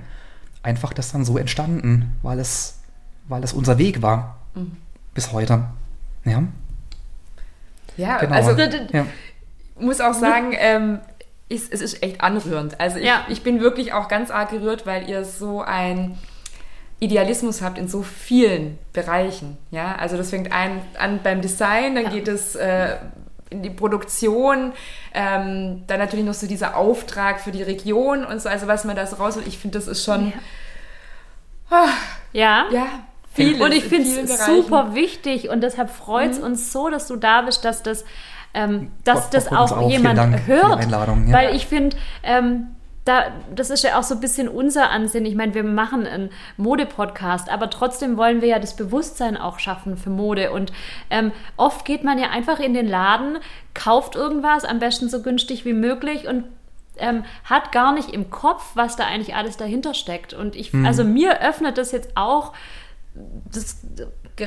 einfach 0.64 0.94
das 0.94 1.12
dann 1.12 1.26
so 1.26 1.38
entstanden, 1.38 2.18
weil 2.24 2.39
es, 2.39 2.80
weil 3.28 3.44
es 3.44 3.54
unser 3.54 3.78
Weg 3.78 4.02
war 4.02 4.38
mhm. 4.56 4.78
bis 5.14 5.32
heute. 5.32 5.66
Ja, 6.26 6.44
ja 7.98 8.18
genau. 8.18 8.34
also 8.34 8.60
ja. 8.60 9.06
muss 9.80 10.02
auch 10.02 10.14
sagen, 10.14 10.54
ähm, 10.58 11.00
ist, 11.50 11.74
es 11.74 11.82
ist 11.82 12.02
echt 12.02 12.22
anrührend. 12.22 12.80
Also 12.80 12.98
ich, 12.98 13.06
ja. 13.06 13.26
ich 13.28 13.44
bin 13.44 13.60
wirklich 13.60 13.92
auch 13.94 14.08
ganz 14.08 14.32
arg 14.32 14.52
gerührt, 14.52 14.86
weil 14.86 15.10
ihr 15.10 15.26
so 15.26 15.62
ein 15.62 16.18
Idealismus 17.02 17.64
habt 17.64 17.80
in 17.80 17.88
so 17.88 18.04
vielen 18.04 18.78
Bereichen. 18.93 19.58
Ja, 19.72 19.95
also 19.95 20.18
das 20.18 20.30
fängt 20.30 20.52
ein, 20.52 20.82
an 20.99 21.20
beim 21.24 21.41
Design, 21.41 21.95
dann 21.95 22.06
ja. 22.06 22.10
geht 22.12 22.28
es 22.28 22.56
äh, 22.56 22.97
in 23.49 23.64
die 23.64 23.72
Produktion, 23.72 24.72
ähm, 25.14 25.84
dann 25.88 25.99
natürlich 25.99 26.24
noch 26.24 26.36
so 26.36 26.47
dieser 26.47 26.78
Auftrag 26.78 27.41
für 27.41 27.52
die 27.52 27.64
Region 27.64 28.24
und 28.24 28.39
so, 28.39 28.49
also 28.49 28.68
was 28.68 28.86
man 28.86 28.95
da 28.95 29.06
so 29.08 29.16
raus 29.18 29.38
Ich 29.45 29.58
finde, 29.58 29.80
das 29.80 29.88
ist 29.88 30.06
schon. 30.06 30.28
Ja. 30.28 30.34
Oh, 31.72 31.89
ja. 32.34 32.66
ja 32.72 32.88
vieles, 33.34 33.62
und 33.62 33.72
ich 33.74 33.84
finde 33.84 34.22
es 34.22 34.45
super 34.45 34.93
wichtig 34.93 35.49
und 35.49 35.62
deshalb 35.62 35.89
freut 35.89 36.32
es 36.32 36.38
mhm. 36.38 36.45
uns 36.45 36.72
so, 36.72 36.89
dass 36.89 37.08
du 37.08 37.16
da 37.16 37.41
bist, 37.41 37.66
dass 37.66 37.82
das, 37.82 38.06
ähm, 38.54 38.91
dass 39.04 39.32
das 39.32 39.47
auch, 39.47 39.72
auch 39.72 39.89
jemand 39.89 40.20
hört. 40.45 40.89
Ja. 40.89 41.34
Weil 41.34 41.56
ich 41.56 41.66
finde, 41.66 41.97
ähm, 42.24 42.68
da, 43.06 43.32
das 43.56 43.72
ist 43.72 43.84
ja 43.84 43.97
auch 43.97 44.04
so 44.04 44.16
ein 44.16 44.22
bisschen 44.22 44.47
unser 44.47 44.91
Ansinn. 44.91 45.26
Ich 45.26 45.36
meine, 45.36 45.56
wir 45.56 45.64
machen 45.64 46.06
einen 46.06 46.30
Mode-Podcast, 46.58 47.49
aber 47.49 47.70
trotzdem 47.70 48.16
wollen 48.16 48.41
wir 48.41 48.49
ja 48.49 48.60
das 48.60 48.76
Bewusstsein 48.76 49.38
auch 49.38 49.58
schaffen 49.58 49.97
für 49.97 50.12
Mode. 50.12 50.52
Und 50.52 50.72
ähm, 51.10 51.32
oft 51.58 51.84
geht 51.86 52.04
man 52.04 52.20
ja 52.20 52.30
einfach 52.30 52.60
in 52.60 52.74
den 52.74 52.88
Laden, 52.88 53.39
kauft 53.74 54.16
irgendwas, 54.16 54.66
am 54.66 54.80
besten 54.80 55.10
so 55.10 55.24
günstig 55.24 55.66
wie 55.66 55.74
möglich 55.74 56.28
und 56.28 56.43
ähm, 56.97 57.24
hat 57.43 57.72
gar 57.72 57.91
nicht 57.93 58.10
im 58.10 58.30
Kopf, 58.30 58.72
was 58.76 58.95
da 58.95 59.06
eigentlich 59.06 59.36
alles 59.36 59.58
dahinter 59.58 59.95
steckt. 59.95 60.34
Und 60.34 60.56
ich, 60.56 60.72
mhm. 60.72 60.86
also 60.86 61.04
mir 61.04 61.41
öffnet 61.41 61.80
das 61.80 61.91
jetzt 61.91 62.12
auch 62.16 62.54
das 63.14 63.78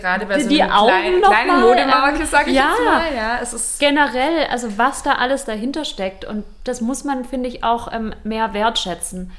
gerade 0.00 0.26
bei 0.26 0.40
so 0.40 0.48
die 0.48 0.62
einer 0.62 0.84
kleinen, 0.84 1.22
kleinen 1.22 1.60
Modemarke, 1.60 2.26
sage 2.26 2.50
ich 2.50 2.56
ja, 2.56 2.70
jetzt 2.70 2.84
mal. 2.84 3.14
Ja, 3.14 3.38
es 3.40 3.52
ist 3.52 3.78
generell, 3.78 4.46
also 4.50 4.76
was 4.76 5.02
da 5.02 5.12
alles 5.12 5.44
dahinter 5.44 5.84
steckt. 5.84 6.24
Und 6.24 6.44
das 6.64 6.80
muss 6.80 7.04
man, 7.04 7.24
finde 7.24 7.48
ich, 7.48 7.62
auch 7.62 7.92
ähm, 7.92 8.12
mehr 8.24 8.52
wertschätzen. 8.54 9.30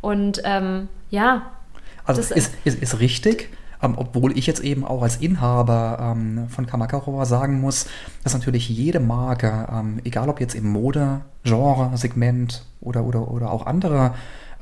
Und 0.00 0.42
ähm, 0.44 0.88
ja. 1.10 1.42
Also 2.04 2.20
das 2.20 2.30
ist, 2.30 2.54
ist, 2.64 2.80
ist 2.80 3.00
richtig. 3.00 3.50
Ähm, 3.82 3.94
obwohl 3.96 4.36
ich 4.38 4.46
jetzt 4.46 4.60
eben 4.60 4.84
auch 4.84 5.02
als 5.02 5.16
Inhaber 5.16 5.98
ähm, 6.00 6.48
von 6.48 6.66
Kamakarova 6.66 7.26
sagen 7.26 7.60
muss, 7.60 7.86
dass 8.22 8.32
natürlich 8.32 8.68
jede 8.68 9.00
Marke, 9.00 9.66
ähm, 9.70 10.00
egal 10.04 10.28
ob 10.28 10.40
jetzt 10.40 10.54
im 10.54 10.70
Mode, 10.70 11.22
Genre, 11.42 11.96
Segment 11.96 12.64
oder, 12.80 13.04
oder, 13.04 13.28
oder 13.30 13.50
auch 13.50 13.66
andere 13.66 14.14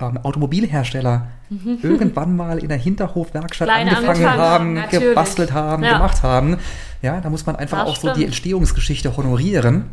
ähm, 0.02 0.18
Automobilhersteller 0.18 1.28
mhm. 1.50 1.78
irgendwann 1.82 2.36
mal 2.36 2.58
in 2.58 2.68
der 2.68 2.78
Hinterhofwerkstatt 2.78 3.68
Kleine 3.68 3.96
angefangen 3.96 4.30
haben, 4.30 4.74
natürlich. 4.74 5.08
gebastelt 5.10 5.52
haben, 5.52 5.84
ja. 5.84 5.94
gemacht 5.94 6.22
haben. 6.22 6.58
Ja, 7.02 7.20
da 7.20 7.30
muss 7.30 7.46
man 7.46 7.56
einfach 7.56 7.80
das 7.80 7.88
auch 7.88 7.96
stimmt. 7.96 8.14
so 8.14 8.20
die 8.20 8.26
Entstehungsgeschichte 8.26 9.16
honorieren. 9.16 9.86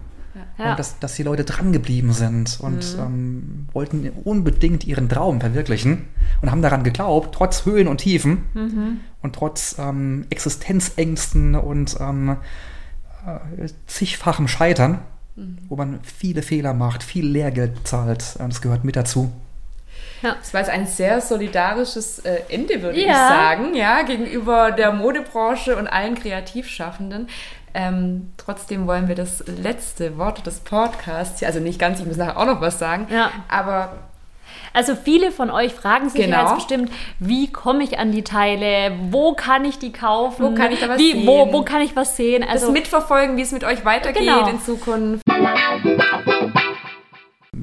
Ja. 0.57 0.72
Und 0.72 0.80
dass, 0.80 0.99
dass 0.99 1.16
die 1.16 1.24
Leute 1.24 1.45
dran 1.45 1.72
geblieben 1.72 2.12
sind 2.12 2.60
und 2.62 2.97
mhm. 2.97 3.01
ähm, 3.01 3.68
wollten 3.72 4.10
unbedingt 4.26 4.86
ihren 4.86 5.07
Traum 5.07 5.39
verwirklichen 5.39 6.05
und 6.41 6.51
haben 6.51 6.62
daran 6.62 6.84
geglaubt, 6.84 7.34
trotz 7.34 7.66
Höhen 7.66 7.88
und 7.88 7.99
Tiefen 7.99 8.43
mhm. 8.53 8.99
und 9.22 9.36
trotz 9.36 9.78
ähm, 9.80 10.26
Existenzängsten 10.30 11.55
und 11.55 11.97
ähm, 12.01 12.36
äh, 13.26 13.68
zigfachem 13.88 14.47
Scheitern, 14.47 14.99
mhm. 15.36 15.57
wo 15.70 15.76
man 15.78 15.99
viele 16.03 16.41
Fehler 16.41 16.74
macht, 16.74 17.03
viel 17.03 17.26
Lehrgeld 17.28 17.88
zahlt. 17.88 18.36
Das 18.38 18.62
gehört 18.62 18.84
mit 18.84 18.95
dazu. 18.95 19.32
Ja. 20.22 20.36
Das 20.39 20.53
war 20.53 20.61
jetzt 20.61 20.70
ein 20.70 20.86
sehr 20.86 21.22
solidarisches 21.22 22.20
äh, 22.20 22.41
Ende, 22.49 22.82
würde 22.82 22.99
ja. 22.99 23.07
ich 23.07 23.15
sagen, 23.15 23.74
ja, 23.74 24.01
gegenüber 24.01 24.72
der 24.72 24.91
Modebranche 24.91 25.78
und 25.78 25.88
allen 25.88 26.15
Kreativschaffenden. 26.15 27.28
Ähm, 27.74 28.34
trotzdem 28.38 28.88
wollen 28.88 29.07
wir 29.07 29.15
das 29.15 29.43
letzte 29.45 30.17
Wort 30.17 30.45
des 30.45 30.59
Podcasts, 30.61 31.43
also 31.43 31.59
nicht 31.59 31.80
ganz, 31.80 31.99
ich 31.99 32.05
muss 32.05 32.17
nachher 32.17 32.38
auch 32.38 32.45
noch 32.45 32.61
was 32.61 32.80
sagen, 32.80 33.07
ja. 33.11 33.32
aber 33.47 33.91
also 34.74 34.95
viele 34.95 35.32
von 35.32 35.49
euch 35.49 35.74
fragen 35.74 36.09
sich 36.09 36.22
genau. 36.26 36.43
jetzt 36.43 36.55
bestimmt, 36.55 36.91
wie 37.20 37.51
komme 37.51 37.84
ich 37.84 37.97
an 37.97 38.11
die 38.11 38.24
Teile? 38.24 38.95
Wo 39.09 39.34
kann 39.34 39.65
ich 39.65 39.80
die 39.80 39.91
kaufen? 39.91 40.45
Wo 40.45 40.55
kann 40.55 40.72
ich 40.72 40.80
da 40.80 40.89
was 40.89 40.99
wie, 40.99 41.11
sehen? 41.11 41.28
Wo, 41.28 41.51
wo 41.51 41.63
kann 41.63 41.82
ich 41.82 41.95
was 41.95 42.15
sehen? 42.15 42.43
Also 42.43 42.67
das 42.67 42.74
mitverfolgen, 42.74 43.38
wie 43.38 43.41
es 43.41 43.51
mit 43.51 43.63
euch 43.63 43.84
weitergeht 43.84 44.24
genau. 44.24 44.47
in 44.47 44.61
Zukunft 44.61 45.24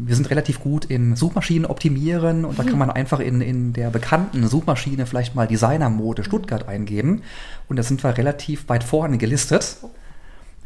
wir 0.05 0.15
sind 0.15 0.31
relativ 0.31 0.61
gut 0.61 0.85
in 0.85 1.17
Suchmaschinen 1.17 1.67
optimieren 1.67 2.45
und 2.45 2.59
da 2.59 2.65
kann 2.65 2.79
man 2.79 2.91
einfach 2.91 3.21
in, 3.21 3.41
in 3.41 3.73
der 3.73 3.91
bekannten 3.91 4.47
Suchmaschine 4.47 5.07
vielleicht 5.07 5.35
mal 5.35 5.47
Designermode 5.47 6.25
Stuttgart 6.25 6.69
eingeben 6.69 7.23
und 7.69 7.77
da 7.77 7.83
sind 7.83 8.03
wir 8.03 8.17
relativ 8.17 8.69
weit 8.69 8.85
vorne 8.85 9.19
gelistet. 9.19 9.79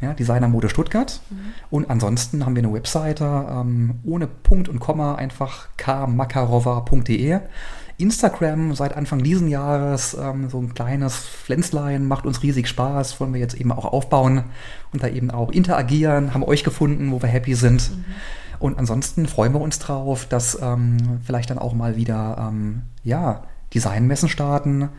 Ja, 0.01 0.13
Designermode 0.13 0.67
Stuttgart. 0.67 1.21
Mhm. 1.29 1.35
Und 1.69 1.89
ansonsten 1.91 2.43
haben 2.43 2.55
wir 2.55 2.63
eine 2.63 2.73
Webseite 2.73 3.23
ähm, 3.23 3.99
ohne 4.03 4.25
Punkt 4.25 4.67
und 4.67 4.79
Komma, 4.79 5.13
einfach 5.13 5.67
kmakarova.de. 5.77 7.39
Instagram 8.01 8.73
seit 8.73 8.97
Anfang 8.97 9.21
diesen 9.21 9.47
Jahres 9.47 10.17
ähm, 10.19 10.49
so 10.49 10.59
ein 10.59 10.73
kleines 10.73 11.17
Pflänzlein, 11.17 12.07
macht 12.07 12.25
uns 12.25 12.41
riesig 12.41 12.67
Spaß, 12.67 13.19
wollen 13.19 13.33
wir 13.33 13.39
jetzt 13.39 13.53
eben 13.53 13.71
auch 13.71 13.85
aufbauen 13.85 14.45
und 14.91 15.03
da 15.03 15.07
eben 15.07 15.29
auch 15.29 15.51
interagieren, 15.51 16.33
haben 16.33 16.43
euch 16.43 16.63
gefunden, 16.63 17.11
wo 17.11 17.21
wir 17.21 17.29
happy 17.29 17.53
sind. 17.53 17.91
Mhm. 17.91 18.05
Und 18.61 18.77
ansonsten 18.77 19.25
freuen 19.25 19.53
wir 19.53 19.59
uns 19.59 19.79
drauf, 19.79 20.27
dass 20.27 20.57
ähm, 20.61 21.19
vielleicht 21.25 21.49
dann 21.49 21.57
auch 21.57 21.73
mal 21.73 21.95
wieder 21.95 22.37
ähm, 22.39 22.83
ja, 23.03 23.41
Designmessen 23.73 24.29
starten. 24.29 24.89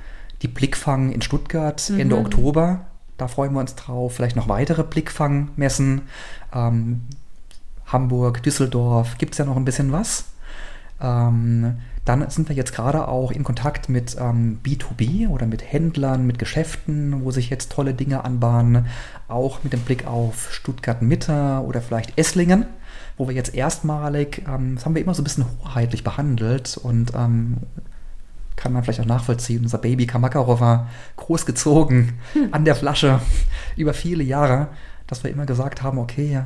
Die 0.43 0.49
Blickfang 0.49 1.13
in 1.13 1.23
Stuttgart 1.23 1.89
mhm. 1.89 2.01
Ende 2.01 2.19
Oktober. 2.19 2.87
Da 3.19 3.29
freuen 3.29 3.53
wir 3.53 3.61
uns 3.61 3.77
drauf. 3.77 4.17
Vielleicht 4.17 4.35
noch 4.35 4.49
weitere 4.49 4.83
Blickfangmessen. 4.83 6.03
Ähm, 6.53 7.03
Hamburg, 7.87 8.43
Düsseldorf. 8.43 9.17
Gibt 9.19 9.35
es 9.35 9.39
ja 9.39 9.45
noch 9.45 9.57
ein 9.57 9.65
bisschen 9.65 9.93
was. 9.93 10.25
Ähm, 11.01 11.77
dann 12.05 12.29
sind 12.31 12.49
wir 12.49 12.57
jetzt 12.57 12.75
gerade 12.75 13.07
auch 13.07 13.31
in 13.31 13.45
Kontakt 13.45 13.89
mit 13.89 14.17
ähm, 14.19 14.59
B2B 14.65 15.29
oder 15.29 15.47
mit 15.47 15.63
Händlern, 15.73 16.27
mit 16.27 16.41
Geschäften, 16.41 17.23
wo 17.23 17.31
sich 17.31 17.49
jetzt 17.49 17.71
tolle 17.71 17.95
Dinge 17.95 18.25
anbahnen. 18.25 18.87
Auch 19.29 19.63
mit 19.63 19.73
dem 19.73 19.83
Blick 19.83 20.05
auf 20.09 20.53
Stuttgart 20.53 21.01
Mitte 21.01 21.63
oder 21.65 21.81
vielleicht 21.81 22.19
Esslingen 22.19 22.67
wo 23.23 23.29
wir 23.29 23.37
jetzt 23.37 23.55
erstmalig, 23.55 24.43
ähm, 24.49 24.75
das 24.75 24.85
haben 24.85 24.97
wir 24.97 25.03
immer 25.03 25.15
so 25.15 25.23
ein 25.23 25.25
bisschen 25.25 25.45
hoheitlich 25.63 26.03
behandelt 26.03 26.77
und 26.77 27.13
ähm, 27.15 27.59
kann 28.57 28.73
man 28.73 28.83
vielleicht 28.83 28.99
auch 28.99 29.05
nachvollziehen. 29.05 29.63
Unser 29.63 29.79
Baby 29.79 30.07
Kamakarova 30.07 30.89
großgezogen 31.17 32.15
hm. 32.33 32.49
an 32.51 32.65
der 32.65 32.75
Flasche 32.75 33.21
über 33.77 33.95
viele 33.95 34.25
Jahre, 34.25 34.69
dass 35.07 35.23
wir 35.23 35.31
immer 35.31 35.47
gesagt 35.47 35.85
haben, 35.85 35.99
okay, 35.99 36.43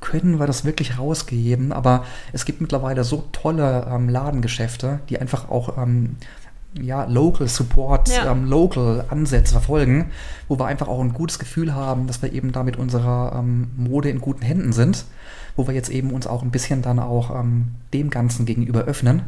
können 0.00 0.38
wir 0.38 0.46
das 0.46 0.64
wirklich 0.64 0.98
rausgeben? 0.98 1.72
Aber 1.72 2.06
es 2.32 2.46
gibt 2.46 2.62
mittlerweile 2.62 3.04
so 3.04 3.28
tolle 3.32 3.86
ähm, 3.90 4.08
Ladengeschäfte, 4.08 5.00
die 5.10 5.18
einfach 5.20 5.50
auch 5.50 5.76
ähm, 5.76 6.16
ja, 6.80 7.04
Local 7.04 7.46
Support, 7.48 8.08
Ja. 8.08 8.30
ähm, 8.32 8.46
Local 8.46 9.04
Ansätze 9.08 9.52
verfolgen, 9.52 10.10
wo 10.48 10.58
wir 10.58 10.66
einfach 10.66 10.88
auch 10.88 11.00
ein 11.00 11.12
gutes 11.12 11.38
Gefühl 11.38 11.74
haben, 11.74 12.06
dass 12.06 12.22
wir 12.22 12.32
eben 12.32 12.52
da 12.52 12.62
mit 12.62 12.76
unserer 12.76 13.32
ähm, 13.38 13.70
Mode 13.76 14.10
in 14.10 14.20
guten 14.20 14.42
Händen 14.42 14.72
sind, 14.72 15.04
wo 15.56 15.66
wir 15.66 15.74
jetzt 15.74 15.88
eben 15.90 16.10
uns 16.10 16.26
auch 16.26 16.42
ein 16.42 16.50
bisschen 16.50 16.82
dann 16.82 16.98
auch 16.98 17.30
ähm, 17.30 17.74
dem 17.92 18.10
Ganzen 18.10 18.44
gegenüber 18.46 18.82
öffnen. 18.84 19.22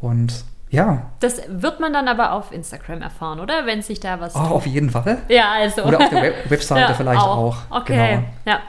Und 0.00 0.44
ja, 0.70 1.10
Das 1.18 1.42
wird 1.48 1.80
man 1.80 1.92
dann 1.92 2.06
aber 2.06 2.32
auf 2.32 2.52
Instagram 2.52 3.02
erfahren, 3.02 3.40
oder? 3.40 3.66
Wenn 3.66 3.82
sich 3.82 3.98
da 3.98 4.20
was 4.20 4.36
oh, 4.36 4.38
auf 4.38 4.66
jeden 4.66 4.90
Fall. 4.90 5.18
Ja, 5.28 5.52
also. 5.52 5.82
Oder 5.82 5.98
auf 6.00 6.08
der 6.10 6.22
Web 6.22 6.48
Webseite 6.48 6.80
Ja, 6.88 6.94
vielleicht 6.94 7.20
auch. 7.20 7.56
Okay, 7.70 8.16
Genau. 8.16 8.28
ja. 8.46 8.60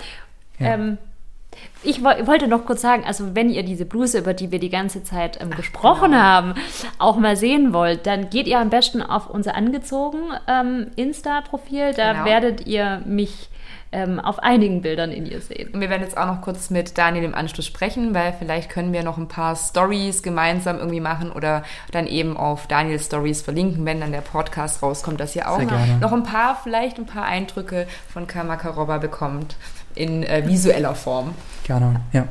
Ja. 0.57 0.73
Ähm, 0.73 0.97
ich 1.83 2.03
wo- 2.03 2.27
wollte 2.27 2.47
noch 2.47 2.65
kurz 2.65 2.81
sagen, 2.81 3.03
also 3.05 3.33
wenn 3.35 3.49
ihr 3.49 3.63
diese 3.63 3.85
Bluse, 3.85 4.19
über 4.19 4.33
die 4.33 4.51
wir 4.51 4.59
die 4.59 4.69
ganze 4.69 5.03
Zeit 5.03 5.41
ähm, 5.41 5.51
gesprochen 5.51 6.11
genau. 6.11 6.21
haben, 6.23 6.53
auch 6.99 7.17
mal 7.17 7.35
sehen 7.35 7.73
wollt, 7.73 8.05
dann 8.05 8.29
geht 8.29 8.47
ihr 8.47 8.59
am 8.59 8.69
besten 8.69 9.01
auf 9.01 9.29
unser 9.29 9.55
angezogen 9.55 10.19
ähm, 10.47 10.87
Insta-Profil. 10.95 11.93
Da 11.95 12.13
Genau. 12.13 12.25
werdet 12.25 12.67
ihr 12.67 13.01
mich 13.05 13.49
ähm, 13.93 14.19
auf 14.21 14.39
einigen 14.39 14.81
Bildern 14.81 15.11
in 15.11 15.25
ihr 15.25 15.41
sehen. 15.41 15.69
Und 15.73 15.81
wir 15.81 15.89
werden 15.89 16.03
jetzt 16.03 16.17
auch 16.17 16.25
noch 16.25 16.41
kurz 16.41 16.69
mit 16.69 16.97
Daniel 16.97 17.25
im 17.25 17.35
Anschluss 17.35 17.65
sprechen, 17.65 18.13
weil 18.13 18.33
vielleicht 18.37 18.69
können 18.69 18.93
wir 18.93 19.03
noch 19.03 19.17
ein 19.17 19.27
paar 19.27 19.55
Stories 19.57 20.23
gemeinsam 20.23 20.77
irgendwie 20.77 21.01
machen 21.01 21.29
oder 21.31 21.63
dann 21.91 22.07
eben 22.07 22.37
auf 22.37 22.67
Daniels 22.67 23.07
Stories 23.07 23.41
verlinken, 23.41 23.85
wenn 23.85 23.99
dann 23.99 24.13
der 24.13 24.21
Podcast 24.21 24.81
rauskommt, 24.81 25.19
dass 25.19 25.35
ihr 25.35 25.49
auch 25.49 25.59
noch 25.99 26.13
ein 26.13 26.23
paar, 26.23 26.57
vielleicht 26.63 26.99
ein 26.99 27.05
paar 27.05 27.25
Eindrücke 27.25 27.85
von 28.13 28.27
Kamakaroba 28.27 28.97
bekommt 28.97 29.55
in 29.95 30.23
äh, 30.23 30.43
visueller 30.45 30.95
Form. 30.95 31.33
Gerne, 31.63 32.01
ja. 32.13 32.25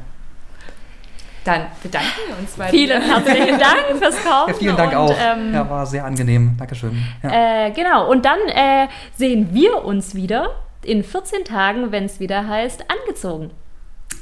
Dann 1.45 1.67
bedanken 1.83 2.07
wir 2.29 2.39
uns 2.39 2.53
bei 2.53 2.69
Vielen 2.69 3.01
herzlichen 3.01 3.59
Dank 3.59 3.99
fürs 3.99 4.23
Kaufen. 4.23 4.51
ja 4.53 4.59
vielen 4.59 4.77
Dank 4.77 4.93
und, 4.93 4.99
auch. 4.99 5.17
Ähm, 5.19 5.55
ja, 5.55 5.69
war 5.69 5.87
sehr 5.87 6.05
angenehm. 6.05 6.57
Dankeschön. 6.59 7.03
Ja. 7.23 7.67
Äh, 7.67 7.71
genau, 7.71 8.11
und 8.11 8.25
dann 8.27 8.39
äh, 8.49 8.89
sehen 9.17 9.49
wir 9.53 9.85
uns 9.85 10.15
wieder 10.15 10.51
in 10.83 11.03
14 11.03 11.45
Tagen, 11.45 11.93
wenn 11.93 12.05
es 12.05 12.21
wieder 12.21 12.47
heißt, 12.47 12.85
angezogen. 12.91 13.51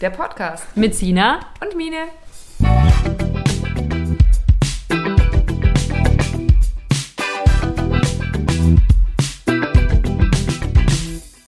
Der 0.01 0.11
Podcast 0.11 0.77
Mit 0.77 0.95
Sina 0.95 1.41
und 1.61 1.77
Mine. 1.77 3.38